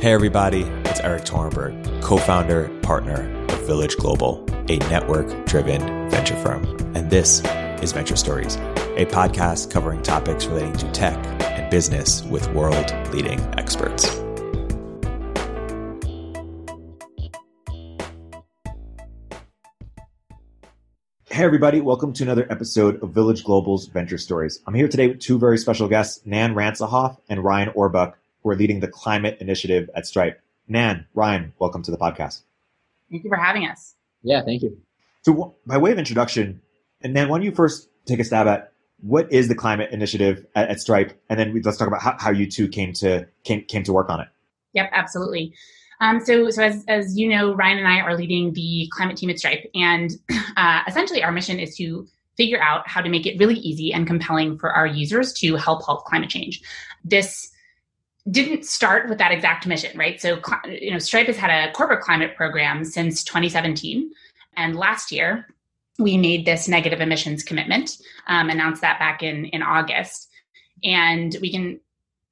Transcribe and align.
Hey, 0.00 0.14
everybody, 0.14 0.62
it's 0.86 0.98
Erik 1.00 1.24
Torenberg, 1.24 2.00
co 2.02 2.16
founder, 2.16 2.70
partner 2.80 3.30
of 3.50 3.66
Village 3.66 3.98
Global, 3.98 4.42
a 4.70 4.78
network 4.88 5.44
driven 5.44 6.08
venture 6.08 6.36
firm. 6.36 6.64
And 6.96 7.10
this 7.10 7.42
is 7.82 7.92
Venture 7.92 8.16
Stories, 8.16 8.56
a 8.96 9.04
podcast 9.04 9.70
covering 9.70 10.02
topics 10.02 10.46
relating 10.46 10.72
to 10.78 10.90
tech 10.92 11.18
and 11.42 11.70
business 11.70 12.22
with 12.22 12.50
world 12.54 12.90
leading 13.12 13.40
experts. 13.58 14.06
Hey, 21.26 21.44
everybody, 21.44 21.82
welcome 21.82 22.14
to 22.14 22.22
another 22.22 22.46
episode 22.50 23.02
of 23.02 23.10
Village 23.10 23.44
Global's 23.44 23.84
Venture 23.88 24.16
Stories. 24.16 24.60
I'm 24.66 24.72
here 24.72 24.88
today 24.88 25.08
with 25.08 25.20
two 25.20 25.38
very 25.38 25.58
special 25.58 25.88
guests, 25.88 26.24
Nan 26.24 26.54
Ransohoff 26.54 27.18
and 27.28 27.44
Ryan 27.44 27.68
Orbuch 27.72 28.14
who 28.42 28.50
are 28.50 28.56
leading 28.56 28.80
the 28.80 28.88
climate 28.88 29.38
initiative 29.40 29.90
at 29.94 30.06
Stripe. 30.06 30.40
Nan, 30.68 31.06
Ryan, 31.14 31.52
welcome 31.58 31.82
to 31.82 31.90
the 31.90 31.98
podcast. 31.98 32.42
Thank 33.10 33.24
you 33.24 33.30
for 33.30 33.36
having 33.36 33.66
us. 33.66 33.94
Yeah, 34.22 34.42
thank 34.44 34.62
you. 34.62 34.78
So, 35.22 35.54
by 35.66 35.78
way 35.78 35.92
of 35.92 35.98
introduction, 35.98 36.60
and 37.02 37.12
Nan, 37.12 37.28
why 37.28 37.38
don't 37.38 37.44
you 37.44 37.52
first 37.52 37.88
take 38.06 38.20
a 38.20 38.24
stab 38.24 38.46
at 38.46 38.72
what 39.02 39.32
is 39.32 39.48
the 39.48 39.54
climate 39.54 39.90
initiative 39.92 40.46
at, 40.54 40.68
at 40.68 40.80
Stripe, 40.80 41.20
and 41.28 41.38
then 41.38 41.60
let's 41.64 41.76
talk 41.76 41.88
about 41.88 42.02
how, 42.02 42.16
how, 42.18 42.30
you 42.30 42.50
two 42.50 42.68
came 42.68 42.92
to 42.94 43.26
came 43.44 43.64
came 43.64 43.82
to 43.84 43.92
work 43.92 44.10
on 44.10 44.20
it. 44.20 44.28
Yep, 44.74 44.90
absolutely. 44.92 45.54
Um, 46.00 46.20
so, 46.24 46.48
so 46.50 46.62
as, 46.62 46.84
as 46.88 47.18
you 47.18 47.28
know, 47.28 47.54
Ryan 47.54 47.78
and 47.78 47.88
I 47.88 48.00
are 48.00 48.16
leading 48.16 48.54
the 48.54 48.88
climate 48.92 49.16
team 49.16 49.28
at 49.30 49.38
Stripe, 49.38 49.68
and 49.74 50.10
uh, 50.56 50.82
essentially 50.86 51.22
our 51.22 51.32
mission 51.32 51.58
is 51.58 51.76
to 51.76 52.06
figure 52.36 52.60
out 52.62 52.88
how 52.88 53.02
to 53.02 53.10
make 53.10 53.26
it 53.26 53.38
really 53.38 53.56
easy 53.56 53.92
and 53.92 54.06
compelling 54.06 54.58
for 54.58 54.70
our 54.70 54.86
users 54.86 55.32
to 55.34 55.56
help 55.56 55.82
halt 55.82 56.04
climate 56.06 56.30
change. 56.30 56.62
This 57.04 57.50
didn't 58.30 58.64
start 58.64 59.08
with 59.08 59.18
that 59.18 59.32
exact 59.32 59.66
mission, 59.66 59.96
right? 59.98 60.20
So, 60.20 60.40
you 60.66 60.90
know, 60.90 60.98
Stripe 60.98 61.26
has 61.26 61.36
had 61.36 61.50
a 61.50 61.72
corporate 61.72 62.02
climate 62.02 62.36
program 62.36 62.84
since 62.84 63.24
2017. 63.24 64.10
And 64.56 64.76
last 64.76 65.10
year, 65.10 65.46
we 65.98 66.16
made 66.16 66.46
this 66.46 66.68
negative 66.68 67.00
emissions 67.00 67.42
commitment, 67.42 67.98
um, 68.26 68.50
announced 68.50 68.82
that 68.82 68.98
back 68.98 69.22
in, 69.22 69.46
in 69.46 69.62
August. 69.62 70.28
And 70.82 71.36
we 71.40 71.50
can 71.50 71.80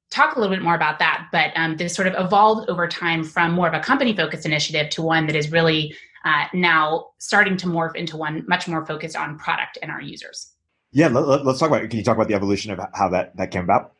talk 0.09 0.35
a 0.35 0.39
little 0.39 0.55
bit 0.55 0.63
more 0.63 0.75
about 0.75 0.99
that. 0.99 1.27
But 1.31 1.51
um, 1.55 1.77
this 1.77 1.93
sort 1.93 2.07
of 2.07 2.15
evolved 2.17 2.69
over 2.69 2.87
time 2.87 3.23
from 3.23 3.51
more 3.53 3.67
of 3.67 3.73
a 3.73 3.79
company 3.79 4.15
focused 4.15 4.45
initiative 4.45 4.89
to 4.91 5.01
one 5.01 5.27
that 5.27 5.35
is 5.35 5.51
really 5.51 5.95
uh, 6.25 6.45
now 6.53 7.07
starting 7.19 7.57
to 7.57 7.67
morph 7.67 7.95
into 7.95 8.17
one 8.17 8.43
much 8.47 8.67
more 8.67 8.85
focused 8.85 9.15
on 9.15 9.37
product 9.37 9.77
and 9.81 9.91
our 9.91 10.01
users. 10.01 10.53
Yeah, 10.91 11.07
let, 11.07 11.45
us 11.45 11.59
talk 11.59 11.69
about. 11.69 11.87
Can 11.89 11.99
you 11.99 12.03
talk 12.03 12.15
about 12.15 12.27
the 12.27 12.33
evolution 12.33 12.71
of 12.71 12.79
how 12.95 13.09
that 13.09 13.37
that 13.37 13.51
came 13.51 13.63
about? 13.63 13.93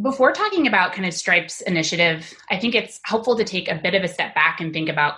Before 0.00 0.32
talking 0.32 0.66
about 0.66 0.92
kind 0.92 1.06
of 1.06 1.14
Stripe's 1.14 1.62
initiative, 1.62 2.34
I 2.50 2.58
think 2.58 2.74
it's 2.74 3.00
helpful 3.04 3.36
to 3.36 3.44
take 3.44 3.70
a 3.70 3.80
bit 3.82 3.94
of 3.94 4.02
a 4.02 4.08
step 4.08 4.34
back 4.34 4.60
and 4.60 4.72
think 4.72 4.88
about 4.88 5.14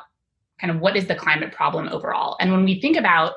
kind 0.60 0.70
of 0.70 0.80
what 0.80 0.96
is 0.96 1.06
the 1.06 1.14
climate 1.14 1.52
problem 1.52 1.88
overall. 1.88 2.36
And 2.40 2.52
when 2.52 2.64
we 2.64 2.80
think 2.80 2.96
about 2.96 3.34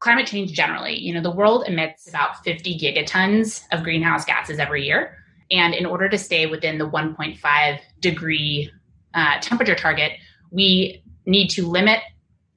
climate 0.00 0.26
change 0.26 0.52
generally, 0.52 0.98
you 0.98 1.12
know, 1.12 1.20
the 1.20 1.30
world 1.30 1.64
emits 1.66 2.08
about 2.08 2.42
50 2.44 2.78
gigatons 2.78 3.62
of 3.72 3.82
greenhouse 3.82 4.24
gases 4.24 4.58
every 4.58 4.84
year. 4.84 5.16
And 5.50 5.74
in 5.74 5.86
order 5.86 6.08
to 6.08 6.18
stay 6.18 6.46
within 6.46 6.78
the 6.78 6.88
1.5 6.88 7.80
degree 8.00 8.70
uh, 9.14 9.40
temperature 9.40 9.74
target, 9.74 10.12
we 10.50 11.02
need 11.26 11.48
to 11.48 11.66
limit 11.66 12.00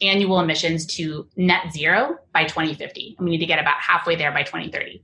annual 0.01 0.39
emissions 0.39 0.85
to 0.85 1.27
net 1.35 1.71
zero 1.71 2.17
by 2.33 2.43
2050. 2.43 3.15
And 3.17 3.25
we 3.25 3.31
need 3.31 3.39
to 3.39 3.45
get 3.45 3.59
about 3.59 3.79
halfway 3.79 4.15
there 4.15 4.31
by 4.31 4.43
2030. 4.43 5.01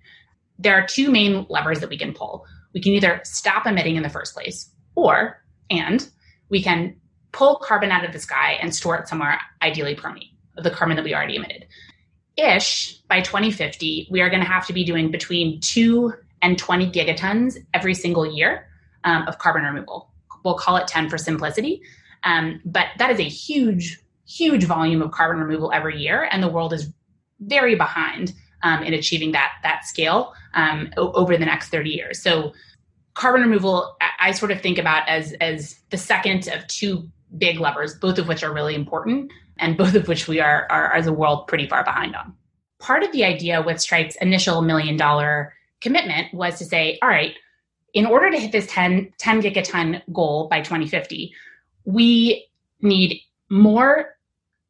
There 0.60 0.74
are 0.74 0.86
two 0.88 1.12
main 1.12 1.46
levers 1.50 1.80
that 1.82 1.90
we 1.90 1.98
can 1.98 2.14
pull 2.14 2.46
we 2.74 2.82
can 2.82 2.94
either 2.94 3.22
stop 3.24 3.66
emitting 3.66 3.96
in 3.96 4.04
the 4.04 4.10
first 4.10 4.34
place 4.34 4.70
or 4.96 5.42
and 5.70 6.10
we 6.50 6.62
can 6.62 6.96
pull 7.32 7.58
carbon 7.58 7.92
out 7.92 8.06
of 8.06 8.14
the 8.14 8.20
sky 8.20 8.58
and 8.62 8.74
store 8.74 8.98
it 8.98 9.08
somewhere 9.08 9.40
ideally 9.62 9.96
permanently 9.96 10.34
the 10.56 10.72
carbon 10.72 10.96
that 10.96 11.06
we 11.06 11.14
already 11.14 11.36
emitted. 11.36 11.68
Ish 12.36 13.00
by 13.10 13.22
2050 13.22 14.08
we 14.12 14.22
are 14.22 14.30
going 14.30 14.42
to 14.42 14.48
have 14.48 14.66
to 14.68 14.74
be 14.74 14.84
doing 14.84 15.12
between 15.12 15.60
2 15.62 16.14
and 16.42 16.58
20 16.58 16.92
gigatons 16.92 17.58
every 17.74 17.94
single 17.94 18.26
year 18.26 18.68
um, 19.04 19.28
of 19.28 19.40
carbon 19.40 19.64
removal. 19.64 20.12
We'll 20.44 20.58
call 20.58 20.78
it 20.78 20.88
10 20.88 21.10
for 21.10 21.18
simplicity 21.18 21.82
um, 22.24 22.62
but 22.66 22.88
that 22.98 23.12
is 23.12 23.20
a 23.20 23.24
huge 23.24 24.00
huge 24.28 24.66
volume 24.66 25.02
of 25.02 25.12
carbon 25.12 25.42
removal 25.42 25.72
every 25.72 25.98
year 25.98 26.28
and 26.32 26.44
the 26.44 26.50
world 26.50 26.74
is 26.74 26.92
very 27.40 27.76
behind 27.76 28.34
um, 28.64 28.84
in 28.84 28.94
achieving 28.94 29.32
that 29.32 29.54
that 29.64 29.86
scale 29.86 30.34
um, 30.54 30.92
over 30.98 31.38
the 31.38 31.46
next 31.46 31.70
30 31.70 31.90
years. 31.90 32.22
So 32.22 32.54
carbon 33.14 33.42
removal, 33.42 33.96
I, 34.02 34.30
I 34.30 34.32
sort 34.32 34.52
of 34.52 34.62
think 34.62 34.78
about 34.78 35.08
as 35.08 35.34
as 35.42 35.80
the 35.90 35.98
second 35.98 36.48
of 36.48 36.66
two 36.68 37.10
big 37.38 37.60
levers, 37.60 37.96
both 37.96 38.20
of 38.20 38.28
which 38.28 38.44
are 38.44 38.54
really 38.54 38.76
important, 38.76 39.32
and 39.58 39.78
both 39.78 39.96
of 39.96 40.08
which 40.08 40.28
we 40.28 40.40
are, 40.40 40.68
are 40.70 40.94
as 40.94 41.08
a 41.08 41.14
world 41.14 41.48
pretty 41.48 41.68
far 41.68 41.84
behind 41.84 42.16
on. 42.16 42.34
Part 42.80 43.04
of 43.04 43.12
the 43.12 43.26
idea 43.26 43.62
with 43.62 43.82
Stripe's 43.82 44.16
initial 44.18 44.62
million 44.62 44.98
dollar 44.98 45.54
commitment 45.82 46.34
was 46.34 46.58
to 46.60 46.66
say, 46.66 46.98
all 47.02 47.10
right, 47.10 47.34
in 47.94 48.06
order 48.06 48.30
to 48.30 48.38
hit 48.38 48.52
this 48.52 48.68
10, 48.68 49.14
10 49.18 49.42
gigaton 49.42 50.02
goal 50.14 50.48
by 50.50 50.62
2050, 50.62 51.34
we 51.86 52.46
need 52.82 53.22
more 53.50 54.18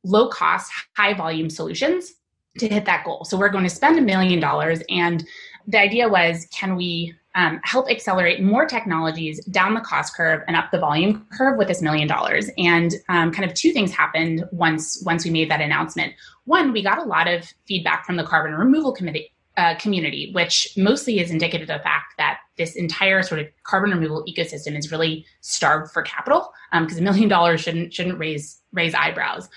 low 0.03 0.29
cost, 0.29 0.71
high 0.95 1.13
volume 1.13 1.49
solutions 1.49 2.13
to 2.59 2.67
hit 2.67 2.85
that 2.85 3.03
goal. 3.03 3.25
So 3.25 3.37
we're 3.37 3.49
going 3.49 3.63
to 3.63 3.69
spend 3.69 3.97
a 3.97 4.01
million 4.01 4.39
dollars. 4.39 4.81
And 4.89 5.25
the 5.67 5.79
idea 5.79 6.07
was 6.07 6.47
can 6.51 6.75
we 6.75 7.13
um, 7.35 7.59
help 7.63 7.89
accelerate 7.89 8.41
more 8.41 8.65
technologies 8.65 9.43
down 9.45 9.75
the 9.75 9.81
cost 9.81 10.15
curve 10.15 10.41
and 10.47 10.55
up 10.55 10.71
the 10.71 10.79
volume 10.79 11.27
curve 11.37 11.57
with 11.57 11.67
this 11.67 11.81
million 11.81 12.07
dollars? 12.07 12.49
And 12.57 12.93
um, 13.09 13.31
kind 13.31 13.49
of 13.49 13.53
two 13.53 13.71
things 13.71 13.91
happened 13.91 14.45
once 14.51 15.03
once 15.05 15.25
we 15.25 15.31
made 15.31 15.51
that 15.51 15.61
announcement. 15.61 16.13
One, 16.45 16.71
we 16.71 16.81
got 16.81 16.97
a 16.97 17.03
lot 17.03 17.27
of 17.27 17.45
feedback 17.67 18.05
from 18.05 18.15
the 18.15 18.23
carbon 18.23 18.53
removal 18.53 18.93
committee. 18.93 19.33
Uh, 19.57 19.73
community, 19.79 20.29
which 20.35 20.67
mostly 20.77 21.19
is 21.19 21.31
indicative 21.31 21.67
of 21.67 21.79
the 21.79 21.83
fact 21.83 22.13
that 22.19 22.37
this 22.59 22.75
entire 22.75 23.23
sort 23.23 23.41
of 23.41 23.47
carbon 23.63 23.89
removal 23.89 24.23
ecosystem 24.29 24.77
is 24.77 24.91
really 24.91 25.25
starved 25.41 25.91
for 25.91 26.03
capital 26.03 26.53
because 26.71 26.99
um, 26.99 26.99
a 26.99 27.01
million 27.01 27.27
dollars 27.27 27.61
shouldn't 27.61 27.91
shouldn't 27.91 28.19
raise 28.19 28.61
raise 28.71 28.93
eyebrows. 28.93 29.49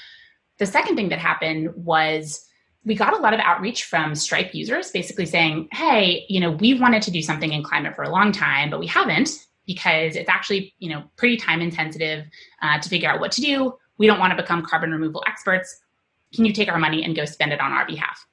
The 0.56 0.65
second 0.65 0.97
thing 0.97 1.10
that 1.10 1.19
happened 1.19 1.75
was 1.75 2.47
we 2.84 2.94
got 2.94 3.12
a 3.12 3.20
lot 3.20 3.34
of 3.34 3.41
outreach 3.41 3.84
from 3.84 4.14
Stripe 4.14 4.54
users 4.54 4.91
basically 4.91 5.26
saying, 5.26 5.68
hey, 5.72 6.24
you 6.28 6.41
know, 6.41 6.52
we've 6.52 6.80
wanted 6.80 7.02
to 7.02 7.10
do 7.10 7.20
something 7.20 7.52
in 7.52 7.62
climate 7.62 7.94
for 7.94 8.02
a 8.02 8.10
long 8.10 8.32
time, 8.32 8.70
but 8.70 8.80
we 8.80 8.86
haven't 8.86 9.30
because 9.66 10.16
it's 10.16 10.28
actually, 10.28 10.74
you 10.78 10.88
know, 10.88 11.04
pretty 11.16 11.36
time 11.36 11.60
intensive 11.60 12.24
uh, 12.62 12.78
to 12.80 12.88
figure 12.88 13.08
out 13.08 13.20
what 13.20 13.32
to 13.32 13.40
do. 13.40 13.74
We 13.98 14.06
don't 14.06 14.19
want 14.19 14.36
to 14.36 14.42
become 14.42 14.64
carbon 14.64 14.92
removal 14.92 15.22
experts. 15.26 15.80
Can 16.34 16.44
you 16.44 16.52
take 16.52 16.69
our 16.69 16.78
money 16.78 17.04
and 17.04 17.14
go 17.14 17.24
spend 17.24 17.52
it 17.52 17.60
on 17.60 17.72
our 17.72 17.86
behalf? 17.86 18.26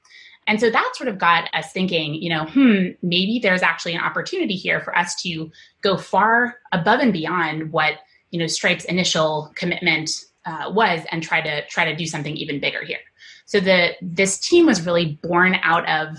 And 0.47 0.62
so 0.62 0.69
that 0.69 0.94
sort 0.96 1.09
of 1.09 1.18
got 1.18 1.50
us 1.53 1.74
thinking, 1.74 2.16
you 2.16 2.30
know, 2.30 2.46
hmm, 2.46 2.91
maybe 3.02 3.40
there's 3.44 3.62
actually 3.62 3.96
an 3.96 4.02
opportunity 4.02 4.56
here 4.56 4.80
for 4.80 4.97
us 4.97 5.13
to 5.24 5.52
go 5.81 5.97
far 5.97 6.59
above 6.72 7.02
and 7.02 7.12
beyond 7.12 7.74
what, 7.74 7.96
you 8.31 8.40
know, 8.40 8.47
Stripe's 8.47 8.86
initial 8.86 9.52
commitment 9.56 10.09
uh, 10.46 10.72
was 10.72 11.02
and 11.12 11.22
try 11.22 11.41
to 11.41 11.68
try 11.68 11.84
to 11.84 11.96
do 11.96 12.06
something 12.06 12.38
even 12.38 12.62
bigger 12.62 12.84
here. 12.86 13.00
So 13.47 13.59
the 13.59 13.96
this 14.02 14.38
team 14.38 14.66
was 14.66 14.85
really 14.85 15.18
born 15.24 15.56
out 15.63 15.88
of 15.90 16.18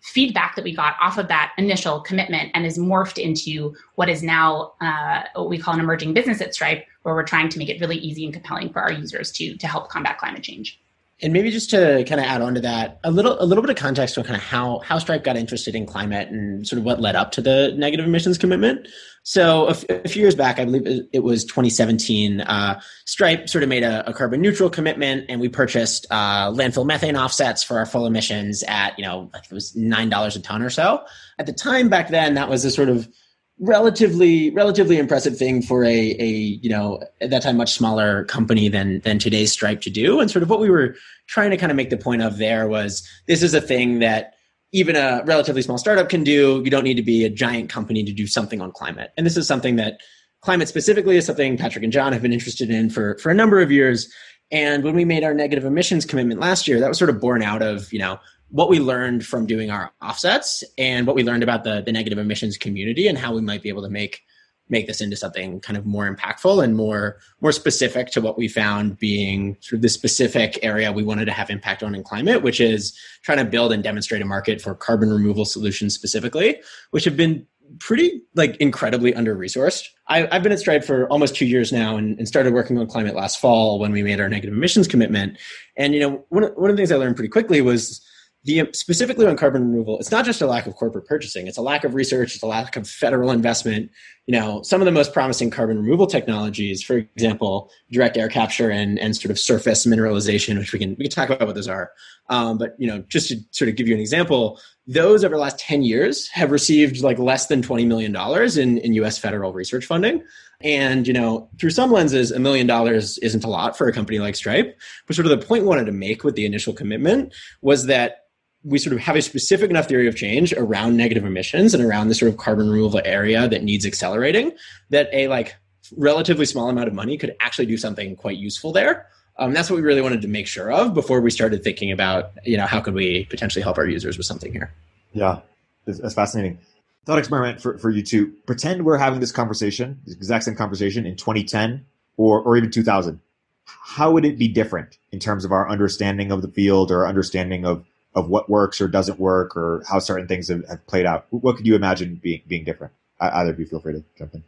feedback 0.00 0.54
that 0.54 0.62
we 0.62 0.74
got 0.74 0.94
off 1.00 1.18
of 1.18 1.26
that 1.26 1.52
initial 1.58 2.00
commitment 2.00 2.52
and 2.54 2.64
is 2.64 2.78
morphed 2.78 3.18
into 3.18 3.74
what 3.96 4.08
is 4.08 4.22
now 4.22 4.74
uh, 4.80 5.24
what 5.34 5.48
we 5.48 5.58
call 5.58 5.74
an 5.74 5.80
emerging 5.80 6.14
business 6.14 6.40
at 6.40 6.54
Stripe, 6.54 6.86
where 7.02 7.14
we're 7.14 7.24
trying 7.24 7.48
to 7.48 7.58
make 7.58 7.68
it 7.68 7.80
really 7.80 7.96
easy 7.96 8.24
and 8.24 8.32
compelling 8.32 8.72
for 8.72 8.80
our 8.80 8.92
users 8.92 9.32
to 9.32 9.56
to 9.56 9.66
help 9.66 9.88
combat 9.88 10.18
climate 10.18 10.42
change. 10.42 10.78
And 11.22 11.32
maybe 11.32 11.50
just 11.50 11.70
to 11.70 12.04
kind 12.06 12.20
of 12.20 12.26
add 12.26 12.42
on 12.42 12.54
to 12.56 12.60
that, 12.60 13.00
a 13.02 13.10
little 13.10 13.40
a 13.40 13.46
little 13.46 13.62
bit 13.62 13.70
of 13.70 13.76
context 13.76 14.18
on 14.18 14.24
kind 14.24 14.36
of 14.36 14.42
how 14.42 14.80
how 14.80 14.98
Stripe 14.98 15.24
got 15.24 15.36
interested 15.36 15.74
in 15.74 15.86
climate 15.86 16.28
and 16.28 16.66
sort 16.68 16.78
of 16.78 16.84
what 16.84 17.00
led 17.00 17.16
up 17.16 17.32
to 17.32 17.40
the 17.40 17.72
negative 17.76 18.04
emissions 18.04 18.36
commitment. 18.36 18.86
So 19.22 19.66
a, 19.66 19.70
f- 19.70 19.84
a 19.88 20.08
few 20.08 20.20
years 20.20 20.34
back, 20.34 20.58
I 20.58 20.66
believe 20.66 21.08
it 21.12 21.24
was 21.24 21.44
2017, 21.46 22.42
uh, 22.42 22.80
Stripe 23.06 23.48
sort 23.48 23.64
of 23.64 23.68
made 23.70 23.82
a, 23.82 24.08
a, 24.08 24.12
carbon 24.12 24.40
neutral 24.40 24.70
commitment, 24.70 25.24
and 25.28 25.40
we 25.40 25.48
purchased 25.48 26.06
uh, 26.10 26.50
landfill 26.52 26.86
methane 26.86 27.16
offsets 27.16 27.62
for 27.62 27.78
our 27.78 27.86
full 27.86 28.06
emissions 28.06 28.62
at 28.68 28.96
you 28.98 29.04
know 29.04 29.30
it 29.32 29.52
was 29.52 29.74
nine 29.74 30.10
dollars 30.10 30.36
a 30.36 30.40
ton 30.40 30.60
or 30.60 30.70
so. 30.70 31.02
At 31.38 31.46
the 31.46 31.52
time 31.54 31.88
back 31.88 32.10
then, 32.10 32.34
that 32.34 32.50
was 32.50 32.64
a 32.66 32.70
sort 32.70 32.90
of 32.90 33.08
relatively 33.58 34.50
relatively 34.50 34.98
impressive 34.98 35.36
thing 35.36 35.62
for 35.62 35.82
a 35.84 36.16
a 36.18 36.28
you 36.28 36.68
know 36.68 37.02
at 37.22 37.30
that 37.30 37.42
time 37.42 37.56
much 37.56 37.72
smaller 37.72 38.24
company 38.24 38.68
than 38.68 39.00
than 39.00 39.18
today's 39.18 39.50
stripe 39.52 39.80
to 39.82 39.90
do. 39.90 40.20
And 40.20 40.30
sort 40.30 40.42
of 40.42 40.50
what 40.50 40.60
we 40.60 40.68
were 40.68 40.94
trying 41.26 41.50
to 41.50 41.56
kind 41.56 41.72
of 41.72 41.76
make 41.76 41.90
the 41.90 41.96
point 41.96 42.22
of 42.22 42.38
there 42.38 42.68
was 42.68 43.08
this 43.26 43.42
is 43.42 43.54
a 43.54 43.60
thing 43.60 44.00
that 44.00 44.34
even 44.72 44.94
a 44.94 45.22
relatively 45.24 45.62
small 45.62 45.78
startup 45.78 46.08
can 46.08 46.22
do. 46.22 46.60
You 46.64 46.70
don't 46.70 46.84
need 46.84 46.96
to 46.96 47.02
be 47.02 47.24
a 47.24 47.30
giant 47.30 47.70
company 47.70 48.04
to 48.04 48.12
do 48.12 48.26
something 48.26 48.60
on 48.60 48.72
climate. 48.72 49.12
And 49.16 49.24
this 49.24 49.36
is 49.36 49.46
something 49.46 49.76
that 49.76 50.00
climate 50.42 50.68
specifically 50.68 51.16
is 51.16 51.24
something 51.24 51.56
patrick 51.56 51.82
and 51.82 51.92
john 51.92 52.12
have 52.12 52.22
been 52.22 52.32
interested 52.32 52.70
in 52.70 52.90
for 52.90 53.16
for 53.18 53.30
a 53.30 53.34
number 53.34 53.60
of 53.60 53.72
years. 53.72 54.12
And 54.52 54.84
when 54.84 54.94
we 54.94 55.04
made 55.04 55.24
our 55.24 55.34
negative 55.34 55.64
emissions 55.64 56.04
commitment 56.04 56.40
last 56.40 56.68
year 56.68 56.78
that 56.78 56.88
was 56.88 56.98
sort 56.98 57.10
of 57.10 57.20
born 57.20 57.42
out 57.42 57.62
of 57.62 57.90
you 57.90 57.98
know 57.98 58.18
what 58.48 58.68
we 58.68 58.78
learned 58.78 59.26
from 59.26 59.46
doing 59.46 59.70
our 59.70 59.92
offsets 60.02 60.62
and 60.78 61.06
what 61.06 61.16
we 61.16 61.24
learned 61.24 61.42
about 61.42 61.64
the, 61.64 61.82
the 61.82 61.92
negative 61.92 62.18
emissions 62.18 62.56
community 62.56 63.08
and 63.08 63.18
how 63.18 63.34
we 63.34 63.40
might 63.40 63.62
be 63.62 63.68
able 63.68 63.82
to 63.82 63.90
make 63.90 64.22
make 64.68 64.88
this 64.88 65.00
into 65.00 65.14
something 65.14 65.60
kind 65.60 65.76
of 65.76 65.86
more 65.86 66.12
impactful 66.12 66.62
and 66.62 66.76
more 66.76 67.18
more 67.40 67.52
specific 67.52 68.08
to 68.08 68.20
what 68.20 68.36
we 68.36 68.48
found 68.48 68.98
being 68.98 69.56
sort 69.60 69.74
of 69.74 69.82
the 69.82 69.88
specific 69.88 70.58
area 70.62 70.90
we 70.90 71.04
wanted 71.04 71.24
to 71.24 71.32
have 71.32 71.50
impact 71.50 71.82
on 71.82 71.94
in 71.94 72.02
climate 72.02 72.42
which 72.42 72.60
is 72.60 72.96
trying 73.22 73.38
to 73.38 73.44
build 73.44 73.72
and 73.72 73.84
demonstrate 73.84 74.22
a 74.22 74.24
market 74.24 74.60
for 74.60 74.74
carbon 74.74 75.10
removal 75.10 75.44
solutions 75.44 75.94
specifically 75.94 76.60
which 76.90 77.04
have 77.04 77.16
been 77.16 77.46
pretty 77.78 78.22
like 78.34 78.56
incredibly 78.56 79.14
under 79.14 79.36
resourced 79.36 79.86
I, 80.08 80.28
have 80.32 80.42
been 80.42 80.52
at 80.52 80.58
stripe 80.58 80.84
for 80.84 81.08
almost 81.08 81.34
two 81.34 81.46
years 81.46 81.72
now 81.72 81.96
and, 81.96 82.16
and, 82.18 82.28
started 82.28 82.54
working 82.54 82.78
on 82.78 82.86
climate 82.86 83.16
last 83.16 83.40
fall 83.40 83.80
when 83.80 83.90
we 83.90 84.04
made 84.04 84.20
our 84.20 84.28
negative 84.28 84.54
emissions 84.54 84.86
commitment. 84.86 85.36
And 85.76 85.94
you 85.94 86.00
know 86.00 86.24
one, 86.28 86.44
one 86.44 86.70
of 86.70 86.76
the 86.76 86.80
things 86.80 86.92
i 86.92 86.96
learned 86.96 87.16
pretty 87.16 87.28
quickly 87.28 87.60
was 87.60 88.06
the 88.46 88.68
specifically 88.72 89.26
on 89.26 89.36
carbon 89.36 89.62
removal, 89.72 89.98
it's 89.98 90.12
not 90.12 90.24
just 90.24 90.40
a 90.40 90.46
lack 90.46 90.68
of 90.68 90.76
corporate 90.76 91.04
purchasing; 91.04 91.48
it's 91.48 91.58
a 91.58 91.62
lack 91.62 91.82
of 91.82 91.94
research, 91.94 92.34
it's 92.34 92.42
a 92.44 92.46
lack 92.46 92.76
of 92.76 92.88
federal 92.88 93.32
investment. 93.32 93.90
You 94.26 94.38
know, 94.38 94.62
some 94.62 94.80
of 94.80 94.84
the 94.84 94.92
most 94.92 95.12
promising 95.12 95.50
carbon 95.50 95.78
removal 95.78 96.06
technologies, 96.06 96.80
for 96.82 96.96
example, 96.96 97.70
direct 97.90 98.16
air 98.16 98.28
capture 98.28 98.70
and 98.70 99.00
and 99.00 99.16
sort 99.16 99.32
of 99.32 99.38
surface 99.40 99.84
mineralization, 99.84 100.58
which 100.58 100.72
we 100.72 100.78
can 100.78 100.90
we 100.90 101.04
can 101.04 101.10
talk 101.10 101.28
about 101.28 101.44
what 101.44 101.56
those 101.56 101.66
are. 101.66 101.90
Um, 102.28 102.56
but 102.56 102.76
you 102.78 102.86
know, 102.86 103.00
just 103.08 103.28
to 103.28 103.38
sort 103.50 103.68
of 103.68 103.74
give 103.74 103.88
you 103.88 103.94
an 103.94 104.00
example, 104.00 104.60
those 104.86 105.24
over 105.24 105.34
the 105.34 105.40
last 105.40 105.58
ten 105.58 105.82
years 105.82 106.28
have 106.28 106.52
received 106.52 107.02
like 107.02 107.18
less 107.18 107.48
than 107.48 107.62
twenty 107.62 107.84
million 107.84 108.12
dollars 108.12 108.56
in 108.56 108.78
in 108.78 108.92
U.S. 108.94 109.18
federal 109.18 109.52
research 109.52 109.84
funding. 109.84 110.22
And, 110.62 111.06
you 111.06 111.12
know, 111.12 111.50
through 111.60 111.68
some 111.70 111.92
lenses, 111.92 112.30
a 112.30 112.38
million 112.38 112.66
dollars 112.66 113.18
isn't 113.18 113.44
a 113.44 113.48
lot 113.50 113.76
for 113.76 113.88
a 113.88 113.92
company 113.92 114.20
like 114.20 114.36
Stripe. 114.36 114.78
But 115.06 115.14
sort 115.14 115.26
of 115.26 115.38
the 115.38 115.46
point 115.46 115.64
we 115.64 115.68
wanted 115.68 115.84
to 115.84 115.92
make 115.92 116.24
with 116.24 116.34
the 116.34 116.46
initial 116.46 116.72
commitment 116.72 117.34
was 117.60 117.84
that 117.86 118.26
we 118.66 118.78
sort 118.78 118.92
of 118.92 118.98
have 118.98 119.14
a 119.14 119.22
specific 119.22 119.70
enough 119.70 119.86
theory 119.86 120.08
of 120.08 120.16
change 120.16 120.52
around 120.54 120.96
negative 120.96 121.24
emissions 121.24 121.72
and 121.72 121.84
around 121.84 122.08
the 122.08 122.14
sort 122.14 122.30
of 122.30 122.36
carbon 122.36 122.68
removal 122.68 123.00
area 123.04 123.46
that 123.46 123.62
needs 123.62 123.86
accelerating 123.86 124.52
that 124.90 125.08
a 125.12 125.28
like 125.28 125.54
relatively 125.96 126.44
small 126.44 126.68
amount 126.68 126.88
of 126.88 126.94
money 126.94 127.16
could 127.16 127.34
actually 127.40 127.66
do 127.66 127.76
something 127.76 128.16
quite 128.16 128.36
useful 128.36 128.72
there. 128.72 129.06
Um, 129.38 129.52
that's 129.52 129.70
what 129.70 129.76
we 129.76 129.82
really 129.82 130.00
wanted 130.00 130.20
to 130.22 130.28
make 130.28 130.48
sure 130.48 130.72
of 130.72 130.94
before 130.94 131.20
we 131.20 131.30
started 131.30 131.62
thinking 131.62 131.92
about 131.92 132.32
you 132.44 132.56
know 132.56 132.66
how 132.66 132.80
could 132.80 132.94
we 132.94 133.26
potentially 133.26 133.62
help 133.62 133.78
our 133.78 133.86
users 133.86 134.16
with 134.16 134.26
something 134.26 134.52
here. 134.52 134.72
Yeah. 135.12 135.40
That's 135.86 136.14
fascinating. 136.14 136.58
Thought 137.04 137.20
experiment 137.20 137.62
for, 137.62 137.78
for 137.78 137.90
you 137.90 138.02
to 138.02 138.26
pretend 138.46 138.84
we're 138.84 138.98
having 138.98 139.20
this 139.20 139.30
conversation 139.30 140.00
this 140.04 140.16
exact 140.16 140.44
same 140.44 140.56
conversation 140.56 141.06
in 141.06 141.14
2010 141.14 141.86
or, 142.16 142.40
or 142.42 142.56
even 142.56 142.70
2000 142.70 143.20
how 143.66 144.10
would 144.10 144.24
it 144.24 144.38
be 144.38 144.48
different 144.48 144.98
in 145.12 145.18
terms 145.20 145.44
of 145.44 145.52
our 145.52 145.68
understanding 145.68 146.32
of 146.32 146.42
the 146.42 146.48
field 146.48 146.90
or 146.90 147.06
understanding 147.06 147.64
of 147.64 147.84
of 148.16 148.28
what 148.28 148.48
works 148.48 148.80
or 148.80 148.88
doesn't 148.88 149.20
work 149.20 149.56
or 149.56 149.82
how 149.88 149.98
certain 149.98 150.26
things 150.26 150.48
have, 150.48 150.66
have 150.68 150.84
played 150.86 151.06
out. 151.06 151.26
What 151.30 151.56
could 151.56 151.66
you 151.66 151.76
imagine 151.76 152.18
being 152.20 152.42
being 152.48 152.64
different? 152.64 152.94
Either 153.20 153.50
of 153.50 153.60
you 153.60 153.66
feel 153.66 153.80
free 153.80 153.92
to 153.92 154.04
jump 154.18 154.34
in. 154.34 154.42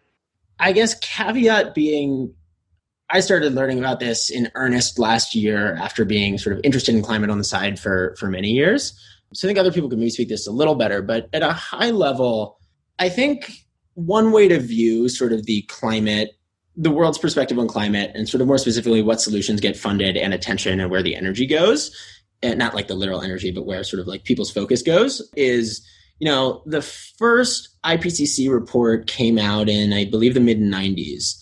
I 0.59 0.73
guess 0.73 0.99
caveat 0.99 1.75
being 1.75 2.35
I 3.11 3.21
started 3.21 3.55
learning 3.55 3.79
about 3.79 4.01
this 4.01 4.31
in 4.31 4.51
earnest 4.55 4.99
last 4.99 5.35
year 5.35 5.75
after 5.75 6.05
being 6.05 6.37
sort 6.39 6.57
of 6.57 6.61
interested 6.65 6.95
in 6.95 7.03
climate 7.03 7.31
on 7.31 7.39
the 7.39 7.45
side 7.45 7.79
for 7.79 8.17
for 8.19 8.29
many 8.29 8.51
years. 8.51 8.99
So 9.35 9.47
I 9.47 9.49
think 9.49 9.59
other 9.59 9.73
people 9.73 9.91
can 9.91 9.99
maybe 9.99 10.11
speak 10.11 10.31
this 10.31 10.47
a 10.47 10.53
little 10.53 10.75
better, 10.75 11.03
but 11.03 11.29
at 11.35 11.43
a 11.43 11.53
high 11.53 11.91
level, 11.91 12.59
I 12.99 13.11
think 13.11 13.53
one 13.95 14.33
way 14.33 14.49
to 14.49 14.59
view 14.59 15.11
sort 15.11 15.33
of 15.33 15.45
the 15.45 15.63
climate 15.63 16.31
the 16.81 16.93
world's 16.93 17.19
perspective 17.19 17.59
on 17.59 17.67
climate 17.67 18.13
and 18.15 18.29
sort 18.29 18.41
of 18.41 18.47
more 18.47 18.57
specifically 18.57 19.03
what 19.03 19.21
solutions 19.21 19.61
get 19.61 19.77
funded 19.77 20.17
and 20.17 20.33
attention 20.33 20.79
and 20.79 20.93
where 20.93 21.03
the 21.03 21.17
energy 21.17 21.45
goes 21.45 21.91
Eh, 22.43 22.55
not 22.55 22.75
like 22.75 22.87
the 22.87 22.95
literal 22.95 23.21
energy, 23.21 23.51
but 23.51 23.67
where 23.67 23.83
sort 23.83 24.01
of 24.01 24.07
like 24.07 24.23
people's 24.23 24.51
focus 24.51 24.81
goes 24.83 25.29
is, 25.35 25.85
you 26.21 26.25
know, 26.25 26.63
the 26.67 26.83
first 26.83 27.71
IPCC 27.85 28.49
report 28.49 29.09
came 29.09 29.39
out 29.39 29.69
in, 29.69 29.93
I 29.93 30.05
believe, 30.05 30.35
the 30.35 30.41
mid 30.41 30.61
90s. 30.61 31.35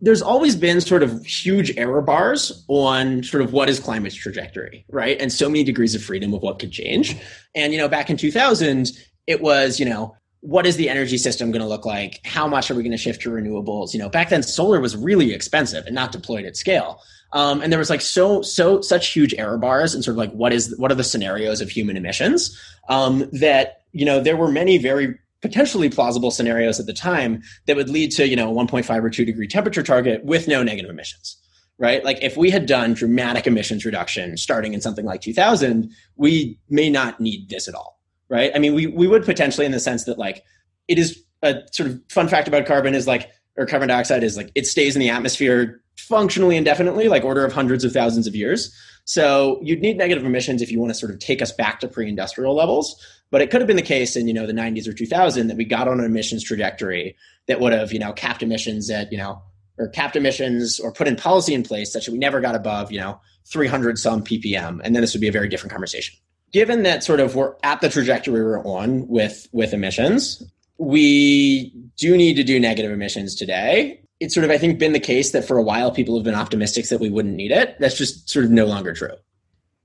There's 0.00 0.22
always 0.22 0.56
been 0.56 0.80
sort 0.80 1.02
of 1.02 1.26
huge 1.26 1.76
error 1.76 2.00
bars 2.00 2.64
on 2.68 3.24
sort 3.24 3.42
of 3.42 3.52
what 3.52 3.68
is 3.68 3.78
climate's 3.78 4.14
trajectory, 4.14 4.86
right? 4.88 5.20
And 5.20 5.30
so 5.30 5.48
many 5.48 5.64
degrees 5.64 5.94
of 5.94 6.02
freedom 6.02 6.32
of 6.32 6.40
what 6.40 6.60
could 6.60 6.70
change. 6.70 7.16
And, 7.54 7.72
you 7.72 7.78
know, 7.78 7.88
back 7.88 8.08
in 8.08 8.16
2000, 8.16 8.92
it 9.26 9.42
was, 9.42 9.78
you 9.78 9.84
know, 9.84 10.16
what 10.40 10.66
is 10.66 10.76
the 10.76 10.88
energy 10.88 11.18
system 11.18 11.50
going 11.50 11.62
to 11.62 11.68
look 11.68 11.84
like? 11.84 12.20
How 12.24 12.46
much 12.46 12.70
are 12.70 12.74
we 12.74 12.82
going 12.82 12.92
to 12.92 12.96
shift 12.96 13.20
to 13.22 13.30
renewables? 13.30 13.92
You 13.92 13.98
know, 13.98 14.08
back 14.08 14.28
then 14.28 14.42
solar 14.42 14.80
was 14.80 14.96
really 14.96 15.34
expensive 15.34 15.84
and 15.86 15.94
not 15.94 16.12
deployed 16.12 16.44
at 16.44 16.56
scale. 16.56 17.02
Um, 17.32 17.60
and 17.60 17.70
there 17.70 17.78
was 17.78 17.90
like 17.90 18.00
so 18.00 18.40
so 18.42 18.80
such 18.80 19.08
huge 19.08 19.34
error 19.34 19.58
bars 19.58 19.94
and 19.94 20.02
sort 20.02 20.14
of 20.14 20.18
like 20.18 20.32
what 20.32 20.52
is 20.52 20.74
what 20.78 20.90
are 20.90 20.94
the 20.94 21.04
scenarios 21.04 21.60
of 21.60 21.68
human 21.68 21.96
emissions 21.96 22.58
um, 22.88 23.28
that 23.32 23.82
you 23.92 24.04
know 24.04 24.20
there 24.20 24.36
were 24.36 24.50
many 24.50 24.78
very 24.78 25.18
potentially 25.42 25.88
plausible 25.88 26.30
scenarios 26.30 26.80
at 26.80 26.86
the 26.86 26.92
time 26.92 27.42
that 27.66 27.76
would 27.76 27.90
lead 27.90 28.10
to 28.12 28.26
you 28.26 28.36
know 28.36 28.52
1.5 28.52 29.02
or 29.02 29.10
2 29.10 29.24
degree 29.24 29.46
temperature 29.46 29.82
target 29.82 30.24
with 30.24 30.48
no 30.48 30.62
negative 30.62 30.90
emissions 30.90 31.36
right? 31.80 32.04
Like 32.04 32.18
if 32.22 32.36
we 32.36 32.50
had 32.50 32.66
done 32.66 32.92
dramatic 32.92 33.46
emissions 33.46 33.84
reduction 33.84 34.36
starting 34.36 34.74
in 34.74 34.80
something 34.80 35.04
like 35.04 35.20
2000 35.20 35.92
we 36.16 36.58
may 36.70 36.88
not 36.88 37.20
need 37.20 37.50
this 37.50 37.68
at 37.68 37.74
all 37.74 38.00
right? 38.30 38.50
I 38.54 38.58
mean 38.58 38.74
we, 38.74 38.86
we 38.86 39.06
would 39.06 39.24
potentially 39.24 39.66
in 39.66 39.72
the 39.72 39.80
sense 39.80 40.04
that 40.04 40.18
like 40.18 40.44
it 40.88 40.98
is 40.98 41.22
a 41.42 41.60
sort 41.72 41.90
of 41.90 42.00
fun 42.08 42.26
fact 42.26 42.48
about 42.48 42.66
carbon 42.66 42.94
is 42.94 43.06
like 43.06 43.30
or 43.56 43.66
carbon 43.66 43.88
dioxide 43.88 44.24
is 44.24 44.36
like 44.36 44.50
it 44.54 44.66
stays 44.66 44.96
in 44.96 45.00
the 45.00 45.10
atmosphere 45.10 45.82
functionally 45.98 46.56
indefinitely, 46.56 47.08
like 47.08 47.24
order 47.24 47.44
of 47.44 47.52
hundreds 47.52 47.84
of 47.84 47.92
thousands 47.92 48.26
of 48.26 48.34
years. 48.34 48.74
So 49.04 49.58
you'd 49.62 49.80
need 49.80 49.96
negative 49.96 50.24
emissions 50.24 50.62
if 50.62 50.70
you 50.70 50.78
want 50.78 50.90
to 50.90 50.98
sort 50.98 51.12
of 51.12 51.18
take 51.18 51.42
us 51.42 51.50
back 51.50 51.80
to 51.80 51.88
pre-industrial 51.88 52.54
levels. 52.54 53.04
But 53.30 53.42
it 53.42 53.50
could 53.50 53.60
have 53.60 53.66
been 53.66 53.76
the 53.76 53.82
case 53.82 54.16
in 54.16 54.26
you 54.26 54.34
know 54.34 54.46
the 54.46 54.52
90s 54.52 54.86
or 54.86 54.92
2000 54.92 55.48
that 55.48 55.56
we 55.56 55.64
got 55.64 55.88
on 55.88 55.98
an 55.98 56.06
emissions 56.06 56.42
trajectory 56.44 57.16
that 57.46 57.60
would 57.60 57.72
have 57.72 57.92
you 57.92 57.98
know 57.98 58.12
capped 58.12 58.42
emissions 58.42 58.90
at 58.90 59.10
you 59.12 59.18
know 59.18 59.42
or 59.76 59.88
capped 59.88 60.16
emissions 60.16 60.80
or 60.80 60.92
put 60.92 61.08
in 61.08 61.16
policy 61.16 61.54
in 61.54 61.62
place 61.62 61.92
such 61.92 62.06
that 62.06 62.12
we 62.12 62.18
never 62.18 62.40
got 62.40 62.54
above 62.54 62.90
you 62.90 63.00
know 63.00 63.20
300 63.46 63.98
some 63.98 64.22
ppm, 64.22 64.80
and 64.82 64.94
then 64.94 65.00
this 65.00 65.14
would 65.14 65.20
be 65.20 65.28
a 65.28 65.32
very 65.32 65.48
different 65.48 65.72
conversation. 65.72 66.16
Given 66.52 66.84
that 66.84 67.04
sort 67.04 67.20
of 67.20 67.34
we're 67.34 67.54
at 67.62 67.80
the 67.80 67.88
trajectory 67.88 68.42
we're 68.42 68.64
on 68.64 69.06
with 69.08 69.46
with 69.52 69.74
emissions, 69.74 70.42
we 70.78 71.70
do 71.98 72.16
need 72.16 72.34
to 72.36 72.44
do 72.44 72.58
negative 72.58 72.92
emissions 72.92 73.34
today 73.34 74.02
it's 74.20 74.34
sort 74.34 74.44
of 74.44 74.50
I 74.50 74.58
think 74.58 74.78
been 74.78 74.92
the 74.92 75.00
case 75.00 75.30
that 75.32 75.46
for 75.46 75.56
a 75.56 75.62
while 75.62 75.90
people 75.90 76.16
have 76.16 76.24
been 76.24 76.34
optimistic 76.34 76.88
that 76.88 77.00
we 77.00 77.10
wouldn't 77.10 77.34
need 77.34 77.52
it. 77.52 77.76
That's 77.78 77.96
just 77.96 78.28
sort 78.28 78.44
of 78.44 78.50
no 78.50 78.66
longer 78.66 78.92
true. 78.92 79.14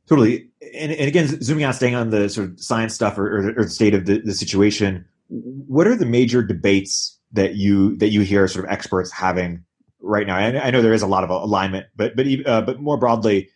Totally. 0.07 0.50
And, 0.75 0.91
and 0.91 1.07
again, 1.07 1.41
zooming 1.41 1.63
out, 1.63 1.75
staying 1.75 1.95
on 1.95 2.09
the 2.09 2.30
sort 2.30 2.50
of 2.50 2.59
science 2.59 2.94
stuff 2.94 3.18
or, 3.18 3.25
or, 3.25 3.50
or 3.59 3.63
the 3.63 3.69
state 3.69 3.94
of 3.94 4.06
the, 4.06 4.19
the, 4.19 4.33
situation, 4.33 5.06
what 5.30 5.88
are 5.88 5.95
the 5.95 6.06
major 6.06 6.44
debates 6.44 7.18
that 7.31 7.56
you 7.56 7.95
that 7.97 8.09
you 8.09 8.21
hear 8.21 8.47
sort 8.47 8.65
of 8.65 8.71
experts 8.71 9.12
having 9.12 9.63
right 10.01 10.27
now? 10.27 10.35
I, 10.35 10.68
I 10.68 10.71
know 10.71 10.81
there 10.81 10.94
is 10.94 11.01
a 11.01 11.07
lot 11.07 11.24
of 11.24 11.30
alignment, 11.30 11.88
but 11.95 12.15
but 12.15 12.27
uh, 12.45 12.61
but 12.61 12.81
more 12.81 12.97
broadly, 12.97 13.49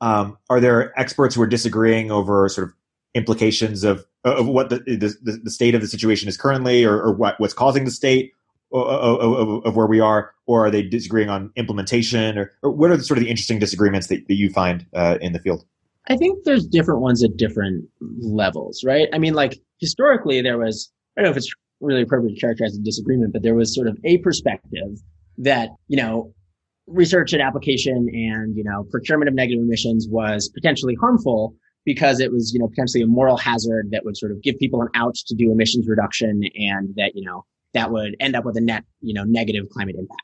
um, 0.00 0.38
are 0.48 0.60
there 0.60 0.98
experts 0.98 1.34
who 1.34 1.42
are 1.42 1.48
disagreeing 1.48 2.12
over 2.12 2.48
sort 2.48 2.68
of 2.68 2.74
implications 3.14 3.82
of 3.82 4.04
of 4.24 4.46
what 4.46 4.70
the 4.70 4.78
the, 4.78 5.38
the 5.42 5.50
state 5.50 5.74
of 5.74 5.80
the 5.80 5.88
situation 5.88 6.28
is 6.28 6.36
currently, 6.36 6.84
or, 6.84 7.00
or 7.00 7.12
what 7.12 7.40
what's 7.40 7.54
causing 7.54 7.84
the 7.84 7.90
state, 7.90 8.32
of, 8.72 9.20
of, 9.20 9.64
of, 9.64 9.76
where 9.76 9.86
we 9.86 10.00
are, 10.00 10.34
or 10.46 10.66
are 10.66 10.70
they 10.70 10.82
disagreeing 10.82 11.28
on 11.28 11.50
implementation, 11.56 12.36
or, 12.38 12.52
or 12.62 12.70
what 12.70 12.90
are 12.90 12.96
the 12.96 13.04
sort 13.04 13.18
of 13.18 13.24
the 13.24 13.30
interesting 13.30 13.58
disagreements 13.58 14.08
that, 14.08 14.26
that 14.28 14.34
you 14.34 14.50
find 14.50 14.86
uh, 14.94 15.18
in 15.20 15.32
the 15.32 15.38
field? 15.38 15.64
I 16.08 16.16
think 16.16 16.44
there's 16.44 16.66
different 16.66 17.00
ones 17.00 17.22
at 17.22 17.36
different 17.36 17.84
levels, 18.20 18.82
right? 18.84 19.08
I 19.12 19.18
mean, 19.18 19.34
like 19.34 19.58
historically, 19.78 20.40
there 20.40 20.58
was 20.58 20.90
I 21.16 21.20
don't 21.20 21.26
know 21.26 21.30
if 21.32 21.36
it's 21.36 21.52
really 21.80 22.02
appropriate 22.02 22.34
to 22.34 22.40
characterize 22.40 22.76
a 22.76 22.80
disagreement, 22.80 23.32
but 23.32 23.42
there 23.42 23.54
was 23.54 23.74
sort 23.74 23.88
of 23.88 23.98
a 24.04 24.18
perspective 24.18 24.98
that 25.38 25.70
you 25.88 25.96
know 25.96 26.32
research 26.86 27.32
and 27.32 27.42
application 27.42 28.08
and 28.12 28.56
you 28.56 28.64
know 28.64 28.84
procurement 28.90 29.28
of 29.28 29.34
negative 29.34 29.62
emissions 29.62 30.06
was 30.08 30.48
potentially 30.48 30.96
harmful 31.00 31.54
because 31.84 32.20
it 32.20 32.32
was 32.32 32.52
you 32.52 32.58
know 32.58 32.68
potentially 32.68 33.02
a 33.02 33.06
moral 33.06 33.36
hazard 33.36 33.88
that 33.92 34.04
would 34.04 34.16
sort 34.16 34.32
of 34.32 34.42
give 34.42 34.58
people 34.58 34.80
an 34.80 34.88
out 34.94 35.14
to 35.14 35.34
do 35.34 35.52
emissions 35.52 35.86
reduction 35.86 36.42
and 36.54 36.94
that 36.96 37.12
you 37.14 37.24
know 37.24 37.44
that 37.74 37.90
would 37.90 38.16
end 38.20 38.36
up 38.36 38.44
with 38.44 38.56
a 38.56 38.60
net, 38.60 38.84
you 39.00 39.14
know, 39.14 39.24
negative 39.24 39.64
climate 39.70 39.96
impact. 39.98 40.22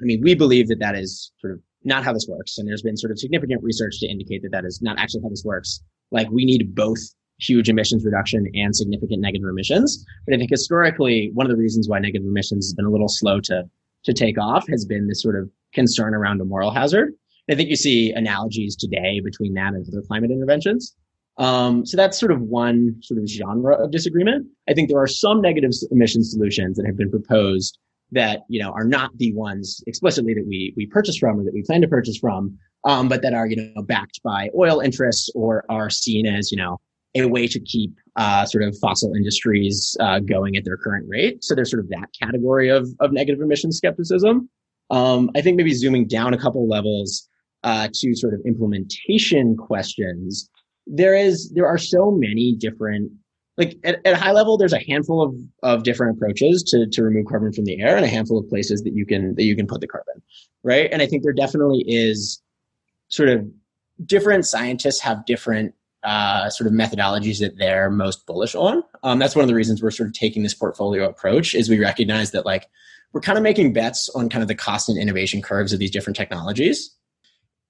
I 0.00 0.04
mean, 0.04 0.20
we 0.22 0.34
believe 0.34 0.68
that 0.68 0.80
that 0.80 0.94
is 0.94 1.32
sort 1.38 1.54
of 1.54 1.60
not 1.84 2.04
how 2.04 2.12
this 2.12 2.26
works. 2.28 2.58
And 2.58 2.68
there's 2.68 2.82
been 2.82 2.96
sort 2.96 3.10
of 3.10 3.18
significant 3.18 3.62
research 3.62 4.00
to 4.00 4.06
indicate 4.06 4.42
that 4.42 4.52
that 4.52 4.64
is 4.64 4.80
not 4.82 4.98
actually 4.98 5.22
how 5.22 5.28
this 5.28 5.44
works. 5.44 5.80
Like 6.10 6.28
we 6.30 6.44
need 6.44 6.74
both 6.74 6.98
huge 7.38 7.68
emissions 7.68 8.04
reduction 8.04 8.46
and 8.54 8.74
significant 8.74 9.20
negative 9.20 9.48
emissions. 9.48 10.04
But 10.26 10.34
I 10.34 10.38
think 10.38 10.50
historically, 10.50 11.30
one 11.34 11.46
of 11.46 11.50
the 11.50 11.58
reasons 11.58 11.88
why 11.88 11.98
negative 11.98 12.26
emissions 12.26 12.66
has 12.66 12.74
been 12.74 12.86
a 12.86 12.90
little 12.90 13.08
slow 13.08 13.40
to, 13.40 13.64
to 14.04 14.12
take 14.12 14.38
off 14.38 14.66
has 14.68 14.84
been 14.84 15.06
this 15.08 15.22
sort 15.22 15.38
of 15.38 15.50
concern 15.72 16.14
around 16.14 16.40
a 16.40 16.44
moral 16.44 16.70
hazard. 16.70 17.12
I 17.50 17.54
think 17.54 17.68
you 17.70 17.76
see 17.76 18.10
analogies 18.12 18.74
today 18.74 19.20
between 19.20 19.54
that 19.54 19.74
and 19.74 19.86
other 19.86 20.02
climate 20.06 20.30
interventions. 20.30 20.96
Um, 21.38 21.84
so 21.84 21.96
that's 21.96 22.18
sort 22.18 22.32
of 22.32 22.40
one 22.40 22.96
sort 23.02 23.20
of 23.20 23.28
genre 23.28 23.74
of 23.76 23.90
disagreement. 23.90 24.46
I 24.68 24.74
think 24.74 24.88
there 24.88 24.98
are 24.98 25.06
some 25.06 25.42
negative 25.42 25.72
emission 25.90 26.24
solutions 26.24 26.76
that 26.76 26.86
have 26.86 26.96
been 26.96 27.10
proposed 27.10 27.78
that 28.12 28.42
you 28.48 28.62
know 28.62 28.70
are 28.70 28.84
not 28.84 29.10
the 29.18 29.34
ones 29.34 29.82
explicitly 29.86 30.32
that 30.34 30.46
we 30.46 30.72
we 30.76 30.86
purchase 30.86 31.18
from 31.18 31.40
or 31.40 31.44
that 31.44 31.52
we 31.52 31.62
plan 31.62 31.82
to 31.82 31.88
purchase 31.88 32.16
from, 32.18 32.56
um, 32.84 33.08
but 33.08 33.22
that 33.22 33.34
are 33.34 33.46
you 33.46 33.56
know 33.74 33.82
backed 33.82 34.20
by 34.22 34.48
oil 34.56 34.80
interests 34.80 35.28
or 35.34 35.64
are 35.68 35.90
seen 35.90 36.26
as 36.26 36.50
you 36.50 36.56
know 36.56 36.78
a 37.14 37.26
way 37.26 37.46
to 37.46 37.60
keep 37.60 37.94
uh, 38.16 38.44
sort 38.44 38.64
of 38.64 38.76
fossil 38.78 39.14
industries 39.14 39.96
uh, 40.00 40.18
going 40.20 40.56
at 40.56 40.64
their 40.64 40.76
current 40.76 41.06
rate. 41.08 41.42
So 41.42 41.54
there's 41.54 41.70
sort 41.70 41.82
of 41.82 41.88
that 41.88 42.08
category 42.20 42.68
of, 42.68 42.88
of 43.00 43.12
negative 43.12 43.40
emission 43.40 43.72
skepticism. 43.72 44.48
Um, 44.90 45.30
I 45.34 45.40
think 45.40 45.56
maybe 45.56 45.72
zooming 45.72 46.06
down 46.06 46.34
a 46.34 46.38
couple 46.38 46.68
levels 46.68 47.28
uh, 47.64 47.88
to 47.92 48.14
sort 48.14 48.34
of 48.34 48.40
implementation 48.46 49.56
questions, 49.56 50.48
there 50.86 51.14
is 51.14 51.50
there 51.54 51.66
are 51.66 51.78
so 51.78 52.10
many 52.10 52.54
different 52.54 53.12
like 53.56 53.78
at, 53.84 54.00
at 54.04 54.14
a 54.14 54.16
high 54.16 54.32
level, 54.32 54.58
there's 54.58 54.72
a 54.72 54.84
handful 54.86 55.22
of, 55.22 55.34
of 55.62 55.82
different 55.82 56.16
approaches 56.16 56.62
to, 56.64 56.86
to 56.92 57.02
remove 57.02 57.26
carbon 57.26 57.52
from 57.52 57.64
the 57.64 57.80
air 57.80 57.96
and 57.96 58.04
a 58.04 58.08
handful 58.08 58.38
of 58.38 58.48
places 58.48 58.82
that 58.82 58.92
you 58.94 59.06
can 59.06 59.34
that 59.36 59.44
you 59.44 59.56
can 59.56 59.66
put 59.66 59.80
the 59.80 59.86
carbon. 59.86 60.22
Right. 60.62 60.88
And 60.92 61.00
I 61.00 61.06
think 61.06 61.22
there 61.22 61.32
definitely 61.32 61.84
is 61.86 62.42
sort 63.08 63.28
of 63.28 63.46
different 64.04 64.44
scientists 64.44 65.00
have 65.00 65.24
different 65.24 65.74
uh, 66.02 66.50
sort 66.50 66.66
of 66.66 66.74
methodologies 66.74 67.40
that 67.40 67.56
they're 67.58 67.90
most 67.90 68.26
bullish 68.26 68.54
on. 68.54 68.82
Um, 69.02 69.18
that's 69.18 69.34
one 69.34 69.42
of 69.42 69.48
the 69.48 69.54
reasons 69.54 69.82
we're 69.82 69.90
sort 69.90 70.08
of 70.08 70.14
taking 70.14 70.42
this 70.42 70.54
portfolio 70.54 71.08
approach 71.08 71.54
is 71.54 71.68
we 71.68 71.80
recognize 71.80 72.32
that 72.32 72.44
like 72.44 72.66
we're 73.12 73.20
kind 73.20 73.38
of 73.38 73.42
making 73.42 73.72
bets 73.72 74.08
on 74.14 74.28
kind 74.28 74.42
of 74.42 74.48
the 74.48 74.54
cost 74.54 74.88
and 74.88 74.98
innovation 74.98 75.40
curves 75.40 75.72
of 75.72 75.78
these 75.78 75.90
different 75.90 76.16
technologies. 76.16 76.94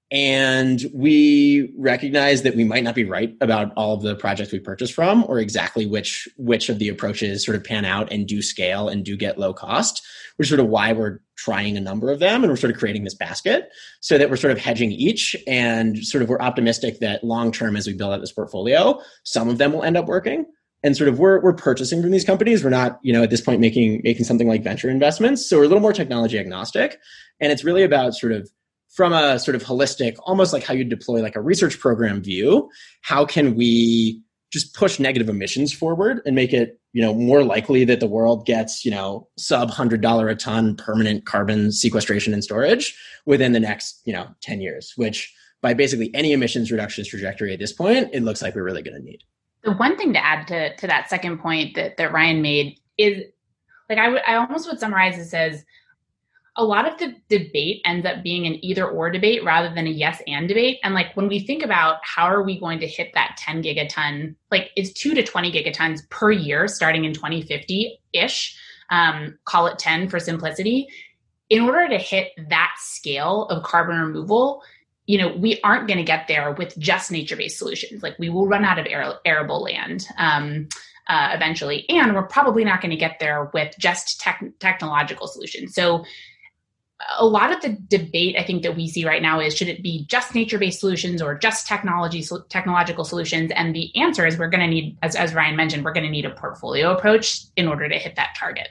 And 0.09 0.85
we 0.93 1.73
recognize 1.77 2.43
that 2.43 2.55
we 2.55 2.63
might 2.63 2.83
not 2.83 2.95
be 2.95 3.03
right 3.03 3.35
about 3.41 3.73
all 3.75 3.93
of 3.93 4.03
the 4.03 4.15
projects 4.15 4.53
we 4.53 4.59
purchase 4.59 4.89
from 4.89 5.25
or 5.27 5.37
exactly 5.37 5.85
which 5.85 6.29
which 6.37 6.69
of 6.69 6.79
the 6.79 6.87
approaches 6.87 7.43
sort 7.45 7.57
of 7.57 7.63
pan 7.63 7.83
out 7.83 8.09
and 8.11 8.25
do 8.25 8.41
scale 8.41 8.87
and 8.87 9.03
do 9.03 9.17
get 9.17 9.37
low 9.37 9.53
cost, 9.53 10.01
which 10.37 10.45
is 10.45 10.49
sort 10.49 10.61
of 10.61 10.67
why 10.67 10.93
we're 10.93 11.19
trying 11.35 11.75
a 11.75 11.81
number 11.81 12.09
of 12.09 12.19
them 12.19 12.41
and 12.41 12.51
we're 12.51 12.57
sort 12.57 12.71
of 12.71 12.79
creating 12.79 13.03
this 13.03 13.15
basket 13.15 13.69
so 13.99 14.17
that 14.17 14.29
we're 14.29 14.37
sort 14.37 14.51
of 14.51 14.57
hedging 14.57 14.93
each 14.93 15.35
and 15.45 15.97
sort 16.05 16.21
of 16.21 16.29
we're 16.29 16.39
optimistic 16.39 16.99
that 16.99 17.21
long 17.25 17.51
term 17.51 17.75
as 17.75 17.85
we 17.85 17.93
build 17.93 18.13
out 18.13 18.21
this 18.21 18.31
portfolio, 18.31 18.99
some 19.23 19.49
of 19.49 19.57
them 19.57 19.73
will 19.73 19.83
end 19.83 19.97
up 19.97 20.05
working. 20.05 20.45
And 20.83 20.95
sort 20.95 21.09
of 21.09 21.19
we're 21.19 21.41
we're 21.41 21.53
purchasing 21.53 22.01
from 22.01 22.11
these 22.11 22.23
companies. 22.23 22.63
We're 22.63 22.69
not, 22.69 22.99
you 23.01 23.11
know, 23.11 23.23
at 23.23 23.29
this 23.29 23.41
point 23.41 23.59
making 23.59 23.99
making 24.05 24.23
something 24.23 24.47
like 24.47 24.63
venture 24.63 24.89
investments. 24.89 25.49
So 25.49 25.57
we're 25.57 25.65
a 25.65 25.67
little 25.67 25.81
more 25.81 25.91
technology 25.91 26.39
agnostic. 26.39 26.97
And 27.41 27.51
it's 27.51 27.65
really 27.65 27.83
about 27.83 28.13
sort 28.13 28.31
of 28.31 28.49
from 28.97 29.13
a 29.13 29.37
sort 29.37 29.53
of 29.53 29.63
holistic, 29.63 30.17
almost 30.23 30.51
like 30.51 30.63
how 30.63 30.73
you 30.73 30.83
deploy 30.83 31.21
like 31.21 31.35
a 31.35 31.39
research 31.39 31.79
program 31.79 32.19
view, 32.19 32.67
how 33.03 33.23
can 33.23 33.53
we 33.53 34.19
just 34.51 34.73
push 34.73 34.97
negative 34.97 35.29
emissions 35.29 35.71
forward 35.71 36.19
and 36.25 36.35
make 36.35 36.51
it, 36.51 36.79
you 36.93 37.01
know, 37.03 37.13
more 37.13 37.43
likely 37.43 37.85
that 37.85 37.99
the 37.99 38.07
world 38.07 38.47
gets, 38.47 38.83
you 38.83 38.89
know, 38.89 39.27
sub 39.37 39.69
hundred 39.69 40.01
dollar 40.01 40.29
a 40.29 40.35
ton 40.35 40.75
permanent 40.75 41.27
carbon 41.27 41.71
sequestration 41.71 42.33
and 42.33 42.43
storage 42.43 42.97
within 43.27 43.51
the 43.51 43.59
next, 43.59 44.01
you 44.05 44.13
know, 44.13 44.27
10 44.41 44.61
years, 44.61 44.93
which 44.95 45.31
by 45.61 45.75
basically 45.75 46.09
any 46.15 46.31
emissions 46.33 46.71
reductions 46.71 47.07
trajectory 47.07 47.53
at 47.53 47.59
this 47.59 47.73
point, 47.73 48.09
it 48.13 48.23
looks 48.23 48.41
like 48.41 48.55
we're 48.55 48.63
really 48.63 48.81
going 48.81 48.97
to 48.97 49.03
need. 49.03 49.19
The 49.63 49.73
one 49.73 49.95
thing 49.95 50.13
to 50.13 50.25
add 50.25 50.47
to, 50.47 50.75
to 50.75 50.87
that 50.87 51.07
second 51.07 51.37
point 51.37 51.75
that, 51.75 51.97
that 51.97 52.11
Ryan 52.11 52.41
made 52.41 52.79
is 52.97 53.25
like 53.91 53.99
I, 53.99 54.05
w- 54.05 54.23
I 54.25 54.37
almost 54.37 54.67
would 54.67 54.79
summarize 54.79 55.17
this 55.17 55.35
as 55.35 55.63
a 56.57 56.65
lot 56.65 56.91
of 56.91 56.97
the 56.97 57.15
debate 57.29 57.81
ends 57.85 58.05
up 58.05 58.23
being 58.23 58.47
an 58.47 58.63
either 58.65 58.87
or 58.87 59.11
debate 59.11 59.43
rather 59.43 59.73
than 59.73 59.85
a 59.85 59.91
yes 59.91 60.21
and 60.25 60.47
debate. 60.47 60.79
And 60.83 60.95
like 60.95 61.15
when 61.15 61.27
we 61.27 61.39
think 61.39 61.63
about 61.63 61.99
how 62.03 62.25
are 62.25 62.41
we 62.41 62.59
going 62.59 62.79
to 62.79 62.87
hit 62.87 63.13
that 63.13 63.37
10 63.37 63.61
gigaton, 63.61 64.35
like 64.49 64.71
is 64.75 64.91
two 64.91 65.13
to 65.13 65.23
20 65.23 65.51
gigatons 65.51 66.09
per 66.09 66.31
year 66.31 66.67
starting 66.67 67.05
in 67.05 67.13
2050 67.13 67.99
ish, 68.11 68.57
um, 68.89 69.37
call 69.45 69.67
it 69.67 69.77
10 69.77 70.09
for 70.09 70.19
simplicity. 70.19 70.87
In 71.49 71.61
order 71.61 71.87
to 71.89 71.97
hit 71.97 72.31
that 72.49 72.73
scale 72.77 73.45
of 73.45 73.63
carbon 73.63 73.99
removal, 73.99 74.63
you 75.05 75.19
know, 75.19 75.29
we 75.37 75.61
aren't 75.63 75.87
going 75.87 75.99
to 75.99 76.03
get 76.03 76.27
there 76.27 76.51
with 76.53 76.77
just 76.77 77.11
nature-based 77.11 77.57
solutions. 77.57 78.01
Like 78.01 78.17
we 78.17 78.29
will 78.29 78.47
run 78.47 78.65
out 78.65 78.79
of 78.79 78.87
arable 79.25 79.61
land. 79.61 80.07
Um, 80.17 80.67
uh, 81.09 81.29
eventually, 81.33 81.85
and 81.89 82.13
we're 82.13 82.27
probably 82.27 82.65
not 82.65 82.81
going 82.81 82.91
to 82.91 82.97
get 82.97 83.17
there 83.19 83.49
with 83.53 83.73
just 83.79 84.19
tech- 84.19 84.43
technological 84.59 85.25
solutions. 85.25 85.73
So, 85.73 86.03
a 87.19 87.25
lot 87.25 87.51
of 87.51 87.61
the 87.61 87.77
debate 87.89 88.35
I 88.37 88.43
think 88.43 88.63
that 88.63 88.75
we 88.75 88.87
see 88.87 89.05
right 89.05 89.21
now 89.21 89.39
is 89.39 89.55
should 89.55 89.67
it 89.67 89.83
be 89.83 90.05
just 90.05 90.33
nature-based 90.33 90.79
solutions 90.79 91.21
or 91.21 91.37
just 91.37 91.67
technology 91.67 92.25
technological 92.49 93.03
solutions? 93.03 93.51
And 93.55 93.75
the 93.75 93.95
answer 93.95 94.25
is 94.25 94.37
we're 94.37 94.49
going 94.49 94.61
to 94.61 94.67
need, 94.67 94.97
as, 95.03 95.15
as 95.15 95.33
Ryan 95.33 95.55
mentioned, 95.55 95.85
we're 95.85 95.93
going 95.93 96.05
to 96.05 96.09
need 96.09 96.25
a 96.25 96.31
portfolio 96.31 96.91
approach 96.91 97.41
in 97.55 97.67
order 97.67 97.87
to 97.87 97.95
hit 97.95 98.15
that 98.15 98.35
target. 98.37 98.69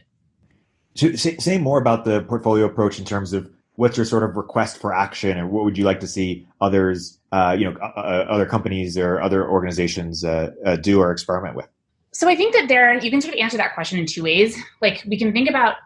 So 0.94 1.12
say, 1.14 1.36
say 1.36 1.58
more 1.58 1.78
about 1.78 2.04
the 2.04 2.22
portfolio 2.22 2.64
approach 2.64 2.98
in 2.98 3.04
terms 3.04 3.32
of 3.32 3.48
what's 3.74 3.96
your 3.96 4.06
sort 4.06 4.22
of 4.22 4.36
request 4.36 4.78
for 4.78 4.92
action, 4.92 5.36
and 5.36 5.50
what 5.50 5.64
would 5.64 5.78
you 5.78 5.84
like 5.84 6.00
to 6.00 6.06
see 6.06 6.46
others, 6.60 7.18
uh, 7.32 7.54
you 7.56 7.70
know, 7.70 7.76
uh, 7.80 7.92
uh 7.96 8.26
other 8.28 8.46
companies 8.46 8.96
or 8.96 9.20
other 9.20 9.48
organizations 9.48 10.24
uh, 10.24 10.50
uh, 10.64 10.76
do 10.76 11.00
or 11.00 11.12
experiment 11.12 11.54
with? 11.54 11.68
So 12.12 12.28
I 12.28 12.34
think 12.34 12.54
that 12.54 12.68
there 12.68 12.94
you 12.98 13.10
can 13.10 13.20
sort 13.20 13.34
of 13.34 13.40
answer 13.40 13.58
that 13.58 13.74
question 13.74 13.98
in 13.98 14.06
two 14.06 14.22
ways. 14.22 14.56
Like 14.80 15.04
we 15.06 15.18
can 15.18 15.32
think 15.34 15.50
about 15.50 15.76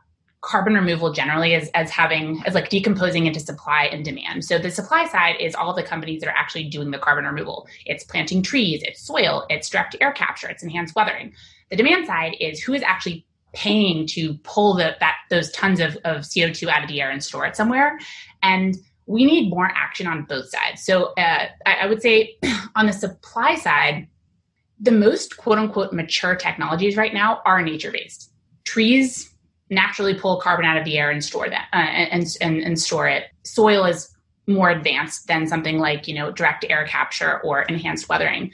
carbon 0.43 0.75
removal 0.75 1.13
generally 1.13 1.55
as, 1.55 1.69
as 1.75 1.91
having 1.91 2.43
as 2.47 2.55
like 2.55 2.71
decomposing 2.71 3.27
into 3.27 3.41
supply 3.41 3.85
and 3.85 4.05
demand. 4.05 4.45
So 4.45 4.59
the 4.59 4.71
supply 4.71 5.07
side 5.07 5.37
is 5.39 5.55
all 5.55 5.75
the 5.75 5.83
companies 5.83 6.21
that 6.21 6.29
are 6.29 6.37
actually 6.37 6.65
doing 6.65 6.91
the 6.91 6.99
carbon 6.99 7.27
removal. 7.27 7.69
It's 7.85 8.05
planting 8.05 8.43
trees 8.43 8.83
it's 8.85 9.03
soil 9.03 9.45
it's 9.51 9.69
direct 9.69 9.97
air 10.01 10.13
capture 10.13 10.49
it's 10.49 10.63
enhanced 10.63 10.95
weathering. 10.97 11.33
The 11.71 11.77
demand 11.77 12.07
side 12.07 12.37
is 12.41 12.61
who 12.63 12.73
is 12.73 12.83
actually 12.83 13.27
paying 13.53 14.07
to 14.07 14.35
pull 14.45 14.75
the, 14.75 14.97
that 15.01 15.17
those 15.29 15.51
tons 15.51 15.81
of, 15.81 15.97
of 16.05 16.19
co2 16.19 16.69
out 16.69 16.83
of 16.83 16.89
the 16.89 17.01
air 17.01 17.11
and 17.11 17.23
store 17.23 17.45
it 17.45 17.57
somewhere. 17.57 17.99
And 18.43 18.77
we 19.07 19.25
need 19.25 19.51
more 19.51 19.71
action 19.75 20.07
on 20.07 20.23
both 20.25 20.49
sides. 20.49 20.83
So 20.85 21.13
uh, 21.15 21.49
I, 21.67 21.75
I 21.83 21.87
would 21.87 22.01
say 22.01 22.39
on 22.77 22.87
the 22.87 22.93
supply 22.93 23.57
side 23.57 24.07
the 24.81 24.93
most 24.93 25.37
quote 25.37 25.59
unquote 25.59 25.93
mature 25.93 26.35
technologies 26.35 26.97
right 26.97 27.13
now 27.13 27.43
are 27.45 27.61
nature 27.61 27.91
based 27.91 28.33
trees 28.65 29.30
naturally 29.71 30.15
pull 30.15 30.41
carbon 30.41 30.65
out 30.65 30.77
of 30.77 30.85
the 30.85 30.99
air 30.99 31.11
and 31.11 31.25
store 31.25 31.49
that 31.49 31.69
uh, 31.73 31.77
and, 31.77 32.37
and 32.41 32.63
and 32.63 32.79
store 32.79 33.09
it. 33.09 33.25
Soil 33.45 33.85
is 33.87 34.15
more 34.47 34.71
advanced 34.71 35.29
than 35.29 35.47
something 35.47 35.79
like 35.79 36.09
you 36.09 36.15
know 36.15 36.31
direct 36.31 36.65
air 36.69 36.85
capture 36.87 37.41
or 37.41 37.63
enhanced 37.63 38.09
weathering. 38.09 38.51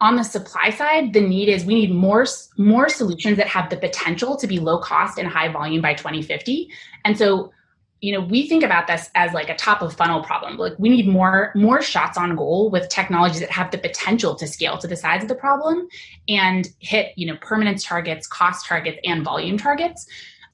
On 0.00 0.14
the 0.14 0.22
supply 0.22 0.70
side, 0.70 1.12
the 1.12 1.20
need 1.20 1.48
is 1.48 1.64
we 1.64 1.74
need 1.74 1.90
more 1.92 2.24
more 2.56 2.88
solutions 2.88 3.36
that 3.36 3.48
have 3.48 3.68
the 3.68 3.76
potential 3.76 4.36
to 4.36 4.46
be 4.46 4.60
low 4.60 4.78
cost 4.78 5.18
and 5.18 5.28
high 5.28 5.48
volume 5.48 5.82
by 5.82 5.94
2050. 5.94 6.70
And 7.04 7.18
so 7.18 7.52
you 8.00 8.12
know 8.12 8.20
we 8.20 8.48
think 8.48 8.62
about 8.62 8.86
this 8.86 9.10
as 9.14 9.32
like 9.32 9.48
a 9.48 9.56
top 9.56 9.82
of 9.82 9.94
funnel 9.94 10.22
problem. 10.22 10.56
Like 10.56 10.74
we 10.78 10.88
need 10.88 11.08
more 11.08 11.52
more 11.54 11.82
shots 11.82 12.16
on 12.16 12.36
goal 12.36 12.70
with 12.70 12.88
technologies 12.88 13.40
that 13.40 13.50
have 13.50 13.70
the 13.70 13.78
potential 13.78 14.34
to 14.36 14.46
scale 14.46 14.78
to 14.78 14.86
the 14.86 14.96
size 14.96 15.22
of 15.22 15.28
the 15.28 15.34
problem 15.34 15.88
and 16.28 16.68
hit 16.78 17.12
you 17.16 17.26
know 17.26 17.36
permanence 17.40 17.84
targets 17.84 18.26
cost 18.26 18.66
targets 18.66 18.98
and 19.04 19.24
volume 19.24 19.58
targets. 19.58 20.06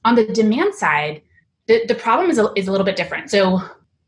On 0.03 0.15
the 0.15 0.25
demand 0.25 0.75
side 0.75 1.21
the, 1.67 1.85
the 1.87 1.95
problem 1.95 2.29
is 2.29 2.37
a, 2.37 2.51
is 2.55 2.67
a 2.67 2.71
little 2.71 2.85
bit 2.85 2.95
different. 2.95 3.29
So 3.29 3.61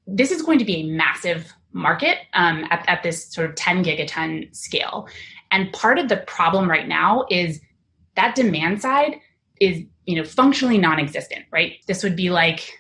this 0.06 0.32
is 0.32 0.41
going 0.41 0.60
to 0.60 0.65
be 0.65 0.82
a 0.82 0.84
massive 0.84 1.53
market 1.74 2.20
um, 2.34 2.65
at, 2.70 2.86
at 2.88 3.03
this 3.03 3.32
sort 3.32 3.50
of 3.50 3.56
10 3.56 3.84
gigaton 3.84 4.56
scale. 4.56 5.08
And 5.51 5.72
part 5.74 5.98
of 6.00 6.10
the 6.10 6.17
problem 6.17 6.70
right 6.70 6.88
now 6.88 7.25
is 7.29 7.62
that 8.15 8.36
demand 8.36 8.82
side 8.82 9.20
is 9.60 9.82
you 10.06 10.15
know 10.15 10.24
functionally 10.24 10.77
non-existent 10.77 11.46
right? 11.51 11.74
This 11.88 12.03
would 12.03 12.15
be 12.15 12.29
like 12.29 12.72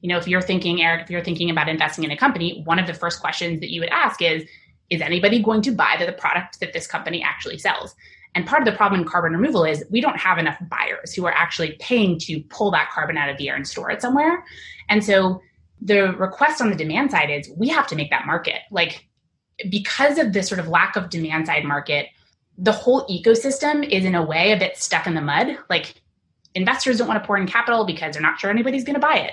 you 0.00 0.08
know, 0.08 0.16
if 0.16 0.26
you're 0.26 0.40
thinking, 0.40 0.82
Erik, 0.82 1.02
if 1.02 1.10
you're 1.10 1.24
thinking 1.24 1.50
about 1.50 1.68
investing 1.68 2.04
in 2.04 2.10
a 2.10 2.16
company, 2.16 2.62
one 2.64 2.78
of 2.78 2.86
the 2.86 2.94
first 2.94 3.20
questions 3.20 3.60
that 3.60 3.70
you 3.70 3.80
would 3.80 3.90
ask 3.90 4.22
is, 4.22 4.44
is 4.88 5.00
anybody 5.00 5.42
going 5.42 5.62
to 5.62 5.70
buy 5.70 5.96
the 5.98 6.12
product 6.12 6.60
that 6.60 6.72
this 6.72 6.86
company 6.86 7.22
actually 7.22 7.58
sells? 7.58 7.94
And 8.34 8.46
part 8.46 8.62
of 8.62 8.66
the 8.66 8.76
problem 8.76 9.02
in 9.02 9.06
carbon 9.06 9.32
removal 9.32 9.64
is 9.64 9.84
we 9.90 10.00
don't 10.00 10.18
have 10.18 10.38
enough 10.38 10.56
buyers 10.68 11.12
who 11.12 11.26
are 11.26 11.32
actually 11.32 11.76
paying 11.80 12.18
to 12.20 12.40
pull 12.44 12.70
that 12.70 12.90
carbon 12.90 13.16
out 13.16 13.28
of 13.28 13.36
the 13.38 13.48
air 13.48 13.56
and 13.56 13.66
store 13.66 13.90
it 13.90 14.00
somewhere. 14.00 14.44
And 14.88 15.04
so 15.04 15.42
the 15.80 16.12
request 16.14 16.60
on 16.60 16.70
the 16.70 16.76
demand 16.76 17.10
side 17.10 17.30
is 17.30 17.50
we 17.56 17.68
have 17.68 17.86
to 17.88 17.96
make 17.96 18.10
that 18.10 18.26
market. 18.26 18.60
Like 18.70 19.06
because 19.68 20.18
of 20.18 20.32
this 20.32 20.48
sort 20.48 20.60
of 20.60 20.68
lack 20.68 20.96
of 20.96 21.10
demand 21.10 21.46
side 21.46 21.64
market, 21.64 22.06
the 22.56 22.72
whole 22.72 23.06
ecosystem 23.08 23.88
is 23.88 24.04
in 24.04 24.14
a 24.14 24.24
way 24.24 24.52
a 24.52 24.58
bit 24.58 24.76
stuck 24.76 25.06
in 25.06 25.14
the 25.14 25.20
mud. 25.20 25.58
Like 25.68 25.94
investors 26.54 26.98
don't 26.98 27.08
want 27.08 27.22
to 27.22 27.26
pour 27.26 27.36
in 27.36 27.46
capital 27.46 27.84
because 27.84 28.14
they're 28.14 28.22
not 28.22 28.38
sure 28.38 28.50
anybody's 28.50 28.84
going 28.84 28.94
to 28.94 29.00
buy 29.00 29.16
it 29.16 29.32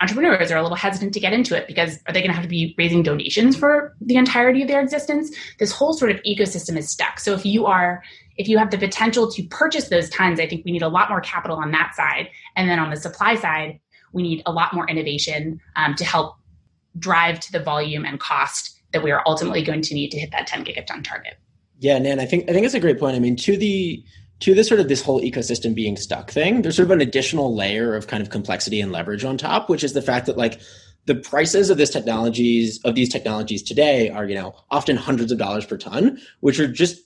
entrepreneurs 0.00 0.50
are 0.50 0.58
a 0.58 0.62
little 0.62 0.76
hesitant 0.76 1.14
to 1.14 1.20
get 1.20 1.32
into 1.32 1.56
it 1.56 1.66
because 1.66 1.98
are 2.06 2.12
they 2.12 2.20
going 2.20 2.30
to 2.30 2.34
have 2.34 2.42
to 2.42 2.48
be 2.48 2.74
raising 2.76 3.02
donations 3.02 3.56
for 3.56 3.94
the 4.00 4.16
entirety 4.16 4.62
of 4.62 4.68
their 4.68 4.80
existence? 4.80 5.34
This 5.58 5.72
whole 5.72 5.92
sort 5.92 6.10
of 6.10 6.20
ecosystem 6.22 6.76
is 6.76 6.88
stuck. 6.88 7.20
So 7.20 7.32
if 7.32 7.46
you 7.46 7.66
are 7.66 8.02
if 8.36 8.48
you 8.48 8.58
have 8.58 8.70
the 8.70 8.78
potential 8.78 9.30
to 9.30 9.44
purchase 9.44 9.90
those 9.90 10.10
tons 10.10 10.40
i 10.40 10.46
think 10.48 10.64
we 10.64 10.72
need 10.72 10.82
a 10.82 10.88
lot 10.88 11.08
more 11.08 11.20
capital 11.20 11.56
on 11.56 11.70
that 11.70 11.94
side. 11.94 12.28
And 12.56 12.68
then 12.68 12.78
on 12.78 12.90
the 12.90 12.96
supply 12.96 13.36
side 13.36 13.80
we 14.12 14.22
need 14.22 14.42
a 14.46 14.52
lot 14.52 14.72
more 14.72 14.88
innovation 14.88 15.60
um, 15.76 15.94
to 15.96 16.04
help 16.04 16.36
drive 16.98 17.40
to 17.40 17.52
the 17.52 17.60
volume 17.60 18.04
and 18.04 18.20
cost 18.20 18.80
that 18.92 19.02
we 19.02 19.10
are 19.10 19.22
ultimately 19.26 19.62
going 19.62 19.82
to 19.82 19.94
need 19.94 20.10
to 20.10 20.18
hit 20.18 20.30
that 20.30 20.46
10 20.46 20.64
gigaton 20.64 21.02
target. 21.02 21.34
Yeah 21.78 21.98
nan 21.98 22.18
i 22.20 22.26
think 22.26 22.48
i 22.48 22.52
think 22.52 22.66
it's 22.66 22.74
a 22.74 22.80
great 22.80 22.98
point. 22.98 23.16
I 23.16 23.20
mean 23.20 23.36
to 23.36 23.56
the 23.56 24.02
to 24.40 24.54
this 24.54 24.68
sort 24.68 24.80
of 24.80 24.88
this 24.88 25.02
whole 25.02 25.20
ecosystem 25.20 25.74
being 25.74 25.96
stuck 25.96 26.30
thing, 26.30 26.62
there's 26.62 26.76
sort 26.76 26.86
of 26.86 26.90
an 26.90 27.00
additional 27.00 27.54
layer 27.54 27.94
of 27.94 28.06
kind 28.06 28.22
of 28.22 28.30
complexity 28.30 28.80
and 28.80 28.92
leverage 28.92 29.24
on 29.24 29.38
top, 29.38 29.68
which 29.68 29.84
is 29.84 29.92
the 29.92 30.02
fact 30.02 30.26
that 30.26 30.36
like 30.36 30.60
the 31.06 31.14
prices 31.14 31.70
of 31.70 31.76
this 31.76 31.90
technologies 31.90 32.80
of 32.84 32.94
these 32.94 33.08
technologies 33.08 33.62
today 33.62 34.08
are, 34.08 34.26
you 34.26 34.34
know, 34.34 34.54
often 34.70 34.96
hundreds 34.96 35.30
of 35.30 35.38
dollars 35.38 35.66
per 35.66 35.76
ton, 35.76 36.18
which 36.40 36.58
are 36.58 36.68
just 36.68 37.00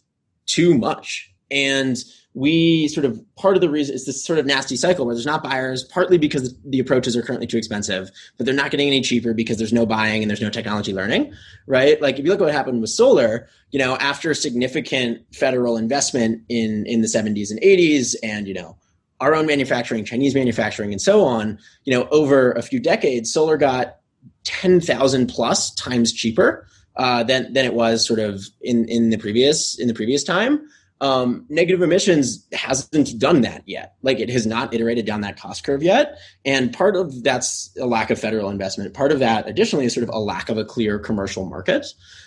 too 0.46 0.76
much. 0.76 1.32
And 1.50 1.96
we 2.38 2.86
sort 2.86 3.04
of 3.04 3.20
part 3.34 3.56
of 3.56 3.60
the 3.60 3.68
reason 3.68 3.96
is 3.96 4.06
this 4.06 4.24
sort 4.24 4.38
of 4.38 4.46
nasty 4.46 4.76
cycle 4.76 5.04
where 5.04 5.12
there's 5.12 5.26
not 5.26 5.42
buyers, 5.42 5.82
partly 5.82 6.18
because 6.18 6.54
the 6.64 6.78
approaches 6.78 7.16
are 7.16 7.22
currently 7.22 7.48
too 7.48 7.56
expensive, 7.56 8.12
but 8.36 8.46
they're 8.46 8.54
not 8.54 8.70
getting 8.70 8.86
any 8.86 9.00
cheaper 9.00 9.34
because 9.34 9.58
there's 9.58 9.72
no 9.72 9.84
buying 9.84 10.22
and 10.22 10.30
there's 10.30 10.40
no 10.40 10.48
technology 10.48 10.94
learning, 10.94 11.34
right? 11.66 12.00
Like 12.00 12.20
if 12.20 12.24
you 12.24 12.30
look 12.30 12.40
at 12.40 12.44
what 12.44 12.54
happened 12.54 12.80
with 12.80 12.90
solar, 12.90 13.48
you 13.72 13.80
know, 13.80 13.96
after 13.96 14.32
significant 14.34 15.22
federal 15.34 15.76
investment 15.76 16.42
in 16.48 16.86
in 16.86 17.00
the 17.00 17.08
70s 17.08 17.50
and 17.50 17.60
80s, 17.60 18.14
and 18.22 18.46
you 18.46 18.54
know, 18.54 18.76
our 19.20 19.34
own 19.34 19.46
manufacturing, 19.46 20.04
Chinese 20.04 20.36
manufacturing, 20.36 20.92
and 20.92 21.02
so 21.02 21.24
on, 21.24 21.58
you 21.84 21.92
know, 21.92 22.06
over 22.12 22.52
a 22.52 22.62
few 22.62 22.78
decades, 22.78 23.32
solar 23.32 23.56
got 23.56 23.96
10,000 24.44 25.26
plus 25.26 25.74
times 25.74 26.12
cheaper 26.12 26.68
uh, 26.94 27.24
than 27.24 27.52
than 27.52 27.64
it 27.64 27.74
was 27.74 28.06
sort 28.06 28.20
of 28.20 28.44
in 28.60 28.84
in 28.88 29.10
the 29.10 29.18
previous 29.18 29.76
in 29.76 29.88
the 29.88 29.94
previous 29.94 30.22
time 30.22 30.68
um, 31.00 31.46
negative 31.48 31.82
emissions 31.82 32.46
hasn't 32.52 33.18
done 33.18 33.42
that 33.42 33.62
yet. 33.66 33.94
Like 34.02 34.18
it 34.18 34.28
has 34.30 34.46
not 34.46 34.74
iterated 34.74 35.06
down 35.06 35.20
that 35.20 35.38
cost 35.38 35.64
curve 35.64 35.82
yet. 35.82 36.18
And 36.44 36.72
part 36.72 36.96
of 36.96 37.22
that's 37.22 37.74
a 37.80 37.86
lack 37.86 38.10
of 38.10 38.18
federal 38.18 38.50
investment. 38.50 38.92
Part 38.94 39.12
of 39.12 39.20
that, 39.20 39.48
additionally, 39.48 39.84
is 39.84 39.94
sort 39.94 40.08
of 40.08 40.14
a 40.14 40.18
lack 40.18 40.48
of 40.48 40.58
a 40.58 40.64
clear 40.64 40.98
commercial 40.98 41.46
market. 41.46 41.86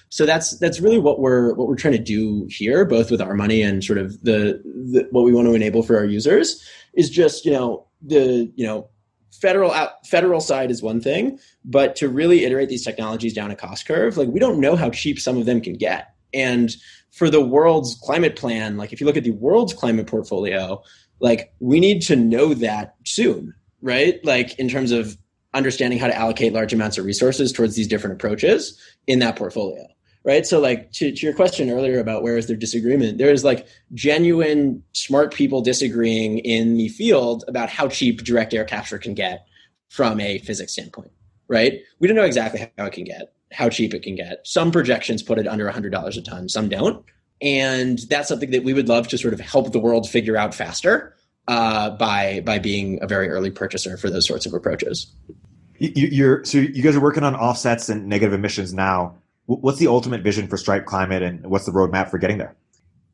So 0.09 0.25
that's 0.25 0.57
that's 0.59 0.79
really 0.79 0.99
what 0.99 1.19
we're 1.19 1.53
what 1.53 1.67
we're 1.67 1.75
trying 1.75 1.93
to 1.93 2.03
do 2.03 2.47
here, 2.49 2.85
both 2.85 3.11
with 3.11 3.21
our 3.21 3.33
money 3.33 3.61
and 3.61 3.83
sort 3.83 3.97
of 3.97 4.21
the, 4.23 4.61
the 4.63 5.07
what 5.11 5.23
we 5.23 5.33
want 5.33 5.47
to 5.47 5.53
enable 5.53 5.83
for 5.83 5.97
our 5.97 6.05
users. 6.05 6.65
Is 6.93 7.09
just 7.09 7.45
you 7.45 7.51
know 7.51 7.87
the 8.01 8.51
you 8.55 8.65
know 8.65 8.89
federal 9.31 9.71
out, 9.71 10.05
federal 10.05 10.41
side 10.41 10.71
is 10.71 10.81
one 10.81 11.01
thing, 11.01 11.39
but 11.63 11.95
to 11.97 12.09
really 12.09 12.45
iterate 12.45 12.69
these 12.69 12.83
technologies 12.83 13.33
down 13.33 13.51
a 13.51 13.55
cost 13.55 13.85
curve, 13.85 14.17
like 14.17 14.29
we 14.29 14.39
don't 14.39 14.59
know 14.59 14.75
how 14.75 14.89
cheap 14.89 15.19
some 15.19 15.37
of 15.37 15.45
them 15.45 15.61
can 15.61 15.73
get, 15.73 16.13
and 16.33 16.75
for 17.11 17.29
the 17.29 17.41
world's 17.41 17.95
climate 18.03 18.35
plan, 18.35 18.77
like 18.77 18.93
if 18.93 18.99
you 18.99 19.05
look 19.05 19.17
at 19.17 19.23
the 19.23 19.31
world's 19.31 19.73
climate 19.73 20.07
portfolio, 20.07 20.81
like 21.19 21.53
we 21.59 21.79
need 21.79 22.01
to 22.03 22.15
know 22.15 22.53
that 22.53 22.95
soon, 23.05 23.53
right? 23.81 24.23
Like 24.23 24.57
in 24.57 24.69
terms 24.69 24.91
of 24.91 25.17
understanding 25.53 25.99
how 25.99 26.07
to 26.07 26.15
allocate 26.15 26.53
large 26.53 26.73
amounts 26.73 26.97
of 26.97 27.05
resources 27.05 27.51
towards 27.51 27.75
these 27.75 27.87
different 27.87 28.15
approaches 28.15 28.79
in 29.07 29.19
that 29.19 29.35
portfolio 29.35 29.85
right? 30.23 30.45
So 30.45 30.59
like 30.59 30.91
to, 30.93 31.11
to 31.11 31.25
your 31.25 31.33
question 31.33 31.69
earlier 31.71 31.99
about 31.99 32.21
where 32.21 32.37
is 32.37 32.47
there 32.47 32.55
disagreement 32.55 33.17
there 33.17 33.31
is 33.31 33.43
like 33.43 33.67
genuine 33.93 34.83
smart 34.93 35.33
people 35.33 35.61
disagreeing 35.61 36.39
in 36.39 36.77
the 36.77 36.89
field 36.89 37.43
about 37.47 37.69
how 37.69 37.87
cheap 37.87 38.23
direct 38.23 38.53
air 38.53 38.63
capture 38.63 38.99
can 38.99 39.13
get 39.13 39.45
from 39.89 40.19
a 40.19 40.37
physics 40.39 40.73
standpoint 40.73 41.11
right? 41.47 41.81
We 41.99 42.07
don't 42.07 42.15
know 42.15 42.23
exactly 42.23 42.71
how 42.77 42.85
it 42.85 42.93
can 42.93 43.03
get 43.03 43.33
how 43.51 43.69
cheap 43.69 43.93
it 43.93 44.03
can 44.03 44.15
get. 44.15 44.45
Some 44.45 44.71
projections 44.71 45.23
put 45.23 45.37
it 45.37 45.47
under 45.47 45.69
$100 45.69 46.17
a 46.17 46.21
ton, 46.21 46.49
some 46.49 46.69
don't. 46.69 47.03
And 47.41 47.99
that's 48.09 48.27
something 48.27 48.51
that 48.51 48.63
we 48.63 48.73
would 48.73 48.87
love 48.87 49.07
to 49.09 49.17
sort 49.17 49.33
of 49.33 49.39
help 49.39 49.71
the 49.71 49.79
world 49.79 50.09
figure 50.09 50.37
out 50.37 50.53
faster 50.53 51.15
uh, 51.47 51.89
by 51.91 52.41
by 52.45 52.59
being 52.59 52.99
a 53.01 53.07
very 53.07 53.29
early 53.29 53.49
purchaser 53.49 53.97
for 53.97 54.09
those 54.09 54.27
sorts 54.27 54.45
of 54.45 54.53
approaches. 54.53 55.11
You, 55.79 56.31
are 56.31 56.45
so 56.45 56.59
you 56.59 56.83
guys 56.83 56.95
are 56.95 57.01
working 57.01 57.23
on 57.23 57.35
offsets 57.35 57.89
and 57.89 58.07
negative 58.07 58.33
emissions 58.33 58.73
now. 58.73 59.15
What's 59.47 59.79
the 59.79 59.87
ultimate 59.87 60.21
vision 60.21 60.47
for 60.47 60.55
Stripe 60.55 60.85
Climate, 60.85 61.23
and 61.23 61.47
what's 61.47 61.65
the 61.65 61.71
roadmap 61.71 62.11
for 62.11 62.19
getting 62.19 62.37
there? 62.37 62.55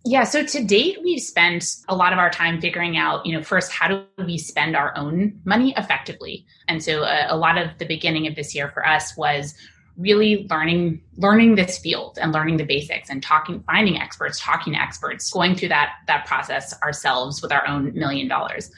Yeah, 0.06 0.24
so 0.24 0.46
to 0.46 0.64
date, 0.64 1.00
we've 1.04 1.22
spent 1.22 1.76
a 1.90 1.96
lot 1.96 2.14
of 2.14 2.20
our 2.20 2.30
time 2.30 2.62
figuring 2.62 2.98
out, 2.98 3.26
you 3.26 3.34
know, 3.34 3.44
first, 3.44 3.72
how 3.72 3.88
do 3.88 4.04
we 4.26 4.38
spend 4.38 4.76
our 4.76 4.96
own 4.96 5.40
money 5.44 5.74
effectively? 5.76 6.46
And 6.68 6.82
so 6.84 7.04
a, 7.04 7.28
a 7.30 7.36
lot 7.36 7.58
of 7.58 7.78
the 7.78 7.86
beginning 7.86 8.28
of 8.28 8.36
this 8.36 8.54
year 8.54 8.70
for 8.70 8.88
us 8.88 9.18
was 9.18 9.54
really 9.98 10.48
learning 10.50 11.02
learning 11.16 11.56
this 11.56 11.80
field 11.80 12.20
and 12.22 12.32
learning 12.32 12.58
the 12.58 12.64
basics 12.64 13.10
and 13.10 13.24
talking 13.24 13.64
finding 13.66 13.98
experts 13.98 14.40
talking 14.40 14.74
to 14.74 14.80
experts 14.80 15.30
going 15.32 15.56
through 15.56 15.70
that 15.70 15.96
that 16.06 16.26
process 16.26 16.80
ourselves 16.82 17.42
with 17.42 17.52
our 17.52 17.68
own 17.68 17.94
million 17.96 18.28
dollars. 18.28 18.72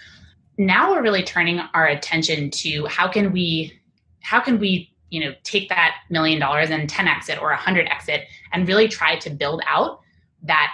Now 0.58 0.92
we're 0.92 1.02
really 1.02 1.24
turning 1.24 1.60
our 1.74 1.88
attention 1.88 2.50
to 2.52 2.86
how 2.86 3.08
can 3.08 3.34
we 3.34 3.74
how 4.22 4.40
can 4.40 4.60
we 4.60 4.94
you 5.10 5.20
know 5.20 5.34
take 5.44 5.68
that 5.70 5.96
million 6.10 6.40
dollars 6.40 6.70
and 6.70 6.90
10 6.90 7.08
exit 7.08 7.42
or 7.42 7.50
100 7.50 7.88
exit 7.88 8.26
and 8.54 8.68
really 8.68 8.88
try 8.88 9.18
to 9.18 9.30
build 9.30 9.62
out 9.68 10.00
that 10.44 10.74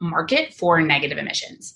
market 0.00 0.52
for 0.52 0.80
negative 0.80 1.16
emissions. 1.16 1.74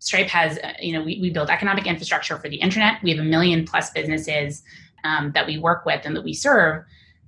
Stripe 0.00 0.26
has 0.26 0.58
uh, 0.58 0.72
you 0.80 0.92
know 0.92 1.04
we, 1.04 1.20
we 1.20 1.30
build 1.30 1.50
economic 1.50 1.86
infrastructure 1.86 2.36
for 2.36 2.48
the 2.48 2.56
internet. 2.56 3.00
We 3.04 3.10
have 3.10 3.20
a 3.20 3.28
million 3.28 3.64
plus 3.64 3.90
businesses 3.90 4.64
um, 5.04 5.30
that 5.34 5.46
we 5.46 5.58
work 5.58 5.86
with 5.86 6.04
and 6.04 6.16
that 6.16 6.24
we 6.24 6.34
serve 6.34 6.84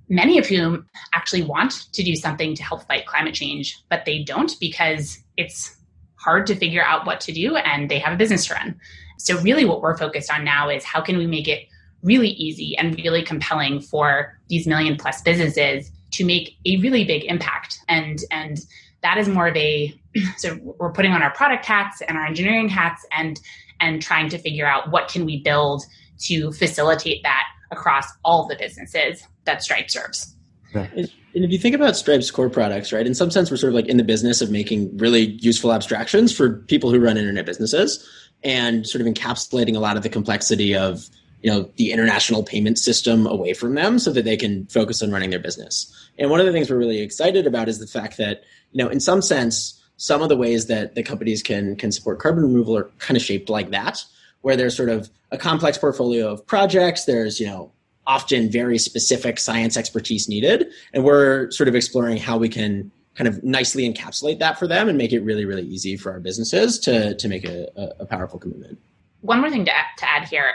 many 0.09 0.37
of 0.37 0.45
whom 0.45 0.85
actually 1.13 1.43
want 1.43 1.91
to 1.93 2.03
do 2.03 2.15
something 2.15 2.55
to 2.55 2.63
help 2.63 2.83
fight 2.87 3.05
climate 3.05 3.33
change, 3.33 3.77
but 3.89 4.05
they 4.05 4.23
don't 4.23 4.53
because 4.59 5.19
it's 5.35 5.75
hard 6.15 6.47
to 6.47 6.55
figure 6.55 6.83
out 6.83 7.05
what 7.05 7.19
to 7.21 7.31
do 7.31 7.55
and 7.57 7.89
they 7.89 7.99
have 7.99 8.13
a 8.13 8.17
business 8.17 8.45
to 8.47 8.53
run. 8.53 8.79
So, 9.17 9.39
really, 9.41 9.65
what 9.65 9.81
we're 9.81 9.97
focused 9.97 10.31
on 10.31 10.43
now 10.43 10.69
is 10.69 10.83
how 10.83 11.01
can 11.01 11.17
we 11.17 11.25
make 11.25 11.47
it 11.47 11.67
really 12.03 12.29
easy 12.29 12.77
and 12.77 12.95
really 12.97 13.23
compelling 13.23 13.81
for 13.81 14.39
these 14.49 14.67
million 14.67 14.95
plus 14.95 15.21
businesses 15.21 15.91
to 16.11 16.23
make 16.23 16.55
a 16.65 16.77
really 16.77 17.03
big 17.03 17.23
impact 17.25 17.79
and 17.89 18.19
and 18.31 18.59
that 19.01 19.17
is 19.17 19.27
more 19.27 19.47
of 19.47 19.55
a 19.55 19.93
so 20.37 20.57
we're 20.61 20.91
putting 20.91 21.11
on 21.11 21.21
our 21.21 21.31
product 21.31 21.65
hats 21.65 22.01
and 22.01 22.17
our 22.17 22.25
engineering 22.25 22.69
hats 22.69 23.05
and 23.11 23.39
and 23.79 24.01
trying 24.01 24.29
to 24.29 24.37
figure 24.37 24.65
out 24.65 24.91
what 24.91 25.07
can 25.07 25.25
we 25.25 25.41
build 25.41 25.83
to 26.19 26.51
facilitate 26.53 27.21
that 27.23 27.45
across 27.71 28.05
all 28.23 28.47
the 28.47 28.55
businesses 28.55 29.23
that 29.47 29.63
Stripe 29.63 29.89
serves. 29.89 30.35
Yeah. 30.73 30.87
And 30.95 31.09
if 31.33 31.51
you 31.51 31.57
think 31.57 31.75
about 31.75 31.95
Stripe's 31.95 32.29
core 32.29 32.49
products, 32.49 32.93
right, 32.93 33.05
in 33.07 33.15
some 33.15 33.31
sense, 33.31 33.49
we're 33.49 33.57
sort 33.57 33.71
of 33.71 33.75
like 33.75 33.87
in 33.87 33.97
the 33.97 34.03
business 34.03 34.41
of 34.41 34.51
making 34.51 34.95
really 34.97 35.25
useful 35.39 35.73
abstractions 35.73 36.35
for 36.35 36.57
people 36.67 36.91
who 36.91 36.99
run 36.99 37.17
internet 37.17 37.45
businesses 37.45 38.07
and 38.43 38.87
sort 38.87 39.01
of 39.01 39.11
encapsulating 39.11 39.75
a 39.75 39.79
lot 39.79 39.97
of 39.97 40.03
the 40.03 40.09
complexity 40.09 40.75
of 40.75 41.09
you 41.41 41.51
know 41.51 41.69
the 41.77 41.91
international 41.91 42.43
payment 42.43 42.77
system 42.77 43.25
away 43.27 43.53
from 43.53 43.75
them 43.75 43.99
so 43.99 44.11
that 44.11 44.25
they 44.25 44.37
can 44.37 44.65
focus 44.67 45.01
on 45.01 45.11
running 45.11 45.29
their 45.29 45.39
business. 45.39 45.91
And 46.19 46.29
one 46.29 46.39
of 46.39 46.45
the 46.45 46.51
things 46.51 46.69
we're 46.69 46.77
really 46.77 47.01
excited 47.01 47.47
about 47.47 47.69
is 47.69 47.79
the 47.79 47.87
fact 47.87 48.17
that 48.17 48.43
you 48.71 48.83
know 48.83 48.89
in 48.89 48.99
some 48.99 49.21
sense 49.21 49.73
some 49.97 50.21
of 50.21 50.29
the 50.29 50.37
ways 50.37 50.67
that 50.67 50.95
the 50.95 51.03
companies 51.03 51.41
can 51.41 51.75
can 51.75 51.91
support 51.91 52.19
carbon 52.19 52.43
removal 52.43 52.77
are 52.77 52.89
kind 52.99 53.17
of 53.17 53.23
shaped 53.23 53.49
like 53.49 53.69
that 53.69 54.03
where 54.41 54.55
there's 54.55 54.75
sort 54.75 54.89
of 54.89 55.09
a 55.31 55.37
complex 55.37 55.77
portfolio 55.77 56.31
of 56.31 56.45
projects. 56.45 57.05
There's, 57.05 57.39
you 57.39 57.47
know, 57.47 57.71
often 58.07 58.49
very 58.49 58.77
specific 58.79 59.37
science 59.37 59.77
expertise 59.77 60.27
needed. 60.27 60.67
And 60.93 61.03
we're 61.03 61.51
sort 61.51 61.67
of 61.67 61.75
exploring 61.75 62.17
how 62.17 62.37
we 62.37 62.49
can 62.49 62.91
kind 63.15 63.27
of 63.27 63.43
nicely 63.43 63.91
encapsulate 63.91 64.39
that 64.39 64.57
for 64.57 64.67
them 64.67 64.89
and 64.89 64.97
make 64.97 65.11
it 65.11 65.19
really, 65.19 65.45
really 65.45 65.63
easy 65.63 65.97
for 65.97 66.11
our 66.11 66.19
businesses 66.19 66.79
to, 66.79 67.15
to 67.15 67.27
make 67.27 67.45
a, 67.45 67.67
a 67.99 68.05
powerful 68.05 68.39
commitment. 68.39 68.79
One 69.21 69.41
more 69.41 69.49
thing 69.49 69.65
to 69.65 69.71
to 69.71 70.09
add 70.09 70.27
here 70.27 70.53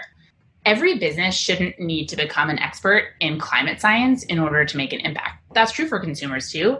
every 0.64 0.98
business 0.98 1.34
shouldn't 1.34 1.78
need 1.80 2.08
to 2.08 2.16
become 2.16 2.48
an 2.50 2.58
expert 2.58 3.14
in 3.20 3.38
climate 3.38 3.80
science 3.80 4.22
in 4.24 4.38
order 4.38 4.64
to 4.64 4.76
make 4.76 4.92
an 4.92 5.00
impact. 5.00 5.42
That's 5.54 5.72
true 5.72 5.88
for 5.88 5.98
consumers 5.98 6.50
too. 6.50 6.78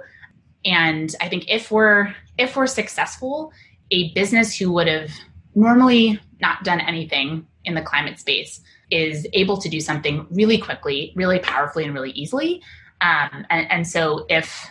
And 0.65 1.15
I 1.21 1.29
think 1.29 1.47
if 1.49 1.71
we're 1.71 2.15
if 2.39 2.57
we're 2.57 2.67
successful, 2.67 3.53
a 3.91 4.13
business 4.15 4.57
who 4.57 4.73
would 4.73 4.87
have 4.87 5.11
normally 5.55 6.21
not 6.41 6.65
done 6.65 6.81
anything 6.81 7.47
in 7.65 7.75
the 7.75 7.83
climate 7.83 8.19
space 8.19 8.61
is 8.93 9.27
able 9.33 9.57
to 9.57 9.69
do 9.69 9.81
something 9.81 10.27
really 10.31 10.59
quickly, 10.59 11.13
really 11.17 11.39
powerfully, 11.39 11.85
and 11.85 11.95
really 11.95 12.11
easily. 12.11 12.63
Um, 13.01 13.47
and, 13.51 13.71
and 13.71 13.89
so, 13.89 14.27
if 14.29 14.69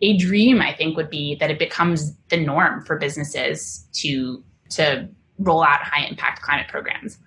a 0.00 0.16
dream, 0.16 0.60
I 0.60 0.72
think, 0.72 0.96
would 0.96 1.10
be 1.10 1.36
that 1.36 1.50
it 1.50 1.58
becomes 1.58 2.16
the 2.28 2.36
norm 2.36 2.84
for 2.84 2.98
businesses 2.98 3.86
to 3.94 4.42
to 4.70 5.08
roll 5.38 5.62
out 5.62 5.80
high 5.82 6.06
impact 6.06 6.42
climate 6.42 6.68
programs. 6.68 7.18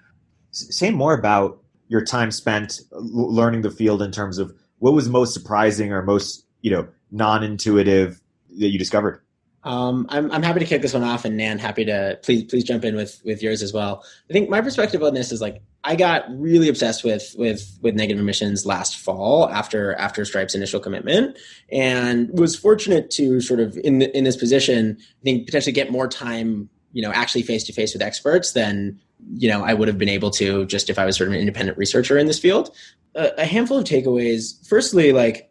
Say 0.51 0.91
more 0.91 1.13
about 1.13 1.61
your 1.87 2.03
time 2.03 2.31
spent 2.31 2.81
learning 2.91 3.61
the 3.61 3.71
field 3.71 4.01
in 4.01 4.11
terms 4.11 4.37
of 4.37 4.53
what 4.79 4.93
was 4.93 5.07
most 5.07 5.33
surprising 5.33 5.93
or 5.93 6.01
most 6.01 6.45
you 6.61 6.71
know 6.71 6.87
non 7.11 7.43
intuitive 7.43 8.19
that 8.57 8.69
you 8.69 8.79
discovered. 8.79 9.21
Um, 9.67 10.05
I'm, 10.07 10.31
I'm 10.31 10.43
happy 10.43 10.61
to 10.61 10.65
kick 10.65 10.81
this 10.81 10.93
one 10.93 11.03
off, 11.03 11.25
and 11.25 11.35
Nan, 11.35 11.59
happy 11.59 11.83
to 11.83 12.17
please 12.23 12.45
please 12.45 12.63
jump 12.63 12.85
in 12.85 12.95
with 12.95 13.21
with 13.25 13.43
yours 13.43 13.61
as 13.61 13.73
well. 13.73 14.01
I 14.29 14.33
think 14.33 14.49
my 14.49 14.61
perspective 14.61 15.03
on 15.03 15.13
this 15.13 15.29
is 15.29 15.41
like 15.41 15.61
I 15.83 15.97
got 15.97 16.23
really 16.29 16.69
obsessed 16.69 17.03
with 17.03 17.35
with 17.37 17.77
with 17.81 17.93
negative 17.93 18.21
emissions 18.21 18.65
last 18.65 18.95
fall 18.95 19.49
after 19.49 19.93
after 19.95 20.23
Stripe's 20.23 20.55
initial 20.55 20.79
commitment, 20.79 21.37
and 21.69 22.29
was 22.39 22.55
fortunate 22.55 23.11
to 23.11 23.41
sort 23.41 23.59
of 23.59 23.77
in 23.79 24.03
in 24.03 24.23
this 24.23 24.37
position, 24.37 24.95
I 24.99 25.23
think 25.25 25.45
potentially 25.45 25.73
get 25.73 25.91
more 25.91 26.07
time, 26.07 26.69
you 26.93 27.01
know, 27.01 27.11
actually 27.11 27.41
face 27.41 27.65
to 27.65 27.73
face 27.73 27.91
with 27.91 28.01
experts 28.01 28.53
than 28.53 28.97
you 29.35 29.49
know 29.49 29.65
I 29.65 29.73
would 29.73 29.89
have 29.89 29.97
been 29.97 30.07
able 30.07 30.31
to 30.31 30.65
just 30.67 30.89
if 30.89 30.97
I 30.97 31.03
was 31.03 31.17
sort 31.17 31.27
of 31.27 31.33
an 31.33 31.41
independent 31.41 31.77
researcher 31.77 32.17
in 32.17 32.27
this 32.27 32.39
field. 32.39 32.73
Uh, 33.17 33.31
a 33.37 33.45
handful 33.45 33.77
of 33.77 33.83
takeaways. 33.83 34.65
Firstly, 34.65 35.11
like 35.11 35.46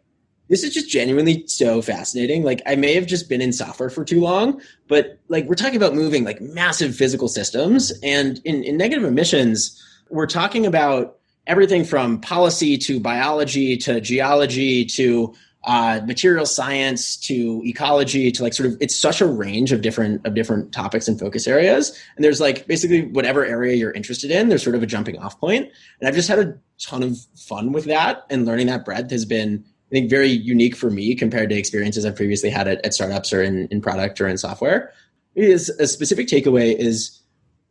this 0.49 0.63
is 0.63 0.73
just 0.73 0.89
genuinely 0.89 1.45
so 1.47 1.81
fascinating. 1.81 2.43
Like 2.43 2.61
I 2.65 2.75
may 2.75 2.93
have 2.93 3.05
just 3.05 3.29
been 3.29 3.41
in 3.41 3.53
software 3.53 3.89
for 3.89 4.05
too 4.05 4.21
long, 4.21 4.61
but 4.87 5.19
like 5.27 5.45
we're 5.45 5.55
talking 5.55 5.75
about 5.75 5.93
moving 5.93 6.23
like 6.23 6.41
massive 6.41 6.95
physical 6.95 7.27
systems 7.27 7.91
and 8.03 8.41
in, 8.45 8.63
in 8.63 8.77
negative 8.77 9.03
emissions, 9.03 9.83
we're 10.09 10.27
talking 10.27 10.65
about 10.65 11.17
everything 11.47 11.83
from 11.83 12.19
policy 12.21 12.77
to 12.77 12.99
biology 12.99 13.77
to 13.77 14.01
geology 14.01 14.85
to 14.85 15.33
uh, 15.63 15.99
material 16.05 16.45
science 16.45 17.17
to 17.17 17.61
ecology 17.65 18.31
to 18.31 18.43
like 18.43 18.53
sort 18.53 18.69
of 18.69 18.77
it's 18.79 18.95
such 18.95 19.19
a 19.19 19.25
range 19.25 19.73
of 19.73 19.81
different 19.81 20.25
of 20.25 20.33
different 20.33 20.71
topics 20.71 21.09
and 21.09 21.19
focus 21.19 21.45
areas 21.45 21.97
and 22.15 22.23
there's 22.23 22.39
like 22.39 22.67
basically 22.67 23.07
whatever 23.07 23.43
area 23.45 23.75
you're 23.75 23.91
interested 23.91 24.31
in 24.31 24.47
there's 24.47 24.63
sort 24.63 24.75
of 24.75 24.83
a 24.83 24.85
jumping 24.85 25.17
off 25.17 25.37
point. 25.39 25.65
point 25.65 25.75
and 25.99 26.07
i've 26.07 26.15
just 26.15 26.29
had 26.29 26.39
a 26.39 26.57
ton 26.79 27.03
of 27.03 27.17
fun 27.35 27.73
with 27.73 27.85
that 27.85 28.25
and 28.29 28.45
learning 28.45 28.67
that 28.67 28.85
breadth 28.85 29.11
has 29.11 29.25
been 29.25 29.63
i 29.87 29.91
think 29.91 30.09
very 30.09 30.29
unique 30.29 30.75
for 30.75 30.89
me 30.89 31.15
compared 31.15 31.49
to 31.49 31.57
experiences 31.57 32.05
i've 32.05 32.15
previously 32.15 32.49
had 32.49 32.67
at, 32.67 32.83
at 32.85 32.93
startups 32.93 33.31
or 33.33 33.41
in, 33.41 33.67
in 33.69 33.81
product 33.81 34.19
or 34.21 34.27
in 34.27 34.37
software 34.37 34.91
is 35.35 35.69
a 35.69 35.87
specific 35.87 36.27
takeaway 36.27 36.75
is 36.75 37.21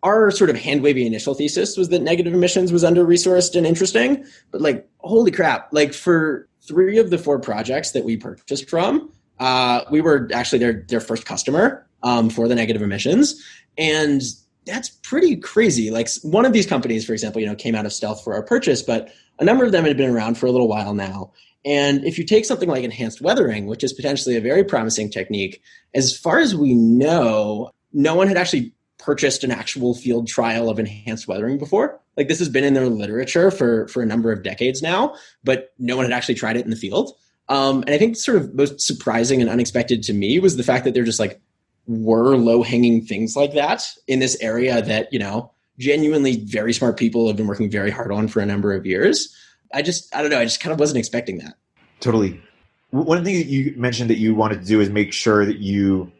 our 0.03 0.31
sort 0.31 0.51
of 0.51 0.57
hand 0.57 0.83
wavy 0.83 1.07
initial 1.07 1.35
thesis 1.35 1.77
was 1.77 1.89
that 1.89 2.03
negative 2.03 2.35
emissions 2.35 2.73
was 2.73 2.85
under 2.85 3.05
resourced 3.05 3.57
and 3.57 3.67
interesting 3.67 4.25
but 4.51 4.61
like 4.61 4.89
holy 4.99 5.31
crap 5.31 5.69
like 5.73 5.93
for 5.93 6.49
three 6.67 6.99
of 6.99 7.11
the 7.11 7.19
four 7.19 7.39
projects 7.39 7.93
that 7.93 8.05
we 8.05 8.17
purchased 8.17 8.69
from, 8.69 9.11
uh, 9.39 9.83
we 9.91 10.01
were 10.01 10.29
actually 10.33 10.59
their 10.59 10.85
their 10.89 11.01
first 11.01 11.25
customer 11.25 11.87
um, 12.03 12.31
for 12.31 12.49
the 12.49 12.55
negative 12.55 12.83
emissions, 12.83 13.43
and 13.79 14.23
that's 14.65 14.89
pretty 14.89 15.37
crazy. 15.37 15.91
Like 15.91 16.09
one 16.23 16.45
of 16.45 16.53
these 16.53 16.67
companies, 16.67 17.05
for 17.05 17.13
example, 17.13 17.41
you 17.41 17.47
know, 17.47 17.55
came 17.55 17.75
out 17.75 17.87
of 17.87 17.93
stealth 17.93 18.25
for 18.25 18.35
our 18.35 18.43
purchase, 18.43 18.83
but 18.83 19.13
a 19.39 19.45
number 19.45 19.65
of 19.65 19.73
them 19.73 19.85
had 19.85 19.97
been 19.97 20.11
around 20.11 20.37
for 20.37 20.47
a 20.47 20.51
little 20.51 20.69
while 20.69 20.95
now. 20.95 21.33
And 21.67 22.05
if 22.05 22.17
you 22.17 22.25
take 22.25 22.45
something 22.45 22.69
like 22.69 22.85
enhanced 22.85 23.21
weathering, 23.21 23.67
which 23.67 23.83
is 23.83 23.93
potentially 23.93 24.37
a 24.37 24.41
very 24.41 24.63
promising 24.63 25.11
technique, 25.11 25.61
as 25.95 26.17
far 26.17 26.39
as 26.39 26.55
we 26.55 26.75
know, 26.75 27.73
no 27.93 28.15
one 28.15 28.29
had 28.29 28.37
actually 28.37 28.73
purchased 28.99 29.45
an 29.45 29.51
actual 29.51 29.95
field 29.95 30.29
trial 30.29 30.71
of 30.71 30.79
enhanced 30.79 31.27
weathering 31.27 31.59
before. 31.59 32.01
Like 32.17 32.29
this 32.29 32.39
has 32.39 32.49
been 32.49 32.65
in 32.65 32.75
their 32.75 32.89
literature 32.89 33.51
for 33.51 33.89
for 33.89 34.03
a 34.03 34.07
number 34.07 34.31
of 34.31 34.45
decades 34.45 34.81
now, 34.81 35.17
but 35.43 35.75
no 35.79 35.97
one 35.97 36.07
had 36.07 36.13
actually 36.13 36.37
tried 36.37 36.57
it 36.57 36.65
in 36.65 36.71
the 36.71 36.77
field. 36.77 37.13
Um, 37.49 37.83
and 37.83 37.91
I 37.91 37.99
think 37.99 38.17
sort 38.17 38.39
of 38.39 38.55
most 38.55 38.81
surprising 38.81 39.41
and 39.41 39.51
unexpected 39.51 40.03
to 40.05 40.13
me 40.13 40.39
was 40.39 40.57
the 40.57 40.63
fact 40.63 40.85
that 40.85 40.95
they're 40.95 41.05
just 41.05 41.21
like 41.21 41.41
were 41.87 42.37
low 42.37 42.63
hanging 42.63 43.05
things 43.05 43.37
like 43.37 43.55
that 43.55 43.87
in 44.09 44.19
this 44.19 44.37
area 44.41 44.83
that 44.83 45.13
you 45.13 45.19
know 45.19 45.53
genuinely 45.79 46.45
very 46.45 46.73
smart 46.73 46.97
people 46.97 47.27
have 47.27 47.37
been 47.37 47.47
working 47.47 47.71
very 47.71 47.91
hard 47.91 48.11
on 48.13 48.29
for 48.29 48.41
a 48.41 48.47
number 48.47 48.73
of 48.73 48.87
years. 48.87 49.35
I 49.73 49.83
just 49.83 50.15
I 50.15 50.23
don't 50.23 50.31
know. 50.31 50.39
I 50.39 50.45
just 50.45 50.61
kind 50.61 50.73
of 50.73 50.81
wasn't 50.81 50.99
expecting 50.99 51.39
that. 51.39 51.55
Totally. 52.01 52.41
One 52.91 53.25
thing 53.25 53.37
that 53.37 53.47
you 53.47 53.75
mentioned 53.77 54.11
that 54.11 54.19
you 54.19 54.35
wanted 54.35 54.61
to 54.61 54.67
do 54.67 54.81
is 54.81 54.91
make 54.91 55.13
sure 55.13 55.45
that 55.45 55.59
you 55.59 56.11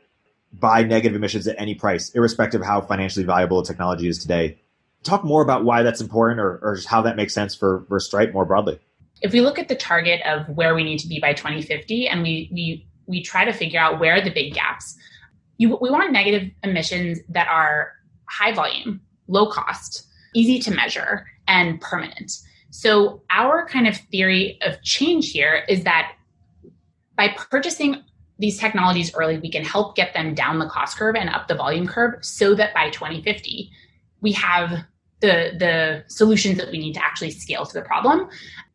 buy 0.53 0.83
negative 0.83 1.15
emissions 1.17 1.47
at 1.47 1.55
any 1.59 1.75
price, 1.75 2.11
irrespective 2.11 2.61
of 2.61 2.67
how 2.67 2.81
financially 2.81 3.25
valuable 3.25 3.61
a 3.61 3.65
technology 3.65 4.09
is 4.09 4.19
today 4.19 4.59
talk 5.07 5.25
more 5.25 5.43
about 5.43 5.65
why 5.65 5.83
that's 5.83 6.01
important 6.01 6.41
or, 6.41 6.59
or 6.63 6.79
how 6.87 7.01
that 7.03 7.17
makes 7.17 7.33
sense 7.33 7.55
for, 7.55 7.85
for 7.89 7.99
Stripe 8.01 8.33
more 8.33 8.45
broadly. 8.45 8.79
If 9.23 9.33
we 9.33 9.41
look 9.41 9.59
at 9.59 9.69
the 9.69 9.77
target 9.77 10.21
of 10.27 10.49
where 10.49 10.75
we 10.75 10.85
need 10.85 10.99
to 10.99 11.09
be 11.09 11.19
by 11.21 11.33
2050 11.33 12.09
and 12.09 12.23
we, 12.23 12.51
we, 12.53 12.87
we 13.07 13.23
try 13.23 13.45
to 13.45 13.53
figure 13.53 13.81
out 13.81 13.99
where 13.99 14.17
are 14.17 14.21
the 14.21 14.31
big 14.31 14.53
gaps, 14.53 14.97
you, 15.57 15.79
we 15.81 15.91
want 15.91 16.13
negative 16.13 16.51
emissions 16.63 17.21
that 17.31 17.49
are 17.49 17.93
high 18.29 18.53
volume, 18.53 19.01
low 19.29 19.47
cost, 19.47 20.07
easy 20.35 20.59
to 20.59 20.71
measure, 20.71 21.27
and 21.49 21.81
permanent. 21.81 22.33
So, 22.77 23.23
our 23.31 23.67
kind 23.67 23.89
of 23.89 23.97
theory 23.97 24.59
of 24.61 24.83
change 24.83 25.31
here 25.31 25.65
is 25.67 25.85
that 25.85 26.13
by 27.17 27.29
purchasing 27.29 28.05
these 28.39 28.59
technologies 28.59 29.15
early, 29.15 29.39
we 29.39 29.51
can 29.51 29.65
help 29.65 29.97
get 29.97 30.13
them 30.13 30.35
down 30.35 30.59
the 30.59 30.69
cost 30.69 30.99
curve 30.99 31.17
and 31.17 31.31
up 31.31 31.49
the 31.49 31.55
volume 31.55 31.87
curve 31.87 32.23
so 32.23 32.55
that 32.55 32.75
by 32.75 32.91
2050, 32.91 33.71
we 34.21 34.33
have 34.33 34.85
the 35.21 35.57
the 35.59 36.05
solutions 36.09 36.59
that 36.59 36.71
we 36.71 36.77
need 36.77 36.93
to 36.93 37.03
actually 37.03 37.31
scale 37.31 37.65
to 37.65 37.73
the 37.73 37.81
problem. 37.81 38.29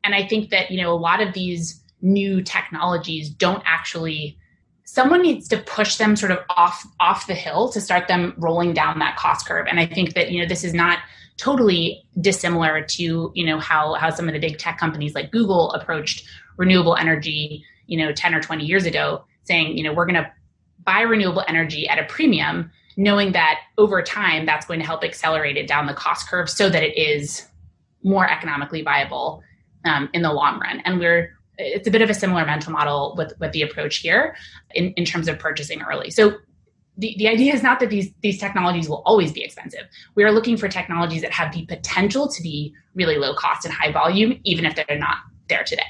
And 0.04 0.16
i 0.16 0.26
think 0.28 0.50
that 0.50 0.72
you 0.72 0.82
know 0.82 0.92
a 0.92 0.98
lot 0.98 1.22
of 1.22 1.34
these 1.34 1.84
new 2.02 2.42
technologies 2.42 3.30
don't 3.30 3.62
actually 3.68 4.36
someone 4.84 5.22
needs 5.22 5.48
to 5.50 5.58
push 5.60 5.98
them 5.98 6.16
sort 6.16 6.32
of 6.32 6.40
off 6.50 6.88
off 7.00 7.28
the 7.28 7.36
hill 7.36 7.70
to 7.70 7.80
start 7.80 8.08
them 8.08 8.34
rolling 8.38 8.74
down 8.74 8.98
that 8.98 9.16
cost 9.16 9.46
curve. 9.46 9.68
And 9.70 9.80
i 9.80 9.86
think 9.86 10.16
that 10.16 10.32
you 10.32 10.42
know 10.42 10.48
this 10.48 10.64
is 10.64 10.74
not 10.74 10.98
totally 11.42 12.04
dissimilar 12.20 12.84
to 12.84 13.32
you 13.34 13.46
know 13.46 13.60
how 13.60 13.96
how 13.96 14.12
some 14.12 14.28
of 14.28 14.34
the 14.34 14.40
big 14.40 14.60
tech 14.60 14.78
companies 14.78 15.16
like 15.16 15.32
google 15.32 15.72
approached 15.72 16.24
renewable 16.58 16.96
energy 16.96 17.64
you 17.88 17.98
know 17.98 18.12
10 18.12 18.36
or 18.36 18.42
20 18.42 18.64
years 18.64 18.86
ago 18.86 19.24
saying 19.46 19.76
you 19.76 19.84
know 19.84 19.92
we're 19.92 20.06
going 20.06 20.22
to 20.22 20.32
buy 20.86 21.02
renewable 21.02 21.44
energy 21.48 21.88
at 21.88 21.98
a 21.98 22.04
premium 22.04 22.70
knowing 22.96 23.32
that 23.32 23.60
over 23.80 24.04
time 24.04 24.46
that's 24.46 24.68
going 24.68 24.80
to 24.80 24.86
help 24.86 25.04
accelerate 25.04 25.58
it 25.58 25.68
down 25.68 25.88
the 25.88 25.94
cost 25.94 26.28
curve 26.28 26.48
so 26.48 26.70
that 26.70 26.84
it 26.84 26.96
is 26.96 27.48
more 28.04 28.30
economically 28.30 28.84
viable 28.84 29.42
um, 29.86 30.10
in 30.14 30.22
the 30.22 30.32
long 30.32 30.60
run. 30.60 30.82
And 30.86 31.00
we're 31.00 31.32
it's 31.58 31.88
a 31.88 31.92
bit 31.92 32.02
of 32.02 32.10
a 32.10 32.14
similar 32.14 32.46
mental 32.46 32.72
model 32.72 33.14
with 33.18 33.34
with 33.40 33.52
the 33.52 33.62
approach 33.62 33.98
here 33.98 34.36
in, 34.74 34.94
in 34.94 35.06
terms 35.06 35.28
of 35.28 35.40
purchasing 35.40 35.82
early. 35.82 36.10
So 36.10 36.38
the, 37.02 37.16
the 37.18 37.28
idea 37.28 37.54
is 37.54 37.64
not 37.64 37.80
that 37.80 37.90
these 37.90 38.12
these 38.22 38.40
technologies 38.40 38.88
will 38.88 39.02
always 39.06 39.32
be 39.32 39.44
expensive. 39.44 39.82
We 40.16 40.24
are 40.24 40.32
looking 40.32 40.56
for 40.56 40.68
technologies 40.68 41.24
that 41.24 41.32
have 41.32 41.52
the 41.52 41.66
potential 41.66 42.30
to 42.30 42.42
be 42.44 42.74
really 42.94 43.18
low 43.18 43.34
cost 43.34 43.66
and 43.66 43.74
high 43.74 43.92
volume, 43.92 44.40
even 44.44 44.66
if 44.66 44.76
they're 44.76 45.00
not 45.00 45.18
there 45.50 45.64
today. 45.64 45.82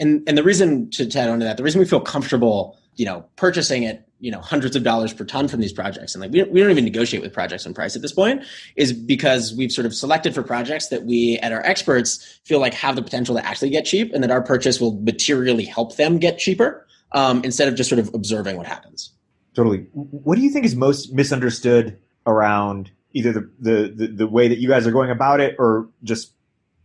And 0.00 0.22
and 0.28 0.36
the 0.36 0.42
reason 0.42 0.90
to, 0.90 1.04
add 1.04 1.28
on 1.28 1.38
to 1.38 1.44
that, 1.44 1.56
the 1.56 1.62
reason 1.62 1.78
we 1.78 1.86
feel 1.86 2.00
comfortable, 2.00 2.76
you 2.96 3.06
know, 3.06 3.24
purchasing 3.36 3.84
it 3.84 4.04
you 4.20 4.32
know 4.32 4.40
hundreds 4.40 4.74
of 4.74 4.82
dollars 4.82 5.12
per 5.12 5.24
ton 5.24 5.46
from 5.46 5.60
these 5.60 5.72
projects 5.72 6.12
and 6.12 6.20
like 6.20 6.32
we 6.32 6.40
don't, 6.40 6.50
we 6.50 6.60
don't 6.60 6.72
even 6.72 6.82
negotiate 6.82 7.22
with 7.22 7.32
projects 7.32 7.64
on 7.64 7.72
price 7.72 7.94
at 7.94 8.02
this 8.02 8.10
point 8.10 8.42
is 8.74 8.92
because 8.92 9.54
we've 9.54 9.70
sort 9.70 9.86
of 9.86 9.94
selected 9.94 10.34
for 10.34 10.42
projects 10.42 10.88
that 10.88 11.04
we 11.04 11.38
at 11.38 11.52
our 11.52 11.64
experts 11.64 12.40
feel 12.44 12.58
like 12.58 12.74
have 12.74 12.96
the 12.96 13.02
potential 13.02 13.36
to 13.36 13.46
actually 13.46 13.70
get 13.70 13.84
cheap 13.84 14.12
and 14.12 14.24
that 14.24 14.32
our 14.32 14.42
purchase 14.42 14.80
will 14.80 15.00
materially 15.02 15.64
help 15.64 15.94
them 15.94 16.18
get 16.18 16.36
cheaper 16.36 16.84
um, 17.12 17.44
instead 17.44 17.68
of 17.68 17.76
just 17.76 17.88
sort 17.88 18.00
of 18.00 18.12
observing 18.12 18.56
what 18.56 18.66
happens 18.66 19.12
totally 19.54 19.86
what 19.92 20.36
do 20.36 20.42
you 20.42 20.50
think 20.50 20.64
is 20.64 20.76
most 20.76 21.12
misunderstood 21.12 21.98
around 22.26 22.90
either 23.12 23.32
the, 23.32 23.50
the, 23.58 23.92
the, 23.94 24.06
the 24.08 24.26
way 24.26 24.48
that 24.48 24.58
you 24.58 24.68
guys 24.68 24.86
are 24.86 24.92
going 24.92 25.10
about 25.10 25.40
it 25.40 25.56
or 25.58 25.88
just 26.04 26.32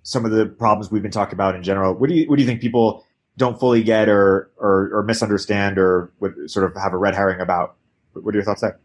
some 0.03 0.25
of 0.25 0.31
the 0.31 0.45
problems 0.45 0.91
we've 0.91 1.01
been 1.01 1.11
talking 1.11 1.33
about 1.33 1.55
in 1.55 1.63
general 1.63 1.93
what 1.93 2.09
do 2.09 2.15
you 2.15 2.29
what 2.29 2.37
do 2.37 2.41
you 2.41 2.47
think 2.47 2.61
people 2.61 3.03
don't 3.37 3.59
fully 3.59 3.83
get 3.83 4.09
or, 4.09 4.51
or, 4.57 4.91
or 4.93 5.03
misunderstand 5.03 5.77
or 5.77 6.11
would 6.19 6.49
sort 6.49 6.65
of 6.65 6.79
have 6.81 6.93
a 6.93 6.97
red 6.97 7.15
herring 7.15 7.41
about. 7.41 7.75
What 8.13 8.33
are 8.33 8.37
your 8.37 8.43
thoughts 8.43 8.61
there? 8.61 8.79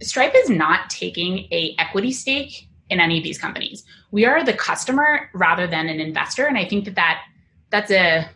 Stripe 0.00 0.32
is 0.34 0.50
not 0.50 0.90
taking 0.90 1.46
a 1.52 1.74
equity 1.78 2.12
stake 2.12 2.68
in 2.90 2.98
any 2.98 3.18
of 3.18 3.24
these 3.24 3.38
companies. 3.38 3.84
We 4.10 4.24
are 4.26 4.44
the 4.44 4.52
customer 4.52 5.30
rather 5.32 5.66
than 5.66 5.88
an 5.88 6.00
investor, 6.00 6.46
and 6.46 6.58
I 6.58 6.68
think 6.68 6.84
that, 6.86 6.96
that 6.96 7.22
that's 7.70 7.90
a 7.90 8.28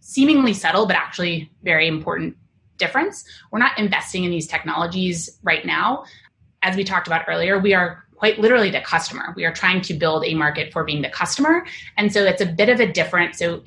seemingly 0.00 0.52
subtle 0.52 0.86
but 0.86 0.96
actually 0.96 1.50
very 1.62 1.88
important 1.88 2.36
difference. 2.78 3.24
We're 3.50 3.58
not 3.58 3.78
investing 3.78 4.24
in 4.24 4.30
these 4.30 4.46
technologies 4.46 5.38
right 5.42 5.64
now. 5.64 6.04
As 6.62 6.76
we 6.76 6.84
talked 6.84 7.06
about 7.06 7.22
earlier, 7.28 7.58
we 7.58 7.74
are 7.74 8.04
quite 8.16 8.38
literally 8.38 8.70
the 8.70 8.80
customer. 8.80 9.34
We 9.36 9.44
are 9.44 9.52
trying 9.52 9.82
to 9.82 9.94
build 9.94 10.24
a 10.24 10.34
market 10.34 10.72
for 10.72 10.84
being 10.84 11.02
the 11.02 11.10
customer, 11.10 11.66
and 11.96 12.12
so 12.12 12.24
it's 12.24 12.40
a 12.40 12.46
bit 12.46 12.68
of 12.68 12.80
a 12.80 12.90
different. 12.90 13.36
So 13.36 13.62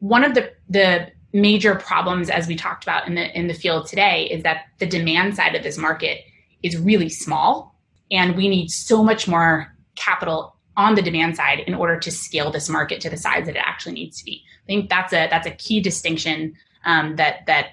one 0.00 0.24
of 0.24 0.34
the 0.34 0.52
the 0.68 1.12
major 1.32 1.76
problems 1.76 2.28
as 2.28 2.48
we 2.48 2.56
talked 2.56 2.82
about 2.82 3.06
in 3.06 3.14
the 3.14 3.38
in 3.38 3.46
the 3.46 3.54
field 3.54 3.86
today 3.86 4.28
is 4.30 4.42
that 4.42 4.64
the 4.78 4.86
demand 4.86 5.36
side 5.36 5.54
of 5.54 5.62
this 5.62 5.78
market 5.78 6.22
is 6.62 6.76
really 6.76 7.08
small 7.08 7.74
and 8.10 8.36
we 8.36 8.48
need 8.48 8.68
so 8.68 9.02
much 9.02 9.28
more 9.28 9.74
capital 9.94 10.56
on 10.76 10.94
the 10.94 11.02
demand 11.02 11.36
side 11.36 11.60
in 11.60 11.74
order 11.74 11.98
to 11.98 12.10
scale 12.10 12.50
this 12.50 12.68
market 12.68 13.00
to 13.00 13.10
the 13.10 13.16
size 13.16 13.46
that 13.46 13.56
it 13.56 13.62
actually 13.64 13.92
needs 13.92 14.18
to 14.18 14.24
be. 14.24 14.42
I 14.64 14.66
think 14.66 14.88
that's 14.88 15.12
a 15.12 15.28
that's 15.28 15.46
a 15.46 15.52
key 15.52 15.80
distinction 15.80 16.54
um, 16.84 17.16
that 17.16 17.46
that 17.46 17.66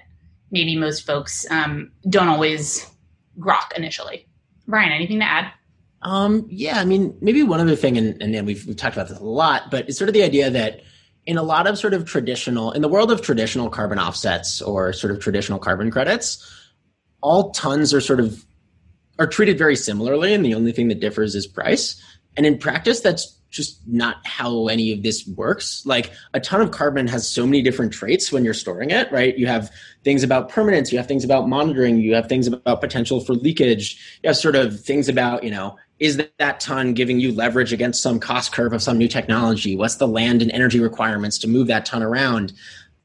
maybe 0.50 0.76
most 0.76 1.06
folks 1.06 1.46
um, 1.50 1.92
don't 2.08 2.28
always 2.28 2.86
grok 3.38 3.72
initially. 3.76 4.26
Ryan, 4.66 4.92
anything 4.92 5.20
to 5.20 5.24
add? 5.24 5.52
Um, 6.02 6.46
yeah, 6.48 6.78
I 6.78 6.84
mean, 6.84 7.16
maybe 7.20 7.42
one 7.42 7.60
other 7.60 7.74
thing, 7.74 7.98
and, 7.98 8.22
and 8.22 8.46
we've, 8.46 8.64
we've 8.66 8.76
talked 8.76 8.94
about 8.94 9.08
this 9.08 9.18
a 9.18 9.24
lot, 9.24 9.70
but 9.70 9.88
it's 9.88 9.98
sort 9.98 10.08
of 10.08 10.14
the 10.14 10.22
idea 10.22 10.50
that 10.50 10.82
in 11.28 11.36
a 11.36 11.42
lot 11.42 11.66
of 11.66 11.78
sort 11.78 11.92
of 11.92 12.06
traditional 12.06 12.72
in 12.72 12.80
the 12.80 12.88
world 12.88 13.12
of 13.12 13.20
traditional 13.20 13.68
carbon 13.68 13.98
offsets 13.98 14.62
or 14.62 14.94
sort 14.94 15.12
of 15.12 15.20
traditional 15.20 15.58
carbon 15.58 15.90
credits 15.90 16.42
all 17.20 17.50
tons 17.50 17.92
are 17.92 18.00
sort 18.00 18.18
of 18.18 18.44
are 19.18 19.26
treated 19.26 19.58
very 19.58 19.76
similarly 19.76 20.32
and 20.32 20.44
the 20.44 20.54
only 20.54 20.72
thing 20.72 20.88
that 20.88 21.00
differs 21.00 21.34
is 21.34 21.46
price 21.46 22.02
and 22.36 22.46
in 22.46 22.56
practice 22.56 23.00
that's 23.00 23.37
just 23.50 23.80
not 23.86 24.16
how 24.26 24.68
any 24.68 24.92
of 24.92 25.02
this 25.02 25.26
works 25.28 25.84
like 25.86 26.12
a 26.34 26.40
ton 26.40 26.60
of 26.60 26.70
carbon 26.70 27.06
has 27.06 27.28
so 27.28 27.46
many 27.46 27.62
different 27.62 27.92
traits 27.92 28.30
when 28.30 28.44
you're 28.44 28.54
storing 28.54 28.90
it 28.90 29.10
right 29.10 29.38
you 29.38 29.46
have 29.46 29.70
things 30.04 30.22
about 30.22 30.48
permanence 30.48 30.92
you 30.92 30.98
have 30.98 31.06
things 31.06 31.24
about 31.24 31.48
monitoring 31.48 31.98
you 31.98 32.14
have 32.14 32.28
things 32.28 32.46
about 32.46 32.80
potential 32.80 33.20
for 33.20 33.34
leakage 33.34 34.20
you 34.22 34.28
have 34.28 34.36
sort 34.36 34.54
of 34.54 34.80
things 34.80 35.08
about 35.08 35.42
you 35.42 35.50
know 35.50 35.76
is 35.98 36.22
that 36.38 36.60
ton 36.60 36.94
giving 36.94 37.18
you 37.18 37.32
leverage 37.32 37.72
against 37.72 38.02
some 38.02 38.20
cost 38.20 38.52
curve 38.52 38.72
of 38.72 38.82
some 38.82 38.98
new 38.98 39.08
technology? 39.08 39.76
What's 39.76 39.96
the 39.96 40.06
land 40.06 40.42
and 40.42 40.50
energy 40.52 40.80
requirements 40.80 41.38
to 41.38 41.48
move 41.48 41.66
that 41.68 41.86
ton 41.86 42.02
around? 42.02 42.52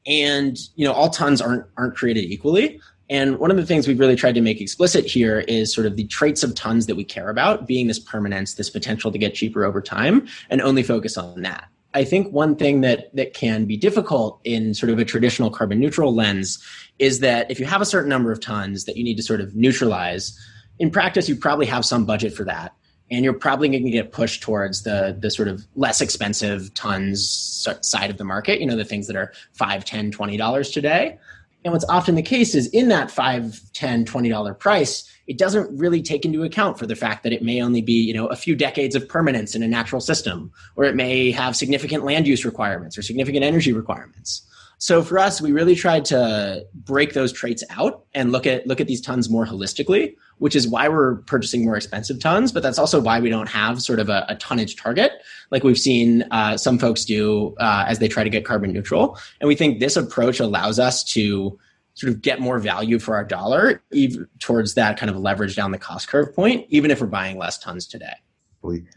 And 0.06 0.56
you 0.76 0.86
know, 0.86 0.92
all 0.92 1.10
tons 1.10 1.40
aren't 1.40 1.64
aren't 1.76 1.96
created 1.96 2.24
equally. 2.24 2.80
And 3.10 3.38
one 3.38 3.50
of 3.50 3.56
the 3.56 3.66
things 3.66 3.86
we've 3.86 3.98
really 3.98 4.16
tried 4.16 4.34
to 4.34 4.40
make 4.40 4.60
explicit 4.60 5.04
here 5.04 5.40
is 5.40 5.74
sort 5.74 5.86
of 5.86 5.96
the 5.96 6.06
traits 6.06 6.42
of 6.42 6.54
tons 6.54 6.86
that 6.86 6.96
we 6.96 7.04
care 7.04 7.28
about 7.28 7.66
being 7.66 7.86
this 7.86 7.98
permanence, 7.98 8.54
this 8.54 8.70
potential 8.70 9.12
to 9.12 9.18
get 9.18 9.34
cheaper 9.34 9.64
over 9.64 9.82
time, 9.82 10.26
and 10.48 10.62
only 10.62 10.82
focus 10.82 11.18
on 11.18 11.42
that. 11.42 11.68
I 11.94 12.02
think 12.02 12.32
one 12.32 12.56
thing 12.56 12.80
that 12.80 13.14
that 13.14 13.34
can 13.34 13.66
be 13.66 13.76
difficult 13.76 14.40
in 14.42 14.74
sort 14.74 14.90
of 14.90 14.98
a 14.98 15.04
traditional 15.04 15.48
carbon 15.48 15.78
neutral 15.78 16.12
lens 16.12 16.62
is 16.98 17.20
that 17.20 17.50
if 17.50 17.60
you 17.60 17.66
have 17.66 17.80
a 17.80 17.86
certain 17.86 18.08
number 18.08 18.32
of 18.32 18.40
tons 18.40 18.84
that 18.84 18.96
you 18.96 19.04
need 19.04 19.16
to 19.16 19.22
sort 19.22 19.40
of 19.40 19.54
neutralize, 19.54 20.36
in 20.80 20.90
practice 20.90 21.28
you 21.28 21.36
probably 21.36 21.66
have 21.66 21.84
some 21.84 22.04
budget 22.04 22.34
for 22.34 22.44
that. 22.44 22.74
And 23.10 23.22
you're 23.22 23.34
probably 23.34 23.68
going 23.68 23.84
to 23.84 23.90
get 23.90 24.12
pushed 24.12 24.42
towards 24.42 24.82
the 24.82 25.16
the 25.16 25.30
sort 25.30 25.46
of 25.46 25.64
less 25.76 26.00
expensive 26.00 26.74
tons 26.74 27.68
side 27.82 28.10
of 28.10 28.16
the 28.16 28.24
market, 28.24 28.60
you 28.60 28.66
know, 28.66 28.76
the 28.76 28.84
things 28.84 29.06
that 29.06 29.14
are 29.14 29.32
5, 29.52 29.84
10, 29.84 30.10
20 30.10 30.36
dollars 30.36 30.70
today. 30.70 31.18
And 31.64 31.72
what's 31.72 31.84
often 31.88 32.14
the 32.14 32.22
case 32.22 32.54
is 32.54 32.66
in 32.68 32.88
that 32.88 33.10
5, 33.10 33.60
10, 33.72 34.04
20 34.04 34.28
dollar 34.28 34.54
price, 34.54 35.10
it 35.26 35.38
doesn't 35.38 35.76
really 35.76 36.02
take 36.02 36.24
into 36.24 36.42
account 36.42 36.78
for 36.78 36.86
the 36.86 36.94
fact 36.94 37.22
that 37.22 37.32
it 37.32 37.42
may 37.42 37.62
only 37.62 37.80
be 37.80 37.94
you 37.94 38.12
know 38.12 38.26
a 38.26 38.36
few 38.36 38.54
decades 38.54 38.94
of 38.94 39.08
permanence 39.08 39.54
in 39.54 39.62
a 39.62 39.68
natural 39.68 40.00
system 40.00 40.52
or 40.76 40.84
it 40.84 40.94
may 40.94 41.30
have 41.30 41.56
significant 41.56 42.04
land 42.04 42.26
use 42.26 42.44
requirements 42.44 42.98
or 42.98 43.02
significant 43.02 43.44
energy 43.44 43.72
requirements 43.72 44.42
so 44.84 45.02
for 45.02 45.18
us 45.18 45.40
we 45.40 45.50
really 45.50 45.74
tried 45.74 46.04
to 46.04 46.62
break 46.74 47.14
those 47.14 47.32
traits 47.32 47.64
out 47.70 48.04
and 48.12 48.32
look 48.32 48.46
at 48.46 48.66
look 48.66 48.82
at 48.82 48.86
these 48.86 49.00
tons 49.00 49.30
more 49.30 49.46
holistically 49.46 50.14
which 50.38 50.54
is 50.54 50.68
why 50.68 50.88
we're 50.88 51.16
purchasing 51.22 51.64
more 51.64 51.74
expensive 51.74 52.20
tons 52.20 52.52
but 52.52 52.62
that's 52.62 52.78
also 52.78 53.00
why 53.00 53.18
we 53.18 53.30
don't 53.30 53.48
have 53.48 53.80
sort 53.80 53.98
of 53.98 54.10
a, 54.10 54.26
a 54.28 54.36
tonnage 54.36 54.76
target 54.76 55.12
like 55.50 55.64
we've 55.64 55.78
seen 55.78 56.22
uh, 56.30 56.54
some 56.56 56.78
folks 56.78 57.06
do 57.06 57.54
uh, 57.60 57.86
as 57.88 57.98
they 57.98 58.08
try 58.08 58.22
to 58.22 58.28
get 58.28 58.44
carbon 58.44 58.72
neutral 58.74 59.18
and 59.40 59.48
we 59.48 59.54
think 59.54 59.80
this 59.80 59.96
approach 59.96 60.38
allows 60.38 60.78
us 60.78 61.02
to 61.02 61.58
sort 61.94 62.12
of 62.12 62.20
get 62.20 62.40
more 62.40 62.58
value 62.58 62.98
for 62.98 63.14
our 63.14 63.24
dollar 63.24 63.82
even 63.92 64.28
towards 64.38 64.74
that 64.74 64.98
kind 64.98 65.08
of 65.08 65.16
leverage 65.16 65.56
down 65.56 65.70
the 65.70 65.78
cost 65.78 66.08
curve 66.08 66.34
point, 66.34 66.66
even 66.68 66.90
if 66.90 67.00
we're 67.00 67.06
buying 67.06 67.38
less 67.38 67.56
tons 67.56 67.86
today. 67.86 68.14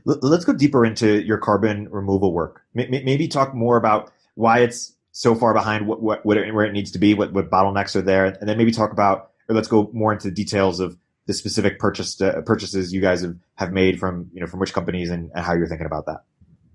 Let's 0.06 0.46
go 0.46 0.54
deeper 0.54 0.86
into 0.86 1.22
your 1.24 1.38
carbon 1.38 1.90
removal 1.90 2.34
work. 2.34 2.64
Maybe 2.74 3.28
talk 3.28 3.54
more 3.54 3.78
about 3.78 4.12
why 4.36 4.60
it's 4.60 4.97
so 5.18 5.34
far 5.34 5.52
behind 5.52 5.88
what, 5.88 6.00
what, 6.00 6.24
what 6.24 6.38
where 6.54 6.64
it 6.64 6.74
needs 6.74 6.92
to 6.92 7.00
be, 7.00 7.16
what, 7.16 7.34
what 7.34 7.50
bottlenecks 7.50 7.96
are 7.96 8.04
there, 8.04 8.26
and 8.26 8.48
then 8.48 8.56
maybe 8.56 8.72
talk 8.72 8.92
about, 8.92 9.32
or 9.50 9.56
let's 9.56 9.68
go 9.68 9.90
more 9.92 10.14
into 10.14 10.30
details 10.30 10.80
of 10.80 10.96
the 11.26 11.34
specific 11.34 11.80
purchase 11.80 12.22
uh, 12.22 12.42
purchases 12.46 12.94
you 12.94 13.02
guys 13.02 13.22
have, 13.22 13.36
have 13.56 13.72
made 13.72 14.00
from 14.00 14.30
you 14.32 14.40
know 14.40 14.46
from 14.46 14.60
which 14.60 14.74
companies 14.74 15.10
and, 15.10 15.32
and 15.34 15.44
how 15.44 15.56
you're 15.56 15.66
thinking 15.66 15.88
about 15.88 16.06
that. 16.06 16.20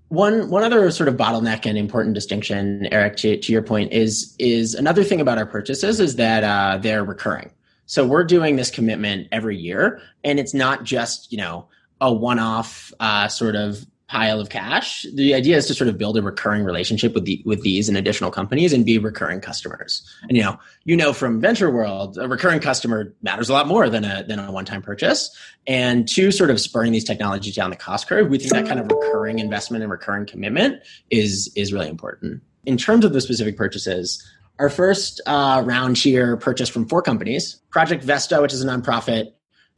One 0.09 0.49
one 0.49 0.61
other 0.61 0.91
sort 0.91 1.07
of 1.07 1.15
bottleneck 1.15 1.65
and 1.65 1.77
important 1.77 2.15
distinction, 2.15 2.85
Erik, 2.91 3.15
to, 3.17 3.37
to 3.37 3.51
your 3.53 3.61
point, 3.61 3.93
is 3.93 4.35
is 4.39 4.75
another 4.75 5.05
thing 5.05 5.21
about 5.21 5.37
our 5.37 5.45
purchases 5.45 6.01
is 6.01 6.17
that 6.17 6.43
uh, 6.43 6.79
they're 6.79 7.05
recurring. 7.05 7.49
So 7.85 8.05
we're 8.05 8.25
doing 8.25 8.57
this 8.57 8.69
commitment 8.69 9.29
every 9.31 9.55
year, 9.55 10.01
and 10.25 10.37
it's 10.37 10.53
not 10.53 10.83
just 10.83 11.31
you 11.31 11.37
know 11.37 11.69
a 12.01 12.11
one 12.11 12.39
off 12.39 12.91
uh, 12.99 13.29
sort 13.29 13.55
of 13.55 13.85
pile 14.13 14.39
of 14.39 14.49
cash. 14.49 15.07
The 15.15 15.33
idea 15.33 15.57
is 15.57 15.65
to 15.65 15.73
sort 15.73 15.87
of 15.87 15.97
build 15.97 16.17
a 16.17 16.21
recurring 16.21 16.63
relationship 16.63 17.15
with 17.15 17.25
the 17.25 17.41
with 17.47 17.63
these 17.63 17.89
and 17.89 17.97
additional 17.97 18.29
companies 18.29 18.71
and 18.71 18.85
be 18.85 18.99
recurring 18.99 19.41
customers. 19.41 20.07
And 20.29 20.37
you 20.37 20.43
know, 20.43 20.59
you 20.83 20.95
know 20.95 21.13
from 21.13 21.41
venture 21.41 21.71
world, 21.71 22.19
a 22.19 22.27
recurring 22.27 22.59
customer 22.59 23.11
matters 23.23 23.49
a 23.49 23.53
lot 23.53 23.67
more 23.67 23.89
than 23.89 24.05
a 24.05 24.23
than 24.23 24.37
a 24.37 24.51
one 24.51 24.65
time 24.65 24.83
purchase. 24.83 25.35
And 25.65 26.07
to 26.09 26.31
sort 26.31 26.51
of 26.51 26.61
spurring 26.61 26.91
these 26.91 27.03
technologies 27.03 27.55
down 27.55 27.71
the 27.71 27.75
cost 27.75 28.07
curve, 28.07 28.29
we 28.29 28.37
think 28.37 28.53
that 28.53 28.67
kind 28.67 28.79
of 28.79 28.85
recurring 28.85 29.39
investment 29.39 29.81
and 29.81 29.91
recurring 29.91 30.27
commitment 30.27 30.83
is 31.09 31.51
is 31.55 31.73
really 31.73 31.89
important. 31.89 32.43
In 32.67 32.77
terms 32.77 33.03
of 33.05 33.13
the 33.13 33.21
specific 33.21 33.57
purchases, 33.57 34.23
our 34.59 34.69
first 34.69 35.21
uh, 35.25 35.63
round 35.65 35.97
here 35.97 36.37
purchased 36.37 36.71
from 36.71 36.87
four 36.87 37.01
companies: 37.01 37.59
Project 37.71 38.03
Vesta, 38.03 38.43
which 38.43 38.53
is 38.53 38.61
a 38.61 38.67
nonprofit, 38.67 39.31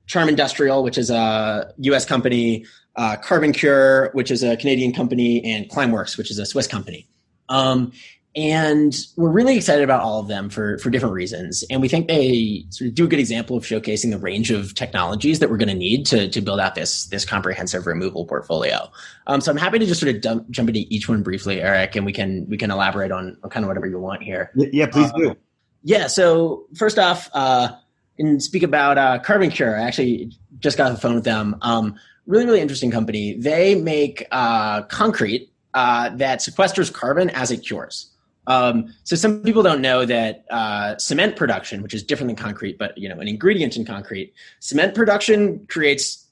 Charm 0.08 0.28
Industrial, 0.28 0.84
which 0.84 0.98
is 0.98 1.10
a 1.10 1.74
U.S. 1.78 2.06
company, 2.06 2.66
uh, 2.96 3.18
CarbonCure, 3.18 4.14
which 4.14 4.32
is 4.32 4.44
a 4.44 4.58
Canadian 4.58 4.94
company, 4.94 5.44
and 5.44 5.70
Climeworks, 5.70 6.18
which 6.18 6.32
is 6.32 6.40
a 6.40 6.46
Swiss 6.46 6.68
company. 6.68 7.08
Um, 7.50 7.92
and 8.36 8.94
we're 9.16 9.32
really 9.32 9.56
excited 9.56 9.84
about 9.84 10.02
all 10.02 10.20
of 10.20 10.28
them 10.28 10.50
for, 10.50 10.78
for 10.80 10.90
different 10.90 11.16
reasons. 11.16 11.64
And 11.70 11.82
we 11.82 11.88
think 11.88 12.10
they 12.10 12.66
sort 12.70 12.90
of 12.90 12.96
do 12.96 13.06
a 13.06 13.08
good 13.08 13.20
example 13.20 13.56
of 13.56 13.64
showcasing 13.64 14.12
the 14.12 14.18
range 14.18 14.52
of 14.52 14.76
technologies 14.76 15.40
that 15.40 15.50
we're 15.50 15.58
going 15.58 15.70
to 15.70 15.76
need 15.76 16.06
to, 16.08 16.28
to 16.28 16.42
build 16.42 16.60
out 16.60 16.76
this, 16.76 17.06
this 17.06 17.24
comprehensive 17.24 17.88
removal 17.88 18.26
portfolio. 18.26 18.92
Um, 19.28 19.40
so 19.40 19.52
I'm 19.52 19.58
happy 19.58 19.80
to 19.80 19.86
just 19.86 20.02
sort 20.02 20.14
of 20.14 20.22
dump, 20.22 20.50
jump 20.50 20.68
into 20.68 20.82
each 20.90 21.08
one 21.08 21.24
briefly, 21.24 21.62
Erik, 21.62 21.96
and 21.96 22.06
we 22.06 22.12
can, 22.12 22.46
we 22.50 22.58
can 22.58 22.72
elaborate 22.72 23.12
on, 23.12 23.38
on 23.42 23.50
kind 23.50 23.64
of 23.64 23.70
whatever 23.70 23.88
you 23.88 24.00
want 24.00 24.22
here. 24.22 24.52
Yeah, 24.56 24.88
please 24.88 25.12
do. 25.14 25.38
Yeah. 25.84 26.08
So 26.08 26.66
first 26.76 27.00
off, 27.00 27.30
uh, 27.34 27.70
and 28.18 28.42
speak 28.42 28.64
about 28.64 28.98
uh, 28.98 29.20
CarbonCure. 29.24 29.78
I 29.78 29.84
actually 29.84 30.32
just 30.60 30.78
got 30.78 30.92
off 30.92 30.98
the 30.98 31.02
phone 31.02 31.16
with 31.16 31.26
them. 31.26 31.56
Um, 31.62 31.96
really, 32.28 32.46
really 32.46 32.62
interesting 32.62 32.92
company. 32.92 33.34
They 33.34 33.76
make 33.76 34.28
uh, 34.32 34.84
concrete 34.84 35.52
uh, 35.74 36.10
that 36.16 36.40
sequesters 36.40 36.92
carbon 36.92 37.30
as 37.32 37.52
it 37.52 37.58
cures. 37.58 38.12
Um, 38.48 38.94
so 39.04 39.16
some 39.16 39.42
people 39.42 39.64
don't 39.64 39.82
know 39.82 40.06
that 40.06 40.46
uh, 40.50 40.98
cement 40.98 41.36
production, 41.36 41.82
which 41.82 41.94
is 41.94 42.04
different 42.04 42.30
than 42.30 42.36
concrete, 42.36 42.78
but 42.78 42.98
you 42.98 43.10
know, 43.10 43.20
an 43.20 43.28
ingredient 43.28 43.76
in 43.76 43.86
concrete, 43.86 44.34
cement 44.60 44.94
production 44.94 45.66
creates 45.68 46.26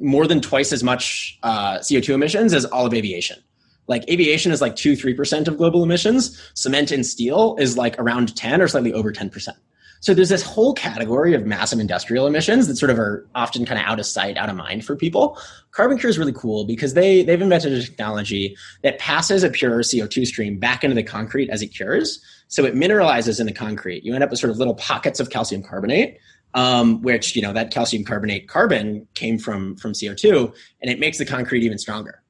more 0.00 0.26
than 0.26 0.40
twice 0.40 0.72
as 0.72 0.82
much 0.82 1.38
uh, 1.42 1.78
CO2 1.78 2.14
emissions 2.14 2.52
as 2.52 2.64
all 2.64 2.86
of 2.86 2.94
aviation. 2.94 3.42
Like 3.86 4.08
aviation 4.08 4.50
is 4.50 4.60
like 4.60 4.76
two, 4.76 4.96
three 4.96 5.14
percent 5.14 5.46
of 5.46 5.58
global 5.58 5.82
emissions. 5.82 6.40
Cement 6.54 6.90
and 6.90 7.04
steel 7.04 7.54
is 7.58 7.76
like 7.76 7.98
around 7.98 8.34
ten 8.34 8.62
or 8.62 8.68
slightly 8.68 8.92
over 8.92 9.12
ten 9.12 9.28
percent. 9.28 9.58
So 10.04 10.12
there's 10.12 10.28
this 10.28 10.42
whole 10.42 10.74
category 10.74 11.32
of 11.32 11.46
massive 11.46 11.80
industrial 11.80 12.26
emissions 12.26 12.66
that 12.66 12.76
sort 12.76 12.90
of 12.90 12.98
are 12.98 13.26
often 13.34 13.64
kind 13.64 13.80
of 13.80 13.86
out 13.86 13.98
of 13.98 14.04
sight, 14.04 14.36
out 14.36 14.50
of 14.50 14.54
mind 14.54 14.84
for 14.84 14.94
people. 14.94 15.38
CarbonCure 15.70 16.10
is 16.10 16.18
really 16.18 16.34
cool 16.34 16.66
because 16.66 16.92
they 16.92 17.22
they've 17.22 17.40
invented 17.40 17.72
a 17.72 17.82
technology 17.82 18.54
that 18.82 18.98
passes 18.98 19.42
a 19.42 19.48
pure 19.48 19.80
CO2 19.80 20.26
stream 20.26 20.58
back 20.58 20.84
into 20.84 20.94
the 20.94 21.02
concrete 21.02 21.48
as 21.48 21.62
it 21.62 21.68
cures. 21.68 22.22
So 22.48 22.66
it 22.66 22.74
mineralizes 22.74 23.40
in 23.40 23.46
the 23.46 23.52
concrete. 23.52 24.04
You 24.04 24.12
end 24.12 24.22
up 24.22 24.28
with 24.28 24.38
sort 24.38 24.50
of 24.50 24.58
little 24.58 24.74
pockets 24.74 25.20
of 25.20 25.30
calcium 25.30 25.62
carbonate. 25.62 26.18
Um, 26.52 27.00
which 27.02 27.34
you 27.34 27.40
know 27.42 27.54
that 27.54 27.72
calcium 27.72 28.04
carbonate 28.04 28.46
carbon 28.46 29.08
came 29.14 29.38
from 29.38 29.74
from 29.76 29.92
CO2, 29.92 30.54
and 30.82 30.90
it 30.90 31.00
makes 31.00 31.16
the 31.16 31.24
concrete 31.24 31.64
even 31.64 31.78
stronger. 31.78 32.22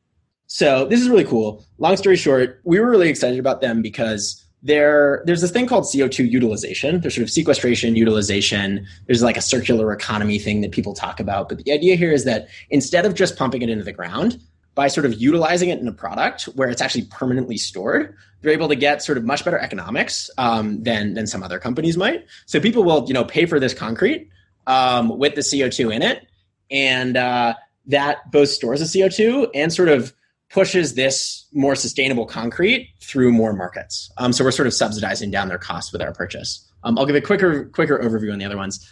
So 0.47 0.87
this 0.87 1.01
is 1.01 1.09
really 1.09 1.25
cool. 1.25 1.67
Long 1.79 1.97
story 1.97 2.17
short, 2.17 2.61
we 2.63 2.79
were 2.79 2.89
really 2.89 3.09
excited 3.09 3.41
about 3.41 3.61
them 3.61 3.83
because 3.83 4.44
there 4.65 5.23
there's 5.27 5.43
this 5.43 5.51
thing 5.51 5.67
called 5.67 5.85
CO2 5.85 6.29
utilization. 6.29 7.01
There's 7.01 7.15
sort 7.15 7.23
of 7.23 7.31
sequestration, 7.31 7.95
utilization. 7.97 8.87
There's 9.07 9.23
like 9.23 9.37
a 9.37 9.43
circular 9.43 9.93
economy 9.93 10.39
thing 10.39 10.63
that 10.63 10.73
people 10.73 10.95
talk 10.95 11.21
about. 11.21 11.51
But 11.51 11.59
the 11.59 11.71
idea 11.71 11.97
here 11.97 12.13
is 12.13 12.25
that 12.25 12.49
instead 12.71 13.05
of 13.05 13.15
just 13.15 13.37
pumping 13.37 13.61
it 13.61 13.69
into 13.69 13.85
the 13.85 13.93
ground, 13.93 14.41
by 14.75 14.89
sort 14.89 15.07
of 15.07 15.15
utilizing 15.15 15.69
it 15.69 15.79
in 15.79 15.87
a 15.87 15.93
product 15.93 16.45
where 16.57 16.69
it's 16.69 16.81
actually 16.81 17.05
permanently 17.05 17.57
stored, 17.57 18.17
they're 18.41 18.53
able 18.53 18.69
to 18.69 18.75
get 18.75 19.03
sort 19.03 19.19
of 19.19 19.25
much 19.25 19.45
better 19.45 19.59
economics 19.59 20.31
um, 20.39 20.83
than 20.83 21.15
than 21.15 21.27
some 21.27 21.43
other 21.43 21.59
companies 21.59 21.97
might. 21.99 22.25
So 22.47 22.59
people 22.59 22.85
will 22.85 23.05
you 23.07 23.15
know 23.15 23.25
pay 23.25 23.45
for 23.45 23.61
this 23.61 23.75
concrete 23.75 24.31
um, 24.67 25.19
with 25.19 25.35
the 25.35 25.43
CO2 25.43 25.95
in 25.95 26.03
it, 26.03 26.27
and 26.71 27.19
uh, 27.19 27.55
that 27.87 28.31
both 28.31 28.49
stores 28.49 28.81
the 28.81 28.87
CO2 28.87 29.51
and 29.55 29.73
sort 29.73 29.91
of 29.91 30.15
pushes 30.51 30.95
this 30.95 31.47
more 31.53 31.75
sustainable 31.75 32.27
concrete 32.27 32.95
through 33.01 33.33
more 33.33 33.53
markets. 33.53 34.11
Um, 34.19 34.33
so 34.33 34.45
we're 34.45 34.53
sort 34.53 34.67
of 34.67 34.75
subsidizing 34.75 35.31
down 35.31 35.49
their 35.49 35.59
costs 35.59 35.93
with 35.93 36.01
our 36.03 36.13
purchase. 36.13 36.69
Um, 36.85 36.99
I'll 36.99 37.07
give 37.07 37.17
a 37.17 37.21
quicker 37.21 37.65
quicker 37.67 37.99
overview 37.99 38.33
on 38.33 38.39
the 38.39 38.45
other 38.45 38.57
ones. 38.57 38.89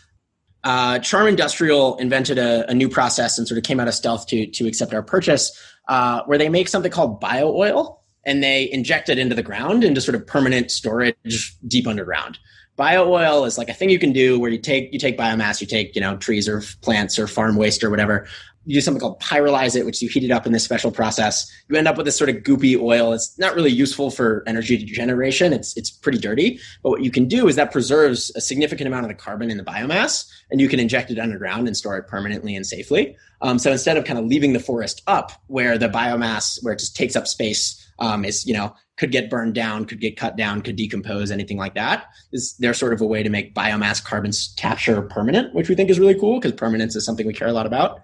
Uh, 0.65 0.99
Charm 1.01 1.27
Industrial 1.27 1.97
invented 1.97 2.39
a, 2.39 2.69
a, 2.71 2.75
new 2.75 2.89
process 2.89 3.37
and 3.37 3.49
sort 3.49 3.59
of 3.59 3.65
came 3.65 3.81
out 3.81 3.89
of 3.89 3.95
stealth 3.95 4.27
to 4.29 4.47
to 4.47 4.67
accept 4.67 4.95
our 4.95 5.03
purchase, 5.03 5.51
uh, 5.89 6.23
where 6.25 6.39
they 6.39 6.49
make 6.49 6.69
something 6.69 6.91
called 6.91 7.21
bio 7.21 7.53
oil 7.53 8.03
and 8.25 8.43
they 8.43 8.71
inject 8.71 9.09
it 9.09 9.19
into 9.19 9.35
the 9.35 9.43
ground 9.43 9.83
into 9.83 10.01
sort 10.01 10.15
of 10.15 10.27
permanent 10.27 10.71
storage 10.71 11.57
deep 11.67 11.87
underground. 11.87 12.39
Bio 12.77 13.13
oil 13.13 13.45
is 13.45 13.59
like 13.59 13.69
a 13.69 13.75
thing 13.75 13.91
you 13.91 13.99
can 13.99 14.13
do 14.13 14.39
where 14.41 14.51
you 14.51 14.59
take 14.59 14.93
you 14.93 14.99
take 14.99 15.19
biomass, 15.19 15.61
you 15.61 15.67
take 15.67 15.95
you 15.95 16.01
know 16.01 16.17
trees 16.17 16.49
or 16.49 16.63
plants 16.81 17.19
or 17.19 17.27
farm 17.27 17.57
waste 17.57 17.85
or 17.85 17.91
whatever, 17.91 18.27
you 18.65 18.75
do 18.75 18.81
something 18.81 19.01
called 19.01 19.21
pyrolyze 19.21 19.77
it, 19.77 19.85
which 19.85 20.01
you 20.01 20.09
heat 20.09 20.25
it 20.25 20.31
up 20.31 20.47
in 20.47 20.53
this 20.53 20.65
special 20.65 20.91
process. 20.91 21.51
You 21.69 21.77
end 21.77 21.89
up 21.89 21.97
with 21.97 22.07
this 22.07 22.17
sort 22.17 22.31
of 22.31 22.37
goopy 22.37 22.81
oil. 22.81 23.13
It's 23.13 23.37
not 23.39 23.55
really 23.55 23.71
useful 23.71 24.11
for 24.11 24.45
energy 24.47 24.77
generation. 24.85 25.53
It's 25.53 25.77
it's 25.77 25.91
pretty 25.91 26.19
dirty. 26.19 26.61
But 26.83 26.91
what 26.91 27.03
you 27.03 27.11
can 27.11 27.27
do 27.27 27.49
is 27.49 27.57
that 27.57 27.73
preserves 27.73 28.31
a 28.37 28.41
significant 28.41 28.87
amount 28.87 29.05
of 29.05 29.09
the 29.09 29.15
carbon 29.15 29.51
in 29.51 29.57
the 29.57 29.65
biomass, 29.65 30.31
and 30.51 30.61
you 30.61 30.69
can 30.69 30.81
inject 30.81 31.11
it 31.11 31.19
underground 31.19 31.67
and 31.67 31.77
store 31.77 31.97
it 31.99 32.07
permanently 32.07 32.55
and 32.55 32.67
safely. 32.67 33.17
Um, 33.41 33.59
so 33.59 33.73
instead 33.73 33.97
of 33.97 34.05
kind 34.05 34.19
of 34.19 34.27
leaving 34.27 34.53
the 34.53 34.61
forest 34.61 35.03
up, 35.07 35.33
where 35.49 35.77
the 35.77 35.89
biomass 35.89 36.63
where 36.63 36.75
it 36.75 36.79
just 36.79 36.95
takes 36.95 37.17
up 37.17 37.27
space 37.27 37.79
um, 37.99 38.25
is 38.25 38.47
you 38.47 38.55
know 38.55 38.75
could 38.97 39.11
get 39.11 39.31
burned 39.31 39.55
down, 39.55 39.85
could 39.85 40.01
get 40.01 40.17
cut 40.17 40.37
down, 40.37 40.63
could 40.63 40.77
decompose, 40.77 41.31
anything 41.31 41.57
like 41.57 41.75
that. 41.75 42.05
Is 42.33 42.55
there 42.59 42.75
sort 42.75 42.93
of 42.93 43.01
a 43.01 43.07
way 43.07 43.23
to 43.23 43.31
make 43.31 43.55
biomass 43.55 44.05
carbon 44.05 44.31
capture 44.57 45.03
permanent, 45.03 45.55
which 45.55 45.69
we 45.69 45.75
think 45.75 45.91
is 45.91 45.99
really 45.99 46.19
cool 46.19 46.39
because 46.39 46.53
permanence 46.53 46.95
is 46.95 47.05
something 47.05 47.27
we 47.27 47.33
care 47.33 47.49
a 47.49 47.53
lot 47.53 47.67
about. 47.67 48.01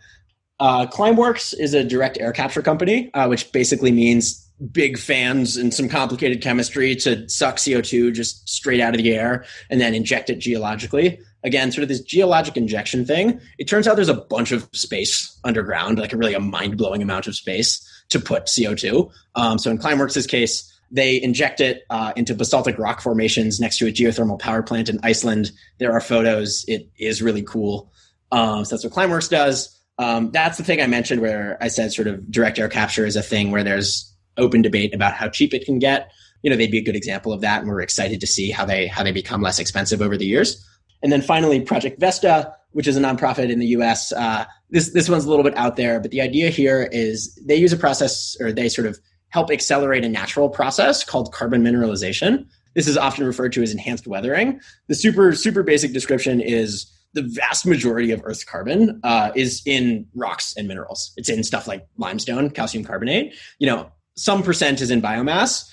Uh, 0.60 0.86
Climeworks 0.86 1.54
is 1.58 1.74
a 1.74 1.84
direct 1.84 2.18
air 2.18 2.32
capture 2.32 2.62
company, 2.62 3.10
uh, 3.14 3.26
which 3.26 3.52
basically 3.52 3.92
means 3.92 4.44
big 4.72 4.98
fans 4.98 5.56
and 5.56 5.72
some 5.72 5.88
complicated 5.88 6.42
chemistry 6.42 6.96
to 6.96 7.28
suck 7.28 7.56
CO2 7.56 8.12
just 8.12 8.48
straight 8.48 8.80
out 8.80 8.94
of 8.94 9.00
the 9.02 9.14
air 9.14 9.44
and 9.70 9.80
then 9.80 9.94
inject 9.94 10.30
it 10.30 10.40
geologically. 10.40 11.20
Again, 11.44 11.70
sort 11.70 11.84
of 11.84 11.88
this 11.88 12.00
geologic 12.00 12.56
injection 12.56 13.04
thing. 13.06 13.40
It 13.58 13.68
turns 13.68 13.86
out 13.86 13.94
there's 13.94 14.08
a 14.08 14.14
bunch 14.14 14.50
of 14.50 14.68
space 14.72 15.38
underground, 15.44 15.98
like 15.98 16.12
a 16.12 16.16
really 16.16 16.34
a 16.34 16.40
mind 16.40 16.76
blowing 16.76 17.02
amount 17.02 17.28
of 17.28 17.36
space. 17.36 17.84
to 18.08 18.18
put 18.18 18.46
CO2. 18.46 19.10
Um, 19.34 19.58
so 19.58 19.70
in 19.70 19.76
Climeworks' 19.78 20.26
case, 20.26 20.72
they 20.90 21.20
inject 21.22 21.60
it 21.60 21.84
uh, 21.90 22.14
into 22.16 22.34
basaltic 22.34 22.78
rock 22.78 23.02
formations 23.02 23.60
next 23.60 23.76
to 23.78 23.86
a 23.86 23.92
geothermal 23.92 24.38
power 24.38 24.62
plant 24.62 24.88
in 24.88 24.98
Iceland. 25.02 25.52
There 25.78 25.92
are 25.92 26.00
photos. 26.00 26.64
It 26.66 26.88
is 26.98 27.20
really 27.20 27.42
cool. 27.42 27.92
Um, 28.32 28.64
so 28.64 28.74
that's 28.74 28.84
what 28.84 28.92
Climeworks 28.94 29.28
does. 29.28 29.77
Um, 29.98 30.30
that's 30.30 30.58
the 30.58 30.64
thing 30.64 30.80
I 30.80 30.86
mentioned 30.86 31.20
where 31.20 31.58
I 31.60 31.68
said 31.68 31.92
sort 31.92 32.08
of 32.08 32.30
direct 32.30 32.58
air 32.58 32.68
capture 32.68 33.04
is 33.04 33.16
a 33.16 33.22
thing 33.22 33.50
where 33.50 33.64
there's 33.64 34.14
open 34.36 34.62
debate 34.62 34.94
about 34.94 35.14
how 35.14 35.28
cheap 35.28 35.52
it 35.52 35.64
can 35.64 35.78
get. 35.78 36.10
You 36.42 36.50
know, 36.50 36.56
they'd 36.56 36.70
be 36.70 36.78
a 36.78 36.84
good 36.84 36.94
example 36.96 37.32
of 37.32 37.40
that, 37.40 37.60
and 37.60 37.68
we're 37.68 37.80
excited 37.80 38.20
to 38.20 38.26
see 38.26 38.50
how 38.50 38.64
they 38.64 38.86
how 38.86 39.02
they 39.02 39.12
become 39.12 39.42
less 39.42 39.58
expensive 39.58 40.00
over 40.00 40.16
the 40.16 40.26
years. 40.26 40.64
And 41.02 41.10
then 41.10 41.20
finally, 41.20 41.60
Project 41.60 42.00
Vesta, 42.00 42.54
which 42.72 42.86
is 42.86 42.96
a 42.96 43.00
nonprofit 43.00 43.50
in 43.50 43.58
the 43.58 43.66
U.S. 43.68 44.12
Uh, 44.12 44.44
this 44.70 44.92
this 44.92 45.08
one's 45.08 45.24
a 45.24 45.28
little 45.28 45.44
bit 45.44 45.56
out 45.56 45.76
there, 45.76 45.98
but 45.98 46.12
the 46.12 46.20
idea 46.20 46.50
here 46.50 46.88
is 46.92 47.34
they 47.44 47.56
use 47.56 47.72
a 47.72 47.76
process, 47.76 48.36
or 48.40 48.52
they 48.52 48.68
sort 48.68 48.86
of 48.86 49.00
help 49.30 49.50
accelerate 49.50 50.04
a 50.04 50.08
natural 50.08 50.48
process 50.48 51.04
called 51.04 51.32
carbon 51.32 51.62
mineralization. 51.62 52.46
This 52.74 52.86
is 52.86 52.96
often 52.96 53.26
referred 53.26 53.52
to 53.54 53.62
as 53.62 53.72
enhanced 53.72 54.06
weathering. 54.06 54.60
The 54.86 54.94
super 54.94 55.34
super 55.34 55.64
basic 55.64 55.92
description 55.92 56.40
is 56.40 56.86
the 57.18 57.28
vast 57.28 57.66
majority 57.66 58.12
of 58.12 58.20
Earth's 58.22 58.44
carbon 58.44 59.00
uh, 59.02 59.32
is 59.34 59.60
in 59.66 60.06
rocks 60.14 60.54
and 60.56 60.68
minerals. 60.68 61.12
It's 61.16 61.28
in 61.28 61.42
stuff 61.42 61.66
like 61.66 61.84
limestone, 61.96 62.50
calcium 62.50 62.84
carbonate. 62.84 63.34
You 63.58 63.66
know, 63.66 63.90
some 64.16 64.44
percent 64.44 64.80
is 64.80 64.92
in 64.92 65.02
biomass. 65.02 65.68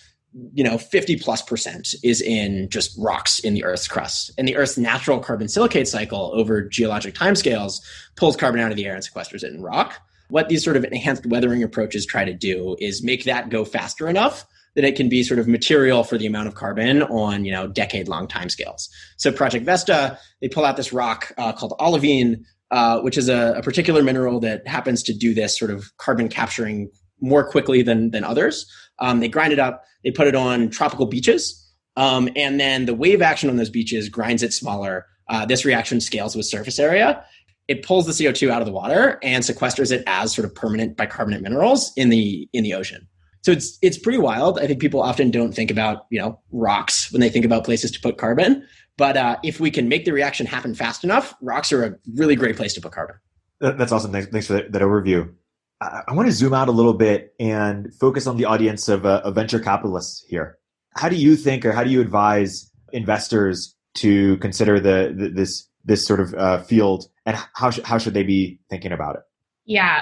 You 0.53 0.63
know, 0.63 0.79
50 0.79 1.17
plus 1.17 1.43
percent 1.43 1.93
is 2.03 2.19
in 2.19 2.67
just 2.69 2.97
rocks 2.97 3.37
in 3.37 3.53
the 3.53 3.63
Earth's 3.63 3.87
crust. 3.87 4.31
And 4.39 4.47
the 4.47 4.55
Earth's 4.55 4.75
natural 4.77 5.19
carbon 5.19 5.47
silicate 5.47 5.87
cycle 5.87 6.31
over 6.33 6.63
geologic 6.63 7.13
timescales 7.13 7.79
pulls 8.15 8.35
carbon 8.35 8.59
out 8.59 8.71
of 8.71 8.77
the 8.77 8.85
air 8.85 8.95
and 8.95 9.03
sequesters 9.03 9.43
it 9.43 9.53
in 9.53 9.61
rock. 9.61 9.93
What 10.29 10.49
these 10.49 10.63
sort 10.63 10.77
of 10.77 10.83
enhanced 10.83 11.27
weathering 11.27 11.61
approaches 11.61 12.07
try 12.07 12.25
to 12.25 12.33
do 12.33 12.75
is 12.79 13.03
make 13.03 13.25
that 13.25 13.49
go 13.49 13.63
faster 13.63 14.09
enough 14.09 14.47
that 14.75 14.83
it 14.83 14.95
can 14.95 15.09
be 15.09 15.23
sort 15.23 15.39
of 15.39 15.47
material 15.47 16.03
for 16.03 16.17
the 16.17 16.25
amount 16.25 16.47
of 16.47 16.55
carbon 16.55 17.03
on 17.03 17.45
you 17.45 17.51
know 17.51 17.67
decade 17.67 18.07
long 18.07 18.27
timescales. 18.27 18.89
So 19.17 19.31
Project 19.31 19.65
Vesta, 19.65 20.19
they 20.41 20.49
pull 20.49 20.65
out 20.65 20.77
this 20.77 20.93
rock 20.93 21.33
uh, 21.37 21.53
called 21.53 21.73
olivine, 21.79 22.45
uh, 22.71 22.99
which 23.01 23.17
is 23.17 23.29
a, 23.29 23.55
a, 23.57 23.61
particular 23.61 24.03
mineral 24.03 24.39
that 24.41 24.67
happens 24.67 25.01
to 25.03 25.13
do 25.13 25.33
this 25.33 25.57
sort 25.57 25.71
of 25.71 25.95
carbon 25.97 26.29
capturing 26.29 26.89
more 27.21 27.49
quickly 27.49 27.81
than 27.81 28.11
than 28.11 28.23
others. 28.23 28.69
Um, 28.99 29.19
they 29.19 29.27
grind 29.27 29.53
it 29.53 29.59
up, 29.59 29.83
they 30.03 30.11
put 30.11 30.27
it 30.27 30.35
on 30.35 30.69
tropical 30.69 31.05
beaches, 31.05 31.61
um, 31.95 32.29
and 32.35 32.59
then 32.59 32.85
the 32.85 32.93
wave 32.93 33.21
action 33.21 33.49
on 33.49 33.55
those 33.55 33.69
beaches 33.69 34.09
grinds 34.09 34.43
it 34.43 34.53
smaller. 34.53 35.05
Uh, 35.27 35.43
this 35.43 35.65
reaction 35.65 35.99
scales 35.99 36.35
with 36.35 36.45
surface 36.45 36.77
area. 36.77 37.25
It 37.67 37.81
pulls 37.81 38.05
the 38.05 38.11
CO2 38.11 38.51
out 38.51 38.61
of 38.61 38.67
the 38.67 38.71
water 38.71 39.17
and 39.23 39.43
sequesters 39.43 39.91
it 39.91 40.03
as 40.05 40.35
sort 40.35 40.45
of 40.45 40.53
permanent 40.53 40.97
bicarbonate 40.97 41.41
minerals 41.41 41.91
in 41.97 42.09
the 42.09 42.47
in 42.53 42.63
the 42.63 42.75
ocean. 42.75 43.07
So 43.45 43.51
it's 43.51 43.77
it's 43.83 43.99
pretty 43.99 44.17
wild. 44.17 44.57
I 44.57 44.65
think 44.65 44.79
people 44.79 45.03
often 45.03 45.29
don't 45.29 45.53
think 45.53 45.69
about 45.69 46.07
you 46.09 46.19
know 46.19 46.39
rocks 46.51 47.11
when 47.11 47.21
they 47.21 47.29
think 47.29 47.45
about 47.45 47.63
places 47.63 47.91
to 47.91 48.01
put 48.01 48.17
carbon. 48.17 48.67
But 48.97 49.17
uh, 49.17 49.37
if 49.43 49.59
we 49.59 49.69
can 49.69 49.87
make 49.87 50.05
the 50.05 50.13
reaction 50.13 50.47
happen 50.47 50.73
fast 50.73 51.03
enough, 51.03 51.35
rocks 51.41 51.71
are 51.71 51.83
a 51.83 51.95
really 52.15 52.35
great 52.35 52.57
place 52.57 52.73
to 52.73 52.81
put 52.81 52.91
carbon. 52.91 53.17
That's 53.59 53.91
awesome. 53.91 54.11
Thanks, 54.11 54.29
thanks 54.29 54.47
for 54.47 54.53
that, 54.53 54.71
that 54.71 54.81
overview. 54.81 55.31
I, 55.79 56.01
I, 56.07 56.13
want 56.13 56.27
to 56.27 56.31
zoom 56.31 56.55
out 56.55 56.69
a 56.69 56.71
little 56.71 56.93
bit 56.93 57.35
and 57.39 57.93
focus 57.93 58.25
on 58.25 58.37
the 58.37 58.45
audience 58.45 58.89
of, 58.89 59.05
uh, 59.05 59.21
of 59.23 59.35
venture 59.35 59.59
capitalists 59.59 60.25
here. 60.27 60.57
How 60.95 61.09
do 61.09 61.15
you 61.15 61.35
think, 61.35 61.65
or 61.65 61.71
how 61.71 61.83
do 61.83 61.91
you 61.91 62.01
advise 62.01 62.71
investors 62.93 63.75
to 63.95 64.37
consider 64.37 64.79
the, 64.79 65.13
the 65.15 65.29
this 65.29 65.69
this 65.83 66.07
sort 66.07 66.19
of 66.19 66.33
uh, 66.33 66.63
field, 66.63 67.05
and 67.27 67.37
how 67.53 67.69
sh- 67.69 67.81
how 67.85 67.99
should 67.99 68.15
they 68.15 68.23
be 68.23 68.59
thinking 68.71 68.91
about 68.91 69.17
it? 69.17 69.21
Yeah, 69.65 70.01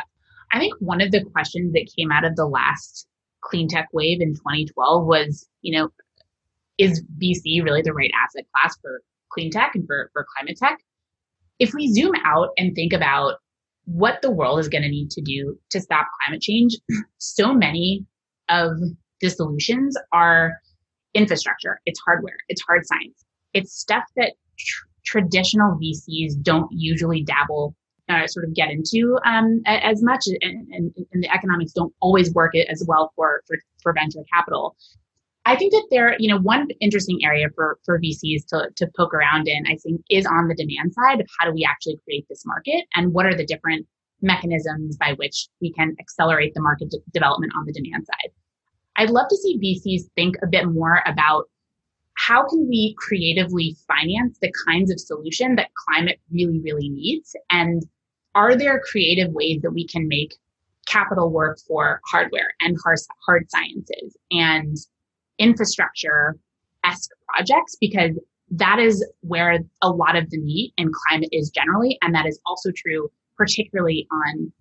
I 0.54 0.60
think 0.60 0.76
one 0.80 1.02
of 1.02 1.12
the 1.12 1.26
questions 1.26 1.74
that 1.74 1.90
came 1.98 2.10
out 2.10 2.24
of 2.24 2.38
the 2.38 2.46
last 2.46 3.08
clean 3.44 3.68
tech 3.68 3.90
wave 3.94 4.22
in 4.22 4.34
2012 4.34 5.06
was, 5.06 5.48
you 5.62 5.78
know, 5.78 5.90
is 6.78 7.04
VC 7.22 7.64
really 7.64 7.82
the 7.82 7.94
right 7.94 8.12
asset 8.24 8.46
class 8.56 8.76
for 8.82 9.02
clean 9.32 9.52
tech 9.52 9.74
and 9.76 9.86
for, 9.86 10.10
for 10.14 10.26
climate 10.36 10.58
tech? 10.58 10.80
If 11.60 11.74
we 11.74 11.92
zoom 11.92 12.14
out 12.26 12.50
and 12.58 12.76
think 12.76 12.94
about 12.94 13.36
what 13.86 14.22
the 14.22 14.32
world 14.32 14.60
is 14.60 14.70
going 14.70 14.82
to 14.82 14.90
need 14.90 15.12
to 15.12 15.22
do 15.22 15.58
to 15.70 15.82
stop 15.82 16.08
climate 16.22 16.42
change, 16.42 16.76
so 17.18 17.54
many 17.54 18.06
of 18.50 18.72
the 19.22 19.30
solutions 19.30 19.96
are 20.12 20.54
infrastructure, 21.14 21.80
it's 21.86 22.00
hardware, 22.06 22.38
it's 22.50 22.62
hard 22.64 22.86
science, 22.86 23.24
it's 23.54 23.78
stuff 23.78 24.04
that 24.16 24.34
tr- 24.58 24.86
traditional 25.06 25.78
VCs 25.80 26.42
don't 26.42 26.70
usually 26.72 27.24
dabble 27.24 27.76
uh, 28.10 28.28
sort 28.28 28.46
of 28.46 28.54
get 28.54 28.70
into 28.70 29.18
um, 29.26 29.62
as 29.66 30.04
much, 30.04 30.26
and, 30.28 30.68
and, 30.72 30.94
and, 31.14 31.24
the 31.24 31.34
economics 31.34 31.72
don't 31.72 31.94
always 32.02 32.34
work 32.34 32.54
as 32.56 32.84
well 32.88 33.12
for, 33.16 33.42
for, 33.48 33.58
for 33.82 33.94
venture 33.94 34.24
capital. 34.34 34.76
I 35.46 35.56
think 35.56 35.74
that 35.74 35.88
there, 35.92 36.16
you 36.20 36.30
know, 36.30 36.40
one 36.40 36.68
interesting 36.80 37.20
area 37.24 37.48
for, 37.56 37.78
for 37.86 38.00
VCs 38.00 38.46
to, 38.48 38.70
to 38.78 38.90
poke 38.96 39.14
around 39.14 39.48
in, 39.48 39.66
I 39.68 39.76
think, 39.76 40.02
is 40.10 40.26
on 40.26 40.48
the 40.48 40.56
demand 40.56 40.94
side 40.94 41.20
of 41.20 41.28
how 41.38 41.48
do 41.48 41.54
we 41.54 41.66
actually 41.70 42.00
create 42.06 42.26
this 42.30 42.46
market 42.46 42.86
and 42.96 43.14
what 43.14 43.26
are 43.26 43.36
the 43.36 43.46
different 43.46 43.86
mechanisms 44.22 44.96
by 44.98 45.14
which 45.18 45.50
we 45.62 45.74
can 45.74 45.96
accelerate 46.00 46.54
the 46.54 46.62
market 46.62 46.90
de- 46.90 46.98
development 47.14 47.52
on 47.58 47.66
the 47.66 47.74
demand 47.74 48.06
side. 48.06 48.32
I'd 48.96 49.10
love 49.10 49.28
to 49.30 49.38
see 49.38 49.60
VCs 49.60 50.10
think 50.16 50.36
a 50.42 50.48
bit 50.48 50.66
more 50.68 51.04
about 51.06 51.50
how 52.26 52.48
can 52.48 52.68
we 52.70 52.96
creatively 52.98 53.76
finance 53.88 54.38
the 54.42 54.52
kinds 54.66 54.92
of 54.92 55.00
solution 55.00 55.56
that 55.56 55.70
climate 55.88 56.20
really, 56.32 56.62
really 56.62 56.90
needs? 56.90 57.36
And 57.50 57.84
are 58.34 58.56
there 58.56 58.82
creative 58.90 59.32
ways 59.34 59.62
that 59.62 59.72
we 59.72 59.86
can 59.86 60.08
make 60.08 60.36
capital 60.88 61.30
work 61.30 61.60
for 61.68 62.00
hardware 62.10 62.54
and 62.62 62.78
hard, 62.84 63.50
sciences 63.50 64.16
and 64.32 64.78
infrastructure 65.38 66.38
esque 66.86 67.10
projects? 67.28 67.76
Because 67.82 68.18
that 68.52 68.80
is 68.80 69.06
where 69.22 69.60
a 69.82 69.90
lot 69.90 70.16
of 70.16 70.30
the 70.30 70.38
need 70.38 70.74
in 70.78 70.92
climate 71.08 71.30
is 71.32 71.50
generally. 71.50 71.98
And 72.02 72.16
that 72.16 72.26
is 72.26 72.40
also 72.46 72.72
true, 72.76 73.10
particularly 73.38 74.08
on 74.12 74.52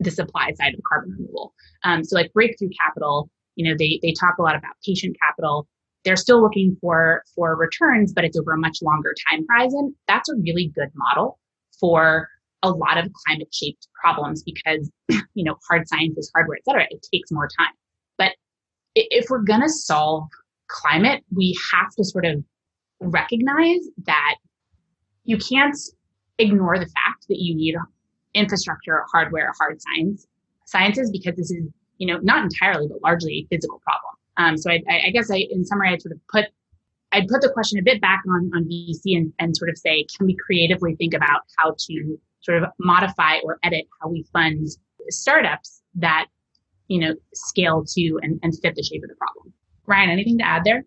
the 0.00 0.10
supply 0.10 0.52
side 0.52 0.74
of 0.74 0.80
carbon 0.86 1.16
removal. 1.18 1.54
Um, 1.82 2.04
so 2.04 2.16
like 2.16 2.32
breakthrough 2.34 2.70
capital, 2.78 3.30
you 3.54 3.66
know, 3.66 3.76
they, 3.78 4.00
they 4.02 4.12
talk 4.12 4.36
a 4.38 4.42
lot 4.42 4.54
about 4.54 4.72
patient 4.84 5.16
capital 5.22 5.66
they're 6.06 6.16
still 6.16 6.40
looking 6.40 6.76
for 6.80 7.22
for 7.34 7.56
returns 7.56 8.12
but 8.14 8.24
it's 8.24 8.38
over 8.38 8.52
a 8.52 8.58
much 8.58 8.78
longer 8.80 9.12
time 9.28 9.44
horizon. 9.50 9.94
That's 10.08 10.28
a 10.30 10.36
really 10.36 10.72
good 10.74 10.88
model 10.94 11.38
for 11.78 12.28
a 12.62 12.70
lot 12.70 12.96
of 12.96 13.10
climate 13.26 13.48
shaped 13.52 13.88
problems 14.02 14.42
because 14.42 14.90
you 15.34 15.44
know 15.44 15.56
hard 15.68 15.86
science 15.88 16.16
is 16.16 16.30
hardware 16.34 16.56
et 16.56 16.64
cetera. 16.64 16.86
It 16.88 17.04
takes 17.12 17.30
more 17.30 17.48
time. 17.58 17.72
But 18.16 18.32
if 18.94 19.26
we're 19.28 19.42
going 19.42 19.60
to 19.60 19.68
solve 19.68 20.28
climate 20.68 21.22
we 21.34 21.54
have 21.72 21.90
to 21.96 22.04
sort 22.04 22.24
of 22.24 22.42
recognize 23.00 23.80
that 24.06 24.36
you 25.24 25.36
can't 25.36 25.76
ignore 26.38 26.78
the 26.78 26.86
fact 26.86 27.26
that 27.28 27.38
you 27.38 27.54
need 27.54 27.74
infrastructure 28.34 29.04
hardware 29.12 29.52
hard 29.58 29.80
science 29.80 30.26
sciences 30.66 31.10
because 31.10 31.36
this 31.36 31.50
is 31.50 31.64
you 31.98 32.06
know 32.06 32.18
not 32.22 32.44
entirely 32.44 32.86
but 32.88 33.02
largely 33.02 33.32
a 33.32 33.54
physical 33.54 33.80
problem 33.84 34.15
um, 34.36 34.56
so 34.56 34.70
I, 34.70 34.82
I, 34.88 35.10
guess 35.10 35.30
I, 35.30 35.46
in 35.50 35.64
summary, 35.64 35.90
I'd 35.90 36.02
sort 36.02 36.12
of 36.12 36.20
put, 36.28 36.46
I'd 37.12 37.28
put 37.28 37.40
the 37.40 37.50
question 37.50 37.78
a 37.78 37.82
bit 37.82 38.00
back 38.00 38.22
on, 38.28 38.50
on 38.54 38.64
VC 38.64 39.16
and, 39.16 39.32
and 39.38 39.56
sort 39.56 39.70
of 39.70 39.78
say, 39.78 40.06
can 40.16 40.26
we 40.26 40.36
creatively 40.36 40.94
think 40.96 41.14
about 41.14 41.40
how 41.56 41.74
to 41.76 42.18
sort 42.40 42.62
of 42.62 42.68
modify 42.78 43.38
or 43.44 43.58
edit 43.62 43.86
how 44.00 44.08
we 44.08 44.24
fund 44.32 44.68
startups 45.08 45.82
that, 45.94 46.26
you 46.88 47.00
know, 47.00 47.14
scale 47.34 47.84
to 47.94 48.18
and, 48.22 48.38
and 48.42 48.54
fit 48.60 48.74
the 48.74 48.82
shape 48.82 49.02
of 49.02 49.08
the 49.08 49.16
problem? 49.16 49.52
Ryan, 49.86 50.10
anything 50.10 50.38
to 50.38 50.46
add 50.46 50.64
there? 50.64 50.84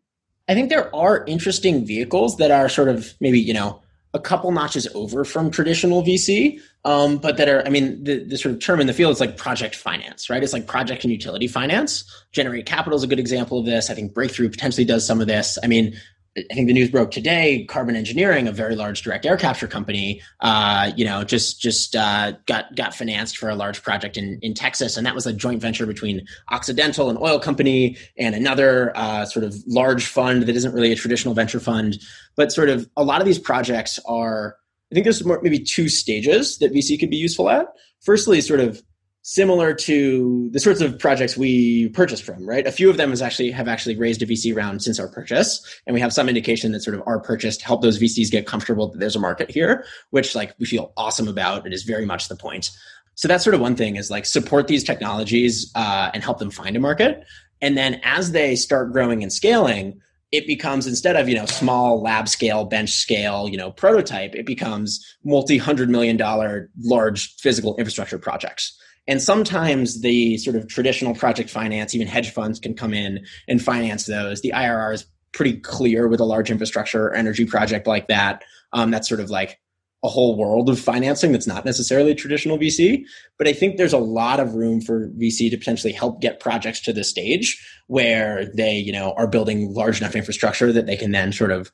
I 0.47 0.53
think 0.53 0.69
there 0.69 0.93
are 0.95 1.23
interesting 1.25 1.85
vehicles 1.85 2.37
that 2.37 2.51
are 2.51 2.69
sort 2.69 2.89
of 2.89 3.13
maybe, 3.19 3.39
you 3.39 3.53
know, 3.53 3.81
a 4.13 4.19
couple 4.19 4.51
notches 4.51 4.87
over 4.95 5.23
from 5.23 5.51
traditional 5.51 6.01
VC, 6.03 6.59
um, 6.83 7.17
but 7.17 7.37
that 7.37 7.47
are, 7.47 7.65
I 7.65 7.69
mean, 7.69 8.03
the, 8.03 8.23
the 8.23 8.37
sort 8.37 8.55
of 8.55 8.61
term 8.61 8.81
in 8.81 8.87
the 8.87 8.93
field 8.93 9.11
is 9.11 9.19
like 9.19 9.37
project 9.37 9.75
finance, 9.75 10.29
right? 10.29 10.41
It's 10.41 10.53
like 10.53 10.65
project 10.65 11.03
and 11.03 11.13
utility 11.13 11.47
finance. 11.47 12.05
Generate 12.31 12.65
Capital 12.65 12.97
is 12.97 13.03
a 13.03 13.07
good 13.07 13.19
example 13.19 13.59
of 13.59 13.65
this. 13.65 13.89
I 13.89 13.93
think 13.93 14.13
Breakthrough 14.13 14.49
potentially 14.49 14.85
does 14.85 15.05
some 15.05 15.21
of 15.21 15.27
this. 15.27 15.59
I 15.63 15.67
mean, 15.67 15.95
I 16.37 16.53
think 16.53 16.67
the 16.67 16.73
news 16.73 16.89
broke 16.89 17.11
today. 17.11 17.65
Carbon 17.65 17.95
Engineering, 17.95 18.47
a 18.47 18.51
very 18.51 18.75
large 18.75 19.01
direct 19.01 19.25
air 19.25 19.35
capture 19.35 19.67
company, 19.67 20.21
uh, 20.41 20.91
you 20.95 21.03
know, 21.03 21.23
just 21.23 21.59
just 21.59 21.95
uh, 21.95 22.33
got 22.45 22.75
got 22.75 22.93
financed 22.93 23.37
for 23.37 23.49
a 23.49 23.55
large 23.55 23.81
project 23.81 24.15
in 24.15 24.39
in 24.41 24.53
Texas, 24.53 24.95
and 24.95 25.05
that 25.05 25.15
was 25.15 25.25
a 25.25 25.33
joint 25.33 25.61
venture 25.61 25.85
between 25.85 26.25
Occidental, 26.49 27.09
an 27.09 27.17
oil 27.19 27.39
company, 27.39 27.97
and 28.17 28.35
another 28.35 28.91
uh, 28.95 29.25
sort 29.25 29.43
of 29.43 29.55
large 29.67 30.05
fund 30.05 30.43
that 30.43 30.55
isn't 30.55 30.73
really 30.73 30.91
a 30.91 30.95
traditional 30.95 31.33
venture 31.33 31.59
fund, 31.59 31.97
but 32.35 32.51
sort 32.51 32.69
of 32.69 32.87
a 32.95 33.03
lot 33.03 33.21
of 33.21 33.25
these 33.25 33.39
projects 33.39 33.99
are. 34.05 34.55
I 34.91 34.95
think 34.95 35.03
there's 35.03 35.23
more, 35.23 35.39
maybe 35.43 35.59
two 35.59 35.87
stages 35.87 36.57
that 36.59 36.73
VC 36.73 36.99
could 36.99 37.11
be 37.11 37.17
useful 37.17 37.47
at. 37.49 37.67
Firstly, 38.01 38.41
sort 38.41 38.59
of 38.59 38.81
similar 39.29 39.75
to 39.75 40.49
the 40.53 40.59
sorts 40.59 40.81
of 40.81 40.97
projects 40.97 41.37
we 41.37 41.87
purchased 41.89 42.23
from, 42.23 42.43
right? 42.49 42.65
A 42.65 42.71
few 42.71 42.89
of 42.89 42.97
them 42.97 43.13
actually 43.21 43.51
have 43.51 43.67
actually 43.67 43.95
raised 43.95 44.23
a 44.23 44.25
VC 44.25 44.55
round 44.55 44.81
since 44.81 44.99
our 44.99 45.07
purchase, 45.07 45.63
and 45.85 45.93
we 45.93 45.99
have 45.99 46.11
some 46.11 46.27
indication 46.27 46.71
that 46.71 46.79
sort 46.79 46.95
of 46.95 47.03
our 47.05 47.19
purchase 47.19 47.55
to 47.57 47.65
help 47.65 47.83
those 47.83 47.99
VCs 47.99 48.31
get 48.31 48.47
comfortable 48.47 48.87
that 48.87 48.97
there's 48.97 49.15
a 49.15 49.19
market 49.19 49.51
here, 49.51 49.85
which 50.09 50.33
like 50.33 50.55
we 50.57 50.65
feel 50.65 50.93
awesome 50.97 51.27
about. 51.27 51.67
It 51.67 51.73
is 51.73 51.83
very 51.83 52.07
much 52.07 52.27
the 52.27 52.35
point. 52.35 52.71
So 53.13 53.27
that's 53.27 53.43
sort 53.43 53.53
of 53.53 53.61
one 53.61 53.75
thing 53.75 53.97
is 53.97 54.09
like 54.09 54.25
support 54.25 54.67
these 54.67 54.83
technologies 54.83 55.71
uh, 55.75 56.09
and 56.11 56.23
help 56.23 56.39
them 56.39 56.49
find 56.49 56.75
a 56.75 56.79
market. 56.79 57.23
And 57.61 57.77
then 57.77 58.01
as 58.03 58.31
they 58.31 58.55
start 58.55 58.91
growing 58.91 59.21
and 59.21 59.31
scaling, 59.31 60.01
it 60.31 60.47
becomes 60.47 60.87
instead 60.87 61.15
of 61.15 61.29
you 61.29 61.35
know 61.35 61.45
small 61.45 62.01
lab 62.01 62.27
scale 62.27 62.65
bench 62.65 62.91
scale 62.91 63.47
you 63.49 63.57
know 63.57 63.71
prototype 63.71 64.35
it 64.35 64.45
becomes 64.45 65.03
multi 65.23 65.57
hundred 65.57 65.89
million 65.89 66.17
dollar 66.17 66.69
large 66.81 67.35
physical 67.37 67.75
infrastructure 67.77 68.19
projects 68.19 68.79
and 69.07 69.21
sometimes 69.21 70.01
the 70.01 70.37
sort 70.37 70.55
of 70.55 70.67
traditional 70.67 71.15
project 71.15 71.49
finance 71.49 71.95
even 71.95 72.07
hedge 72.07 72.31
funds 72.31 72.59
can 72.59 72.73
come 72.73 72.93
in 72.93 73.25
and 73.47 73.61
finance 73.61 74.05
those 74.05 74.41
the 74.41 74.51
irr 74.51 74.93
is 74.93 75.05
pretty 75.31 75.59
clear 75.59 76.07
with 76.07 76.19
a 76.19 76.25
large 76.25 76.49
infrastructure 76.49 77.13
energy 77.13 77.45
project 77.45 77.87
like 77.87 78.07
that 78.07 78.43
um, 78.73 78.91
that's 78.91 79.07
sort 79.07 79.21
of 79.21 79.29
like 79.29 79.59
a 80.03 80.07
whole 80.07 80.37
world 80.37 80.69
of 80.69 80.79
financing 80.79 81.31
that's 81.31 81.47
not 81.47 81.65
necessarily 81.65 82.15
traditional 82.15 82.57
VC. 82.57 83.03
But 83.37 83.47
I 83.47 83.53
think 83.53 83.75
there's 83.75 83.93
a 83.93 83.97
lot 83.97 84.39
of 84.39 84.53
room 84.53 84.79
for 84.79 85.09
VC 85.09 85.49
to 85.51 85.57
potentially 85.57 85.91
help 85.91 86.21
get 86.21 86.39
projects 86.39 86.79
to 86.81 86.93
the 86.93 87.03
stage 87.03 87.61
where 87.87 88.45
they, 88.55 88.77
you 88.77 88.93
know, 88.93 89.13
are 89.17 89.27
building 89.27 89.73
large 89.73 89.99
enough 89.99 90.15
infrastructure 90.15 90.71
that 90.71 90.85
they 90.85 90.95
can 90.95 91.11
then 91.11 91.33
sort 91.33 91.51
of 91.51 91.71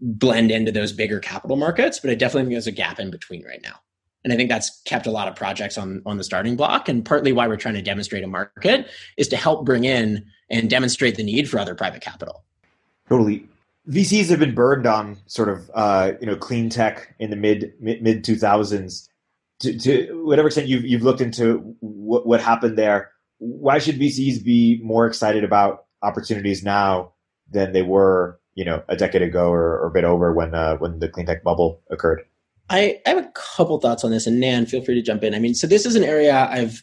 blend 0.00 0.50
into 0.50 0.72
those 0.72 0.92
bigger 0.92 1.20
capital 1.20 1.56
markets. 1.56 2.00
But 2.00 2.10
I 2.10 2.14
definitely 2.14 2.42
think 2.42 2.54
there's 2.54 2.66
a 2.66 2.72
gap 2.72 2.98
in 2.98 3.10
between 3.12 3.44
right 3.44 3.62
now. 3.62 3.76
And 4.24 4.32
I 4.32 4.36
think 4.36 4.48
that's 4.48 4.82
kept 4.82 5.06
a 5.06 5.10
lot 5.10 5.28
of 5.28 5.34
projects 5.34 5.76
on, 5.76 6.02
on 6.06 6.16
the 6.16 6.24
starting 6.24 6.56
block. 6.56 6.88
And 6.88 7.04
partly 7.04 7.32
why 7.32 7.48
we're 7.48 7.56
trying 7.56 7.74
to 7.74 7.82
demonstrate 7.82 8.22
a 8.22 8.28
market 8.28 8.88
is 9.16 9.28
to 9.28 9.36
help 9.36 9.64
bring 9.64 9.84
in 9.84 10.24
and 10.48 10.70
demonstrate 10.70 11.16
the 11.16 11.24
need 11.24 11.50
for 11.50 11.58
other 11.58 11.74
private 11.74 12.02
capital. 12.02 12.44
Totally. 13.08 13.46
VCs 13.88 14.28
have 14.28 14.38
been 14.38 14.54
burned 14.54 14.86
on 14.86 15.18
sort 15.26 15.48
of 15.48 15.70
uh, 15.74 16.12
you 16.20 16.26
know 16.26 16.36
clean 16.36 16.70
tech 16.70 17.14
in 17.18 17.30
the 17.30 17.36
mid 17.36 17.72
mid 17.80 18.22
two 18.22 18.36
thousands. 18.36 19.08
To, 19.60 19.78
to 19.78 20.24
whatever 20.24 20.48
extent 20.48 20.68
you've 20.68 20.84
you've 20.84 21.02
looked 21.02 21.20
into 21.20 21.58
what 21.80 22.26
what 22.26 22.40
happened 22.40 22.78
there, 22.78 23.10
why 23.38 23.78
should 23.78 23.98
VCs 23.98 24.44
be 24.44 24.80
more 24.84 25.06
excited 25.06 25.42
about 25.42 25.86
opportunities 26.00 26.62
now 26.62 27.12
than 27.50 27.72
they 27.72 27.82
were 27.82 28.38
you 28.54 28.64
know 28.64 28.82
a 28.88 28.96
decade 28.96 29.22
ago 29.22 29.50
or, 29.50 29.80
or 29.80 29.86
a 29.88 29.90
bit 29.90 30.04
over 30.04 30.32
when 30.32 30.54
uh, 30.54 30.76
when 30.76 31.00
the 31.00 31.08
clean 31.08 31.26
tech 31.26 31.42
bubble 31.42 31.80
occurred? 31.90 32.24
I, 32.70 33.00
I 33.04 33.10
have 33.10 33.18
a 33.18 33.32
couple 33.34 33.78
thoughts 33.80 34.04
on 34.04 34.10
this, 34.10 34.26
and 34.26 34.40
Nan, 34.40 34.66
feel 34.66 34.82
free 34.82 34.94
to 34.94 35.02
jump 35.02 35.22
in. 35.24 35.34
I 35.34 35.38
mean, 35.38 35.54
so 35.54 35.66
this 35.66 35.84
is 35.84 35.94
an 35.94 36.04
area 36.04 36.34
I've 36.34 36.82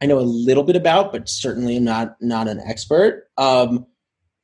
I 0.00 0.06
know 0.06 0.18
a 0.18 0.20
little 0.20 0.62
bit 0.62 0.76
about, 0.76 1.12
but 1.12 1.28
certainly 1.28 1.76
am 1.76 1.84
not 1.84 2.16
not 2.20 2.48
an 2.48 2.60
expert. 2.60 3.28
Um, 3.38 3.86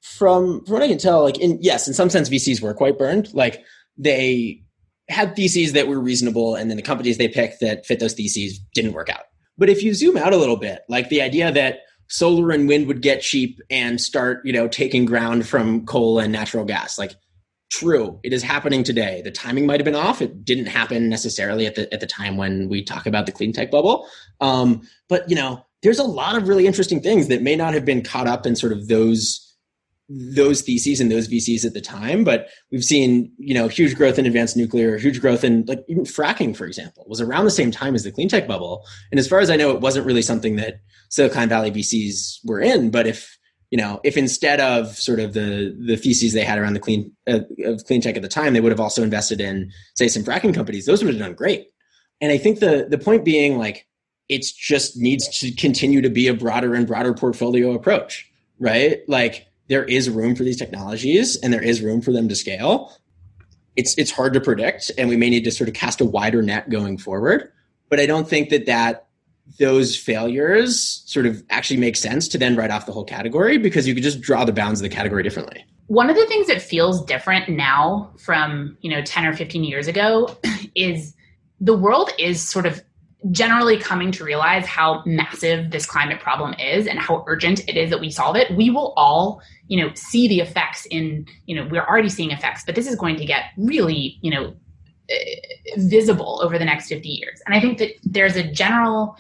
from 0.01 0.65
from 0.65 0.73
what 0.73 0.83
I 0.83 0.89
can 0.89 0.99
tell, 0.99 1.23
like 1.23 1.39
in 1.39 1.59
yes, 1.61 1.87
in 1.87 1.95
some 1.95 2.11
sense, 2.11 2.29
VCs 2.29 2.63
were 2.63 2.75
quite 2.75 2.99
burned. 2.99 3.33
Like 3.35 3.63
they 3.97 4.63
had 5.09 5.37
theses 5.37 5.73
that 5.73 5.89
were 5.89 6.01
reasonable, 6.01 6.55
and 6.55 6.71
then 6.71 6.77
the 6.77 6.83
companies 6.83 7.19
they 7.19 7.29
picked 7.29 7.61
that 7.61 7.85
fit 7.87 8.01
those 8.01 8.15
theses 8.15 8.59
didn't 8.75 8.95
work 8.95 9.11
out. 9.11 9.25
But 9.59 9.69
if 9.69 9.83
you 9.83 9.95
zoom 9.95 10.17
out 10.17 10.33
a 10.33 10.39
little 10.39 10.57
bit, 10.57 10.81
like 10.89 11.11
the 11.11 11.21
idea 11.21 11.53
that 11.53 11.81
solar 12.09 12.51
and 12.51 12.67
wind 12.67 12.87
would 12.87 13.03
get 13.03 13.21
cheap 13.21 13.61
and 13.71 14.01
start, 14.01 14.45
you 14.45 14.53
know, 14.53 14.69
taking 14.69 15.05
ground 15.05 15.47
from 15.47 15.85
coal 15.87 16.19
and 16.19 16.33
natural 16.33 16.65
gas, 16.65 16.99
like 16.99 17.13
true, 17.73 18.21
it 18.23 18.33
is 18.33 18.43
happening 18.43 18.85
today. 18.85 19.23
The 19.25 19.31
timing 19.31 19.65
might 19.67 19.81
have 19.81 19.87
been 19.87 19.95
off. 19.95 20.21
It 20.21 20.45
didn't 20.45 20.67
happen 20.67 21.09
necessarily 21.09 21.67
at 21.67 21.75
the 21.75 21.93
at 21.93 22.01
the 22.01 22.07
time 22.07 22.37
when 22.37 22.69
we 22.69 22.85
talk 22.85 23.07
about 23.07 23.27
the 23.27 23.33
clean 23.33 23.53
tech 23.53 23.71
bubble. 23.71 24.07
Um, 24.41 24.83
but 25.09 25.29
you 25.29 25.35
know, 25.35 25.65
there's 25.83 25.99
a 25.99 26.05
lot 26.05 26.37
of 26.37 26.49
really 26.49 26.67
interesting 26.67 27.01
things 27.01 27.29
that 27.29 27.43
may 27.43 27.57
not 27.57 27.73
have 27.73 27.85
been 27.85 28.03
caught 28.03 28.29
up 28.29 28.47
in 28.47 28.55
sort 28.57 28.73
of 28.73 28.89
those 28.89 29.49
those 30.09 30.61
theses 30.61 31.01
and 31.01 31.11
those 31.11 31.29
VCs 31.29 31.65
at 31.65 31.73
the 31.73 31.81
time, 31.81 32.23
but 32.23 32.49
we've 32.71 32.85
seen, 32.85 33.33
you 33.39 33.55
know, 33.55 33.69
huge 33.69 33.97
growth 33.97 34.19
in 34.19 34.27
advanced 34.27 34.57
nuclear, 34.57 34.99
huge 34.99 35.23
growth 35.23 35.43
in 35.43 35.65
like 35.67 35.83
even 35.89 36.05
fracking, 36.05 36.55
for 36.55 36.67
example, 36.67 37.07
was 37.09 37.23
around 37.23 37.47
the 37.47 37.51
same 37.51 37.71
time 37.71 37.95
as 37.95 38.05
the 38.05 38.13
clean 38.13 38.29
tech 38.29 38.47
bubble. 38.47 38.85
And 39.11 39.19
as 39.19 39.27
far 39.27 39.41
as 39.41 39.49
I 39.49 39.57
know, 39.57 39.71
it 39.71 39.81
wasn't 39.81 40.05
really 40.05 40.21
something 40.21 40.57
that 40.57 40.81
Silicon 41.09 41.49
Valley 41.49 41.71
VCs 41.71 42.41
were 42.45 42.61
in. 42.61 42.91
But 42.91 43.07
if, 43.07 43.39
you 43.73 43.79
know, 43.79 44.01
if 44.05 44.19
instead 44.19 44.61
of 44.61 44.99
sort 44.99 45.19
of 45.19 45.33
the 45.33 45.75
the 45.87 45.97
theses 45.97 46.35
they 46.35 46.45
had 46.45 46.59
around 46.59 46.75
the 46.75 46.81
clean 46.81 47.11
uh, 47.27 47.41
of 47.65 47.83
clean 47.87 48.03
tech 48.03 48.17
at 48.17 48.23
the 48.23 48.29
time, 48.29 48.53
they 48.53 48.61
would 48.61 48.71
have 48.71 48.79
also 48.79 49.03
invested 49.03 49.41
in, 49.41 49.73
say, 49.95 50.09
some 50.09 50.23
fracking 50.23 50.55
companies, 50.55 50.85
those 50.85 51.03
would 51.03 51.15
have 51.15 51.23
done 51.23 51.33
great. 51.33 51.69
And 52.21 52.31
I 52.31 52.37
think 52.37 52.61
the 52.61 52.87
the 52.91 52.99
point 52.99 53.25
being 53.25 53.57
like 53.57 53.89
it's 54.29 54.53
just 54.53 54.99
needs 54.99 55.27
to 55.41 55.51
continue 55.53 56.03
to 56.03 56.11
be 56.11 56.29
a 56.29 56.35
broader 56.35 56.75
and 56.75 56.87
broader 56.87 57.15
portfolio 57.15 57.73
approach, 57.73 58.31
right? 58.59 59.01
Like 59.09 59.47
there 59.69 59.85
is 59.85 60.11
room 60.11 60.37
for 60.37 60.43
these 60.43 60.59
technologies 60.59 61.37
and 61.37 61.51
there 61.51 61.63
is 61.63 61.81
room 61.81 62.03
for 62.03 62.13
them 62.13 62.29
to 62.29 62.37
scale. 62.37 62.95
It's 63.75 63.97
it's 63.97 64.11
hard 64.11 64.35
to 64.35 64.41
predict, 64.43 64.91
and 64.99 65.09
we 65.09 65.17
may 65.17 65.31
need 65.31 65.45
to 65.45 65.51
sort 65.51 65.69
of 65.69 65.75
cast 65.75 66.03
a 66.03 66.05
wider 66.05 66.43
net 66.43 66.69
going 66.69 66.99
forward. 66.99 67.51
But 67.89 68.01
I 68.01 68.05
don't 68.05 68.29
think 68.29 68.51
that 68.51 68.67
that 68.67 69.07
those 69.59 69.97
failures 69.97 71.03
sort 71.07 71.27
of 71.27 71.43
actually 71.51 71.79
make 71.79 71.97
sense 71.97 72.29
to 72.29 72.39
then 72.39 72.57
write 72.57 72.71
off 72.71 72.87
the 72.87 72.93
whole 72.93 73.05
category 73.05 73.59
because 73.59 73.87
you 73.87 73.95
could 73.95 74.03
just 74.03 74.21
draw 74.21 74.45
the 74.45 74.53
bounds 74.53 74.81
of 74.81 74.83
the 74.83 74.95
category 74.95 75.23
differently. 75.23 75.65
One 75.89 76.09
of 76.09 76.17
the 76.17 76.27
things 76.27 76.47
that 76.47 76.63
feels 76.63 77.05
different 77.05 77.49
now 77.49 78.13
from, 78.19 78.77
you 78.81 78.91
know, 78.91 79.03
10 79.03 79.27
or 79.27 79.35
15 79.35 79.65
years 79.65 79.89
ago 79.89 80.37
is 80.75 81.15
the 81.61 81.77
world 81.77 82.11
is 82.19 82.47
sort 82.47 82.67
of 82.67 82.83
generally 83.31 83.79
coming 83.79 84.11
to 84.11 84.25
realize 84.25 84.67
how 84.67 85.03
massive 85.07 85.71
this 85.71 85.87
climate 85.87 86.21
problem 86.21 86.55
is 86.55 86.87
and 86.87 86.99
how 86.99 87.25
urgent 87.29 87.61
it 87.69 87.77
is 87.77 87.91
that 87.91 88.01
we 88.01 88.11
solve 88.11 88.35
it 88.35 88.51
we 88.57 88.69
will 88.69 88.93
all 88.97 89.41
you 89.69 89.81
know 89.81 89.93
see 89.95 90.27
the 90.27 90.41
effects 90.41 90.87
in 90.91 91.25
you 91.47 91.55
know 91.55 91.69
we're 91.71 91.85
already 91.85 92.09
seeing 92.09 92.33
effects 92.33 92.65
but 92.67 92.75
this 92.75 92.89
is 92.89 92.97
going 92.97 93.15
to 93.15 93.25
get 93.25 93.45
really 93.57 94.19
you 94.23 94.31
know 94.31 94.53
visible 95.77 96.41
over 96.43 96.59
the 96.59 96.65
next 96.65 96.89
50 96.89 97.09
years 97.09 97.41
and 97.47 97.55
i 97.55 97.61
think 97.61 97.79
that 97.79 97.91
there's 98.05 98.37
a 98.37 98.51
general 98.51 99.19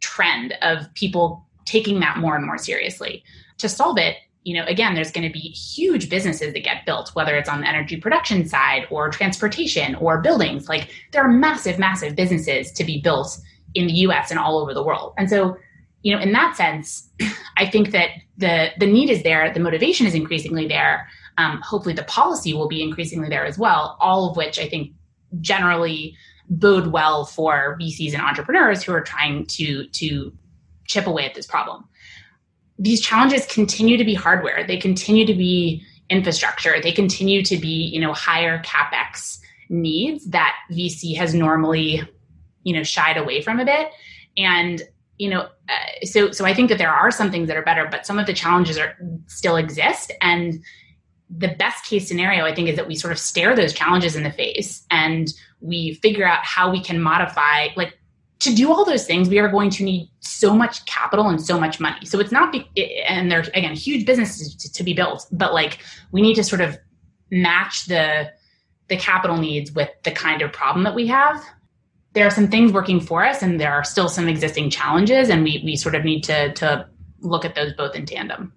trend 0.00 0.54
of 0.62 0.92
people 0.94 1.46
taking 1.66 2.00
that 2.00 2.18
more 2.18 2.36
and 2.36 2.44
more 2.46 2.58
seriously 2.58 3.22
to 3.58 3.68
solve 3.68 3.98
it 3.98 4.16
you 4.44 4.54
know, 4.54 4.64
again, 4.66 4.94
there's 4.94 5.10
going 5.10 5.26
to 5.26 5.32
be 5.32 5.38
huge 5.38 6.08
businesses 6.08 6.54
that 6.54 6.64
get 6.64 6.86
built, 6.86 7.10
whether 7.14 7.36
it's 7.36 7.48
on 7.48 7.60
the 7.60 7.68
energy 7.68 7.96
production 7.96 8.48
side 8.48 8.86
or 8.90 9.10
transportation 9.10 9.94
or 9.96 10.20
buildings. 10.22 10.68
Like 10.68 10.90
there 11.12 11.22
are 11.22 11.28
massive, 11.28 11.78
massive 11.78 12.16
businesses 12.16 12.72
to 12.72 12.84
be 12.84 13.00
built 13.00 13.38
in 13.74 13.86
the 13.86 13.92
US 13.92 14.30
and 14.30 14.40
all 14.40 14.58
over 14.58 14.72
the 14.72 14.82
world. 14.82 15.12
And 15.18 15.28
so, 15.28 15.56
you 16.02 16.14
know, 16.14 16.22
in 16.22 16.32
that 16.32 16.56
sense, 16.56 17.10
I 17.58 17.66
think 17.66 17.90
that 17.90 18.10
the 18.38 18.70
the 18.78 18.86
need 18.86 19.10
is 19.10 19.22
there, 19.22 19.52
the 19.52 19.60
motivation 19.60 20.06
is 20.06 20.14
increasingly 20.14 20.66
there. 20.66 21.06
Um, 21.36 21.60
hopefully, 21.62 21.94
the 21.94 22.04
policy 22.04 22.54
will 22.54 22.68
be 22.68 22.82
increasingly 22.82 23.28
there 23.28 23.44
as 23.44 23.58
well. 23.58 23.98
All 24.00 24.30
of 24.30 24.36
which 24.36 24.58
I 24.58 24.68
think 24.68 24.92
generally 25.40 26.16
bode 26.48 26.88
well 26.88 27.24
for 27.24 27.78
VCs 27.80 28.12
and 28.12 28.22
entrepreneurs 28.22 28.82
who 28.82 28.92
are 28.92 29.02
trying 29.02 29.46
to 29.46 29.86
to 29.88 30.32
chip 30.86 31.06
away 31.06 31.24
at 31.24 31.34
this 31.34 31.46
problem 31.46 31.84
these 32.80 33.02
challenges 33.02 33.44
continue 33.46 33.98
to 33.98 34.04
be 34.04 34.14
hardware. 34.14 34.66
They 34.66 34.78
continue 34.78 35.26
to 35.26 35.34
be 35.34 35.84
infrastructure. 36.08 36.80
They 36.82 36.92
continue 36.92 37.42
to 37.44 37.58
be, 37.58 37.68
you 37.68 38.00
know, 38.00 38.14
higher 38.14 38.60
capex 38.62 39.38
needs 39.68 40.24
that 40.30 40.56
VC 40.72 41.14
has 41.14 41.34
normally, 41.34 42.02
you 42.64 42.74
know, 42.74 42.82
shied 42.82 43.18
away 43.18 43.42
from 43.42 43.60
a 43.60 43.66
bit. 43.66 43.90
And 44.36 44.82
you 45.18 45.28
know, 45.28 45.40
uh, 45.40 46.06
so 46.06 46.30
so 46.30 46.46
I 46.46 46.54
think 46.54 46.70
that 46.70 46.78
there 46.78 46.90
are 46.90 47.10
some 47.10 47.30
things 47.30 47.48
that 47.48 47.56
are 47.56 47.62
better, 47.62 47.86
but 47.90 48.06
some 48.06 48.18
of 48.18 48.24
the 48.24 48.32
challenges 48.32 48.78
are 48.78 48.96
still 49.26 49.56
exist. 49.56 50.10
And 50.22 50.64
the 51.36 51.48
best 51.58 51.84
case 51.84 52.08
scenario, 52.08 52.44
I 52.44 52.54
think, 52.54 52.68
is 52.68 52.76
that 52.76 52.88
we 52.88 52.96
sort 52.96 53.12
of 53.12 53.18
stare 53.18 53.54
those 53.54 53.72
challenges 53.72 54.16
in 54.16 54.24
the 54.24 54.32
face 54.32 54.84
and 54.90 55.32
we 55.60 55.94
figure 55.94 56.26
out 56.26 56.44
how 56.44 56.70
we 56.70 56.82
can 56.82 57.00
modify, 57.00 57.68
like 57.76 57.96
to 58.40 58.54
do 58.54 58.72
all 58.72 58.84
those 58.84 59.06
things, 59.06 59.28
we 59.28 59.38
are 59.38 59.48
going 59.48 59.70
to 59.70 59.84
need 59.84 60.10
so 60.20 60.54
much 60.54 60.84
capital 60.86 61.28
and 61.28 61.40
so 61.40 61.60
much 61.60 61.78
money. 61.78 62.04
So 62.06 62.18
it's 62.18 62.32
not, 62.32 62.52
be, 62.52 62.66
and 63.06 63.30
there's 63.30 63.48
again 63.48 63.74
huge 63.74 64.06
businesses 64.06 64.54
to, 64.56 64.72
to, 64.72 64.82
be 64.82 64.94
built, 64.94 65.26
but 65.30 65.52
like 65.52 65.78
we 66.10 66.22
need 66.22 66.34
to 66.34 66.44
sort 66.44 66.60
of 66.60 66.78
match 67.30 67.86
the 67.86 68.32
the 68.88 68.96
capital 68.96 69.36
needs 69.36 69.70
with 69.70 69.88
the 70.02 70.10
kind 70.10 70.42
of 70.42 70.52
problem 70.52 70.82
that 70.82 70.96
we 70.96 71.06
have. 71.06 71.44
There 72.12 72.26
are 72.26 72.30
some 72.30 72.48
things 72.48 72.72
working 72.72 72.98
for 72.98 73.24
us, 73.24 73.40
and 73.40 73.60
there 73.60 73.72
are 73.72 73.84
still 73.84 74.08
some 74.08 74.26
existing 74.26 74.70
challenges, 74.70 75.28
and 75.28 75.44
we 75.44 75.62
we 75.64 75.76
sort 75.76 75.94
of 75.94 76.04
need 76.04 76.24
to 76.24 76.52
to 76.54 76.88
look 77.20 77.44
at 77.44 77.54
those 77.54 77.72
both 77.74 77.94
in 77.94 78.06
tandem. 78.06 78.52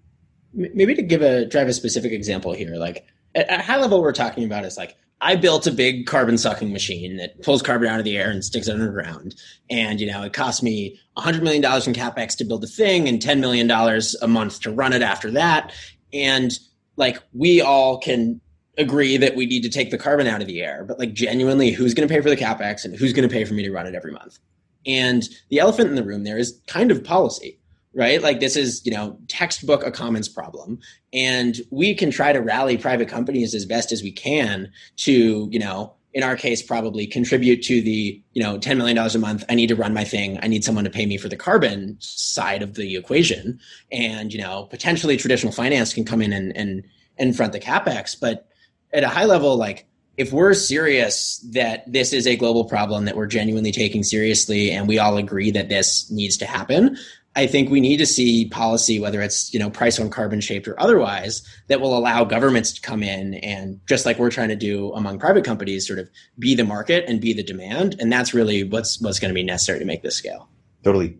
Maybe 0.53 0.95
to 0.95 1.01
give 1.01 1.21
a 1.21 1.45
drive 1.45 1.67
a 1.67 1.73
specific 1.73 2.11
example 2.11 2.53
here, 2.53 2.75
like 2.75 3.05
at, 3.35 3.49
at 3.49 3.61
high 3.61 3.77
level, 3.77 4.01
we're 4.01 4.13
talking 4.13 4.43
about 4.43 4.65
is 4.65 4.77
like 4.77 4.95
I 5.23 5.37
built 5.37 5.65
a 5.67 5.71
big 5.71 6.05
carbon 6.05 6.37
sucking 6.37 6.73
machine 6.73 7.15
that 7.15 7.41
pulls 7.43 7.61
carbon 7.61 7.87
out 7.87 7.97
of 7.97 8.03
the 8.03 8.17
air 8.17 8.29
and 8.29 8.43
sticks 8.43 8.67
it 8.67 8.73
underground. 8.73 9.35
And, 9.69 10.01
you 10.01 10.07
know, 10.07 10.21
it 10.23 10.33
cost 10.33 10.61
me 10.61 10.99
$100 11.17 11.41
million 11.41 11.63
in 11.63 11.93
CapEx 11.93 12.35
to 12.37 12.43
build 12.43 12.61
the 12.61 12.67
thing 12.67 13.07
and 13.07 13.21
$10 13.21 13.39
million 13.39 13.71
a 13.71 14.27
month 14.27 14.59
to 14.61 14.71
run 14.71 14.91
it 14.91 15.01
after 15.01 15.31
that. 15.31 15.71
And 16.11 16.51
like, 16.97 17.23
we 17.31 17.61
all 17.61 17.99
can 17.99 18.41
agree 18.77 19.15
that 19.15 19.35
we 19.35 19.45
need 19.45 19.61
to 19.61 19.69
take 19.69 19.91
the 19.91 19.97
carbon 19.97 20.27
out 20.27 20.41
of 20.41 20.47
the 20.47 20.61
air, 20.61 20.83
but 20.83 20.99
like, 20.99 21.13
genuinely, 21.13 21.71
who's 21.71 21.93
going 21.93 22.07
to 22.07 22.13
pay 22.13 22.19
for 22.19 22.29
the 22.29 22.35
CapEx 22.35 22.83
and 22.83 22.93
who's 22.93 23.13
going 23.13 23.27
to 23.27 23.33
pay 23.33 23.45
for 23.45 23.53
me 23.53 23.63
to 23.63 23.71
run 23.71 23.87
it 23.87 23.95
every 23.95 24.11
month? 24.11 24.39
And 24.85 25.23
the 25.49 25.59
elephant 25.59 25.89
in 25.89 25.95
the 25.95 26.03
room 26.03 26.25
there 26.25 26.37
is 26.37 26.59
kind 26.67 26.91
of 26.91 27.01
policy 27.01 27.59
right? 27.95 28.21
Like 28.21 28.39
this 28.39 28.55
is, 28.55 28.85
you 28.85 28.91
know, 28.91 29.17
textbook 29.27 29.85
a 29.85 29.91
commons 29.91 30.27
problem. 30.27 30.79
And 31.11 31.59
we 31.69 31.93
can 31.93 32.11
try 32.11 32.33
to 32.33 32.39
rally 32.39 32.77
private 32.77 33.07
companies 33.07 33.53
as 33.53 33.65
best 33.65 33.91
as 33.91 34.01
we 34.01 34.11
can 34.11 34.71
to, 34.97 35.47
you 35.51 35.59
know, 35.59 35.93
in 36.13 36.23
our 36.23 36.35
case 36.35 36.61
probably 36.61 37.07
contribute 37.07 37.63
to 37.63 37.81
the 37.81 38.21
you 38.33 38.41
know 38.41 38.57
$10 38.57 38.77
million 38.77 38.97
a 38.97 39.17
month 39.17 39.43
i 39.49 39.55
need 39.55 39.67
to 39.67 39.75
run 39.75 39.93
my 39.93 40.03
thing 40.03 40.37
i 40.41 40.47
need 40.47 40.63
someone 40.63 40.83
to 40.83 40.89
pay 40.89 41.05
me 41.05 41.17
for 41.17 41.27
the 41.27 41.35
carbon 41.35 41.97
side 41.99 42.61
of 42.61 42.75
the 42.75 42.95
equation 42.95 43.59
and 43.91 44.31
you 44.31 44.39
know 44.39 44.67
potentially 44.69 45.17
traditional 45.17 45.51
finance 45.51 45.93
can 45.93 46.05
come 46.05 46.21
in 46.21 46.31
and 46.31 46.55
and, 46.55 46.83
and 47.17 47.35
front 47.35 47.51
the 47.51 47.59
capex 47.59 48.15
but 48.19 48.47
at 48.93 49.03
a 49.03 49.09
high 49.09 49.25
level 49.25 49.57
like 49.57 49.85
if 50.15 50.31
we're 50.31 50.53
serious 50.53 51.39
that 51.53 51.91
this 51.91 52.13
is 52.13 52.27
a 52.27 52.35
global 52.35 52.65
problem 52.65 53.05
that 53.05 53.17
we're 53.17 53.25
genuinely 53.25 53.71
taking 53.71 54.03
seriously 54.03 54.69
and 54.69 54.87
we 54.87 54.99
all 54.99 55.17
agree 55.17 55.49
that 55.49 55.69
this 55.69 56.09
needs 56.11 56.37
to 56.37 56.45
happen 56.45 56.95
I 57.35 57.47
think 57.47 57.69
we 57.69 57.79
need 57.79 57.97
to 57.97 58.05
see 58.05 58.47
policy, 58.49 58.99
whether 58.99 59.21
it's 59.21 59.53
you 59.53 59.59
know 59.59 59.69
price 59.69 59.99
on 59.99 60.09
carbon 60.09 60.39
shaped 60.39 60.67
or 60.67 60.79
otherwise, 60.79 61.47
that 61.67 61.81
will 61.81 61.97
allow 61.97 62.23
governments 62.23 62.71
to 62.73 62.81
come 62.81 63.01
in 63.01 63.35
and 63.35 63.79
just 63.87 64.05
like 64.05 64.19
we're 64.19 64.29
trying 64.29 64.49
to 64.49 64.55
do 64.55 64.91
among 64.93 65.19
private 65.19 65.43
companies, 65.43 65.87
sort 65.87 65.99
of 65.99 66.09
be 66.37 66.53
the 66.53 66.63
market 66.63 67.05
and 67.07 67.19
be 67.19 67.33
the 67.33 67.43
demand, 67.43 67.95
and 67.99 68.11
that's 68.11 68.33
really 68.33 68.63
what's 68.63 69.01
what's 69.01 69.19
going 69.19 69.29
to 69.29 69.35
be 69.35 69.43
necessary 69.43 69.79
to 69.79 69.85
make 69.85 70.03
this 70.03 70.15
scale. 70.15 70.47
Totally. 70.83 71.17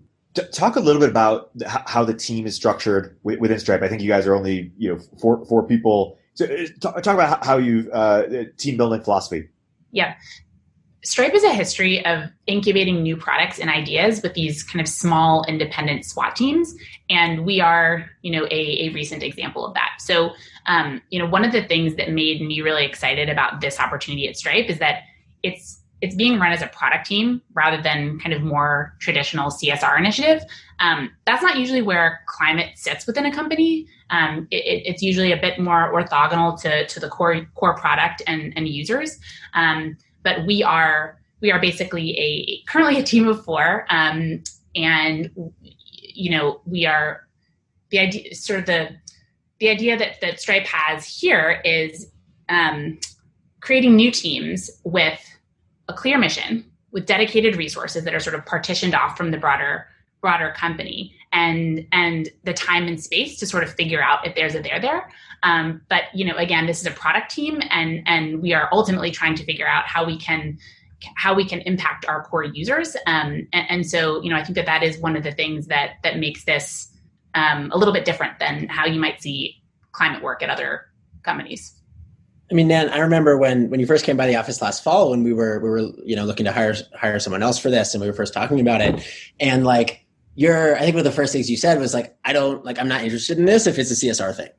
talk 0.52 0.76
a 0.76 0.80
little 0.80 1.00
bit 1.00 1.10
about 1.10 1.50
how 1.66 2.04
the 2.04 2.14
team 2.14 2.46
is 2.46 2.56
structured 2.56 3.18
within 3.24 3.58
Stripe. 3.60 3.82
I 3.82 3.88
think 3.88 4.02
you 4.02 4.10
guys 4.10 4.28
are 4.28 4.36
only 4.36 4.72
you 4.78 4.94
know 4.94 5.00
four 5.20 5.44
four 5.46 5.64
people. 5.64 6.20
So 6.36 6.46
uh, 6.46 6.68
talk, 6.80 7.08
about 7.08 7.44
how 7.46 7.58
you 7.58 7.92
uh, 7.92 8.46
team 8.58 8.78
building 8.78 9.02
philosophy. 9.02 9.50
Yeah. 9.92 10.16
Stripe 11.04 11.34
is 11.34 11.44
a 11.44 11.54
history 11.54 12.06
of 12.06 12.30
incubating 12.48 13.04
new 13.04 13.18
products 13.18 13.60
and 13.60 13.70
ideas 13.70 14.22
with 14.22 14.34
these 14.34 14.64
kind 14.64 14.80
of 14.80 14.88
small 14.88 15.44
independent 15.46 16.06
SWAT 16.06 16.36
teams. 16.36 16.76
And 17.10 17.46
we 17.46 17.60
are, 17.60 18.10
you 18.22 18.32
know, 18.32 18.46
a, 18.46 18.88
a 18.88 18.90
recent 18.94 19.22
example 19.22 19.66
of 19.66 19.74
that. 19.74 19.96
So, 20.00 20.32
um, 20.66 21.02
you 21.10 21.20
know, 21.20 21.26
one 21.26 21.44
of 21.44 21.52
the 21.52 21.64
things 21.64 21.96
that 21.96 22.12
made 22.12 22.42
me 22.42 22.62
really 22.62 22.86
excited 22.86 23.30
about 23.30 23.60
this 23.60 23.80
opportunity 23.82 24.30
at 24.30 24.38
Stripe 24.38 24.70
is 24.70 24.80
that 24.80 25.04
it's 25.44 25.80
it's 26.02 26.16
being 26.16 26.38
run 26.38 26.52
as 26.52 26.62
a 26.62 26.68
product 26.68 27.06
team 27.06 27.42
rather 27.54 27.82
than 27.82 28.20
kind 28.20 28.34
of 28.34 28.42
more 28.42 28.94
traditional 29.00 29.50
CSR 29.50 29.98
initiative. 29.98 30.44
Um, 30.80 31.10
that's 31.26 31.42
not 31.42 31.58
usually 31.58 31.82
where 31.82 32.20
climate 32.28 32.78
sits 32.78 33.08
within 33.08 33.26
a 33.26 33.34
company. 33.34 33.88
Um, 34.10 34.50
it, 34.52 34.84
it's 34.86 35.02
usually 35.02 35.32
a 35.32 35.38
bit 35.38 35.60
more 35.60 35.94
orthogonal 35.94 36.62
to, 36.62 36.86
to 36.86 37.00
the 37.00 37.08
core 37.08 37.48
core 37.56 37.78
product 37.78 38.22
and, 38.28 38.52
and 38.58 38.68
users. 38.68 39.18
Um, 39.54 39.98
but 40.24 40.46
we 40.46 40.64
are 40.64 41.20
we 41.42 41.52
are 41.52 41.60
basically 41.60 42.18
a 42.18 42.64
currently 42.72 43.00
a 43.00 43.04
team 43.04 43.28
of 43.28 43.44
four, 43.44 43.86
um, 43.90 44.42
and 44.76 45.30
you 45.62 46.32
know 46.32 46.62
we 46.66 46.86
are 46.86 47.28
the 47.90 48.00
idea 48.00 48.34
sort 48.34 48.60
of 48.60 48.66
the 48.66 48.90
the 49.60 49.70
idea 49.70 49.98
that 49.98 50.22
that 50.22 50.40
Stripe 50.40 50.66
has 50.66 51.06
here 51.06 51.62
is 51.64 52.08
um, 52.50 53.00
creating 53.62 53.96
new 53.96 54.12
teams 54.12 54.70
with 54.84 55.20
a 55.88 55.94
clear 55.94 56.18
mission, 56.18 56.66
with 56.92 57.06
dedicated 57.06 57.56
resources 57.56 58.04
that 58.06 58.14
are 58.14 58.20
sort 58.20 58.36
of 58.36 58.46
partitioned 58.46 58.96
off 58.96 59.18
from 59.18 59.32
the 59.32 59.38
broader 59.38 59.86
broader 60.22 60.54
company 60.56 61.14
and 61.34 61.86
and 61.92 62.30
the 62.46 62.54
time 62.54 62.88
and 62.88 63.04
space 63.04 63.38
to 63.40 63.46
sort 63.46 63.64
of 63.64 63.74
figure 63.74 64.02
out 64.02 64.26
if 64.26 64.36
there's 64.36 64.56
a 64.56 64.62
there 64.62 64.80
there 64.80 65.10
um, 65.44 65.82
but 65.90 66.04
you 66.14 66.26
know 66.26 66.36
again 66.38 66.66
this 66.66 66.80
is 66.80 66.88
a 66.88 66.92
product 66.92 67.30
team 67.32 67.62
and 67.70 68.02
and 68.06 68.42
we 68.42 68.54
are 68.54 68.70
ultimately 68.72 69.12
trying 69.12 69.36
to 69.36 69.44
figure 69.44 69.68
out 69.68 69.86
how 69.86 70.06
we 70.06 70.18
can 70.18 70.58
how 71.18 71.34
we 71.34 71.46
can 71.46 71.60
impact 71.62 72.06
our 72.08 72.24
core 72.24 72.46
users. 72.46 72.96
Um, 73.08 73.46
and, 73.52 73.66
and, 73.70 73.90
so 73.90 74.22
you 74.24 74.30
know 74.30 74.38
i 74.38 74.44
think 74.44 74.56
that 74.56 74.66
that 74.66 74.84
is 74.84 74.98
one 75.00 75.16
of 75.18 75.24
the 75.24 75.34
things 75.34 75.68
that 75.68 75.96
that 76.04 76.18
makes 76.18 76.46
this 76.46 76.90
um, 77.36 77.72
a 77.72 77.78
little 77.78 77.94
bit 77.94 78.06
different 78.06 78.40
than 78.40 78.68
how 78.68 78.86
you 78.86 79.00
might 79.00 79.22
see 79.22 79.62
climate 79.92 80.24
work 80.24 80.42
at 80.44 80.50
other 80.50 80.86
companies. 81.24 81.74
I 82.52 82.56
mean, 82.56 82.68
Nan, 82.68 82.90
I 82.90 83.00
remember 83.00 83.38
when 83.38 83.70
when 83.70 83.80
you 83.80 83.86
first 83.86 84.06
came 84.06 84.18
by 84.18 84.28
the 84.28 84.36
office 84.36 84.62
last 84.62 84.84
fall 84.84 85.10
when 85.10 85.24
we 85.24 85.34
were 85.34 85.60
we 85.60 85.70
were 85.70 85.80
you 86.06 86.16
know 86.16 86.26
looking 86.26 86.46
to 86.46 86.52
hire 86.52 86.76
hire 86.96 87.20
someone 87.20 87.42
else 87.42 87.58
for 87.58 87.70
this 87.70 87.94
and 87.94 88.02
we 88.02 88.08
were 88.08 88.14
first 88.14 88.34
talking 88.34 88.60
about 88.60 88.82
it, 88.82 89.06
and 89.40 89.66
like 89.66 90.04
you're, 90.36 90.76
I 90.76 90.80
think 90.80 90.96
one 90.96 91.00
of 91.00 91.06
the 91.06 91.12
first 91.12 91.32
things 91.32 91.50
you 91.50 91.58
said 91.58 91.80
was 91.80 91.94
like, 91.94 92.16
I 92.26 92.34
don't 92.34 92.66
like, 92.66 92.80
I'm 92.80 92.88
not 92.88 93.04
interested 93.04 93.38
in 93.38 93.46
this 93.46 93.68
if 93.68 93.78
it's 93.78 93.92
a 93.92 94.06
CSR 94.06 94.36
thing. 94.36 94.50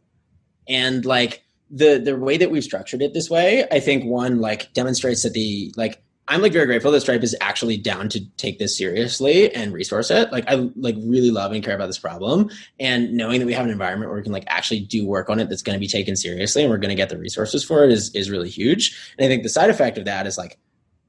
And 0.68 1.04
like 1.04 1.42
the 1.70 1.98
the 1.98 2.16
way 2.16 2.36
that 2.36 2.50
we've 2.50 2.64
structured 2.64 3.02
it 3.02 3.14
this 3.14 3.30
way, 3.30 3.66
I 3.70 3.80
think 3.80 4.04
one 4.04 4.40
like 4.40 4.72
demonstrates 4.72 5.22
that 5.22 5.32
the 5.32 5.72
like 5.76 6.02
I'm 6.26 6.40
like 6.40 6.52
very 6.52 6.64
grateful 6.64 6.90
that 6.92 7.02
Stripe 7.02 7.22
is 7.22 7.36
actually 7.42 7.76
down 7.76 8.08
to 8.10 8.26
take 8.36 8.58
this 8.58 8.78
seriously 8.78 9.54
and 9.54 9.74
resource 9.74 10.10
it. 10.10 10.32
Like 10.32 10.44
I 10.48 10.70
like 10.74 10.96
really 10.98 11.30
love 11.30 11.52
and 11.52 11.62
care 11.62 11.74
about 11.74 11.88
this 11.88 11.98
problem, 11.98 12.50
and 12.80 13.12
knowing 13.12 13.40
that 13.40 13.46
we 13.46 13.52
have 13.52 13.64
an 13.64 13.70
environment 13.70 14.10
where 14.10 14.18
we 14.18 14.22
can 14.22 14.32
like 14.32 14.44
actually 14.46 14.80
do 14.80 15.06
work 15.06 15.28
on 15.28 15.38
it 15.38 15.48
that's 15.50 15.62
going 15.62 15.74
to 15.74 15.80
be 15.80 15.88
taken 15.88 16.16
seriously 16.16 16.62
and 16.62 16.70
we're 16.70 16.78
going 16.78 16.90
to 16.90 16.94
get 16.94 17.10
the 17.10 17.18
resources 17.18 17.62
for 17.62 17.84
it 17.84 17.92
is 17.92 18.14
is 18.14 18.30
really 18.30 18.48
huge. 18.48 19.14
And 19.18 19.26
I 19.26 19.28
think 19.28 19.42
the 19.42 19.50
side 19.50 19.68
effect 19.68 19.98
of 19.98 20.06
that 20.06 20.26
is 20.26 20.38
like 20.38 20.58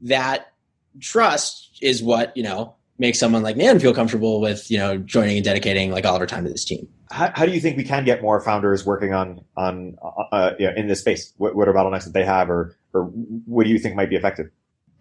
that 0.01 0.51
trust 0.99 1.78
is 1.82 2.03
what 2.03 2.36
you 2.36 2.43
know 2.43 2.76
makes 2.97 3.20
someone 3.20 3.43
like 3.43 3.56
Nan 3.56 3.80
feel 3.80 3.93
comfortable 3.93 4.41
with 4.41 4.70
you 4.70 4.78
know 4.78 4.97
joining 4.97 5.38
and 5.38 5.45
dedicating 5.45 5.91
like 5.91 6.06
all 6.06 6.16
of 6.16 6.22
our 6.22 6.28
time 6.28 6.43
to 6.43 6.49
this 6.49 6.66
team. 6.66 6.89
How, 7.12 7.32
how 7.36 7.45
do 7.45 7.51
you 7.51 7.60
think 7.60 7.78
we 7.78 7.84
can 7.84 8.03
get 8.03 8.22
more 8.22 8.39
founders 8.41 8.86
working 8.86 9.14
on 9.14 9.41
on 9.56 9.97
uh, 10.01 10.24
uh 10.32 10.51
in 10.58 10.88
this 10.88 11.01
space? 11.01 11.34
What, 11.38 11.56
what 11.56 11.68
are 11.68 11.74
bottlenecks 11.74 12.06
that 12.06 12.14
they 12.14 12.26
have, 12.26 12.49
or 12.49 12.76
or 12.93 13.03
what 13.45 13.66
do 13.66 13.70
you 13.70 13.80
think 13.80 13.95
might 13.95 14.10
be 14.10 14.16
effective? 14.16 14.49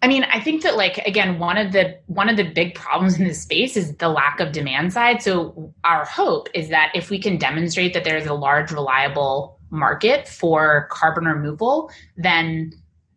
I 0.01 0.07
mean, 0.07 0.23
I 0.25 0.39
think 0.39 0.61
that 0.61 0.75
like 0.75 0.99
again, 0.99 1.39
one 1.39 1.57
of 1.57 1.71
the 1.71 1.97
one 2.05 2.29
of 2.29 2.37
the 2.37 2.43
big 2.43 2.75
problems 2.75 3.17
in 3.17 3.25
this 3.25 3.41
space 3.41 3.75
is 3.75 3.95
the 3.95 4.09
lack 4.09 4.39
of 4.39 4.51
demand 4.51 4.93
side. 4.93 5.23
So 5.23 5.73
our 5.83 6.05
hope 6.05 6.47
is 6.53 6.69
that 6.69 6.91
if 6.93 7.09
we 7.09 7.19
can 7.19 7.37
demonstrate 7.37 7.93
that 7.95 8.03
there's 8.03 8.27
a 8.27 8.33
large, 8.33 8.71
reliable 8.71 9.59
market 9.71 10.27
for 10.27 10.87
carbon 10.91 11.25
removal, 11.25 11.89
then 12.17 12.71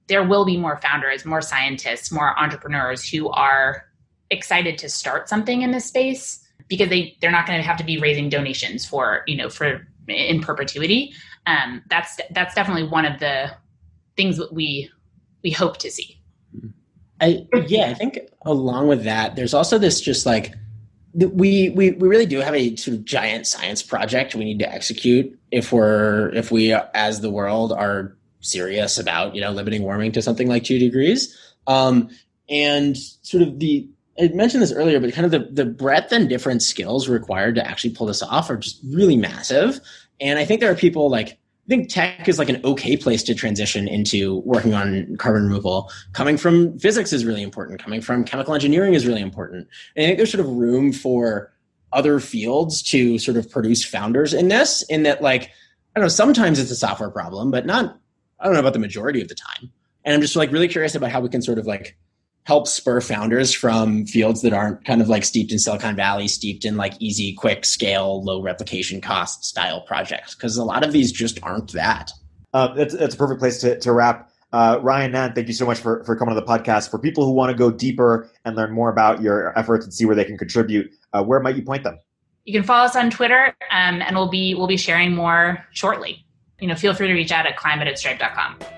there 0.06 0.26
will 0.26 0.46
be 0.46 0.56
more 0.56 0.78
founders, 0.78 1.26
more 1.26 1.42
scientists, 1.42 2.10
more 2.10 2.38
entrepreneurs 2.38 3.06
who 3.06 3.28
are 3.28 3.84
excited 4.30 4.78
to 4.78 4.88
start 4.88 5.28
something 5.28 5.62
in 5.62 5.72
this 5.72 5.84
space 5.84 6.47
because 6.66 6.88
they 6.88 7.16
they're 7.20 7.30
not 7.30 7.46
going 7.46 7.58
to 7.58 7.66
have 7.66 7.76
to 7.76 7.84
be 7.84 7.98
raising 7.98 8.28
donations 8.28 8.84
for 8.84 9.22
you 9.26 9.36
know 9.36 9.48
for 9.48 9.86
in 10.08 10.40
perpetuity. 10.40 11.12
Um, 11.46 11.82
that's 11.88 12.18
that's 12.30 12.54
definitely 12.54 12.84
one 12.84 13.04
of 13.04 13.20
the 13.20 13.50
things 14.16 14.36
that 14.38 14.52
we 14.52 14.90
we 15.42 15.50
hope 15.50 15.78
to 15.78 15.90
see. 15.90 16.20
I 17.20 17.46
yeah, 17.66 17.86
I 17.86 17.94
think 17.94 18.18
along 18.44 18.88
with 18.88 19.04
that, 19.04 19.36
there's 19.36 19.54
also 19.54 19.78
this 19.78 20.00
just 20.00 20.26
like 20.26 20.54
we 21.14 21.70
we 21.70 21.92
we 21.92 22.08
really 22.08 22.26
do 22.26 22.38
have 22.40 22.54
a 22.54 22.76
sort 22.76 22.96
of 22.96 23.04
giant 23.04 23.46
science 23.46 23.82
project 23.82 24.34
we 24.34 24.44
need 24.44 24.58
to 24.60 24.70
execute 24.70 25.38
if 25.50 25.72
we're 25.72 26.30
if 26.34 26.50
we 26.50 26.72
as 26.72 27.20
the 27.20 27.30
world 27.30 27.72
are 27.72 28.16
serious 28.40 28.98
about 28.98 29.34
you 29.34 29.40
know 29.40 29.50
limiting 29.50 29.82
warming 29.82 30.12
to 30.12 30.22
something 30.22 30.48
like 30.48 30.64
two 30.64 30.78
degrees. 30.78 31.36
Um, 31.66 32.10
and 32.48 32.96
sort 32.96 33.42
of 33.42 33.58
the 33.58 33.88
I 34.20 34.28
mentioned 34.28 34.62
this 34.62 34.72
earlier, 34.72 35.00
but 35.00 35.12
kind 35.12 35.24
of 35.24 35.30
the, 35.30 35.48
the 35.50 35.64
breadth 35.64 36.12
and 36.12 36.28
different 36.28 36.62
skills 36.62 37.08
required 37.08 37.54
to 37.54 37.66
actually 37.66 37.90
pull 37.90 38.06
this 38.06 38.22
off 38.22 38.50
are 38.50 38.56
just 38.56 38.80
really 38.84 39.16
massive. 39.16 39.80
And 40.20 40.38
I 40.38 40.44
think 40.44 40.60
there 40.60 40.70
are 40.70 40.76
people 40.76 41.08
like, 41.08 41.28
I 41.28 41.68
think 41.68 41.90
tech 41.90 42.26
is 42.26 42.38
like 42.38 42.48
an 42.48 42.60
okay 42.64 42.96
place 42.96 43.22
to 43.24 43.34
transition 43.34 43.86
into 43.86 44.38
working 44.38 44.74
on 44.74 45.16
carbon 45.18 45.44
removal. 45.44 45.90
Coming 46.14 46.36
from 46.36 46.78
physics 46.78 47.12
is 47.12 47.24
really 47.24 47.42
important. 47.42 47.82
Coming 47.82 48.00
from 48.00 48.24
chemical 48.24 48.54
engineering 48.54 48.94
is 48.94 49.06
really 49.06 49.20
important. 49.20 49.68
And 49.94 50.04
I 50.04 50.06
think 50.08 50.16
there's 50.16 50.32
sort 50.32 50.44
of 50.44 50.50
room 50.50 50.92
for 50.92 51.52
other 51.92 52.20
fields 52.20 52.82
to 52.82 53.18
sort 53.18 53.36
of 53.36 53.50
produce 53.50 53.84
founders 53.84 54.34
in 54.34 54.48
this, 54.48 54.82
in 54.84 55.04
that, 55.04 55.22
like, 55.22 55.44
I 55.94 56.00
don't 56.00 56.04
know, 56.04 56.08
sometimes 56.08 56.58
it's 56.58 56.70
a 56.70 56.76
software 56.76 57.10
problem, 57.10 57.50
but 57.50 57.66
not, 57.66 57.98
I 58.40 58.44
don't 58.44 58.54
know 58.54 58.60
about 58.60 58.72
the 58.72 58.78
majority 58.78 59.20
of 59.20 59.28
the 59.28 59.34
time. 59.34 59.70
And 60.04 60.14
I'm 60.14 60.20
just 60.20 60.36
like 60.36 60.50
really 60.52 60.68
curious 60.68 60.94
about 60.94 61.10
how 61.10 61.20
we 61.20 61.28
can 61.28 61.42
sort 61.42 61.58
of 61.58 61.66
like 61.66 61.96
help 62.48 62.66
spur 62.66 62.98
founders 63.02 63.52
from 63.52 64.06
fields 64.06 64.40
that 64.40 64.54
aren't 64.54 64.82
kind 64.86 65.02
of 65.02 65.08
like 65.10 65.22
steeped 65.22 65.52
in 65.52 65.58
Silicon 65.58 65.94
Valley, 65.94 66.26
steeped 66.26 66.64
in 66.64 66.78
like 66.78 66.94
easy, 66.98 67.34
quick 67.34 67.66
scale, 67.66 68.24
low 68.24 68.40
replication 68.40 69.02
cost 69.02 69.44
style 69.44 69.82
projects. 69.82 70.34
Because 70.34 70.56
a 70.56 70.64
lot 70.64 70.82
of 70.82 70.90
these 70.90 71.12
just 71.12 71.38
aren't 71.42 71.70
that. 71.74 72.10
Uh, 72.54 72.72
that's, 72.72 72.94
that's 72.94 73.14
a 73.14 73.18
perfect 73.18 73.38
place 73.38 73.60
to, 73.60 73.78
to 73.80 73.92
wrap. 73.92 74.30
Uh, 74.50 74.78
Ryan 74.80 75.12
Nan, 75.12 75.34
thank 75.34 75.46
you 75.48 75.52
so 75.52 75.66
much 75.66 75.78
for, 75.78 76.02
for 76.04 76.16
coming 76.16 76.34
on 76.34 76.42
the 76.42 76.50
podcast. 76.50 76.90
For 76.90 76.98
people 76.98 77.26
who 77.26 77.32
want 77.32 77.50
to 77.50 77.54
go 77.54 77.70
deeper 77.70 78.30
and 78.46 78.56
learn 78.56 78.72
more 78.72 78.88
about 78.88 79.20
your 79.20 79.56
efforts 79.58 79.84
and 79.84 79.92
see 79.92 80.06
where 80.06 80.16
they 80.16 80.24
can 80.24 80.38
contribute, 80.38 80.90
uh, 81.12 81.22
where 81.22 81.40
might 81.40 81.54
you 81.54 81.62
point 81.62 81.84
them? 81.84 81.98
You 82.46 82.54
can 82.54 82.62
follow 82.62 82.86
us 82.86 82.96
on 82.96 83.10
Twitter, 83.10 83.54
um, 83.70 84.00
and 84.00 84.16
we'll 84.16 84.30
be 84.30 84.54
we'll 84.54 84.68
be 84.68 84.78
sharing 84.78 85.14
more 85.14 85.62
shortly. 85.72 86.24
You 86.60 86.68
know, 86.68 86.76
feel 86.76 86.94
free 86.94 87.08
to 87.08 87.12
reach 87.12 87.30
out 87.30 87.44
at 87.44 87.58
climate 87.58 87.88
at 87.88 87.98
stripe.com. 87.98 88.77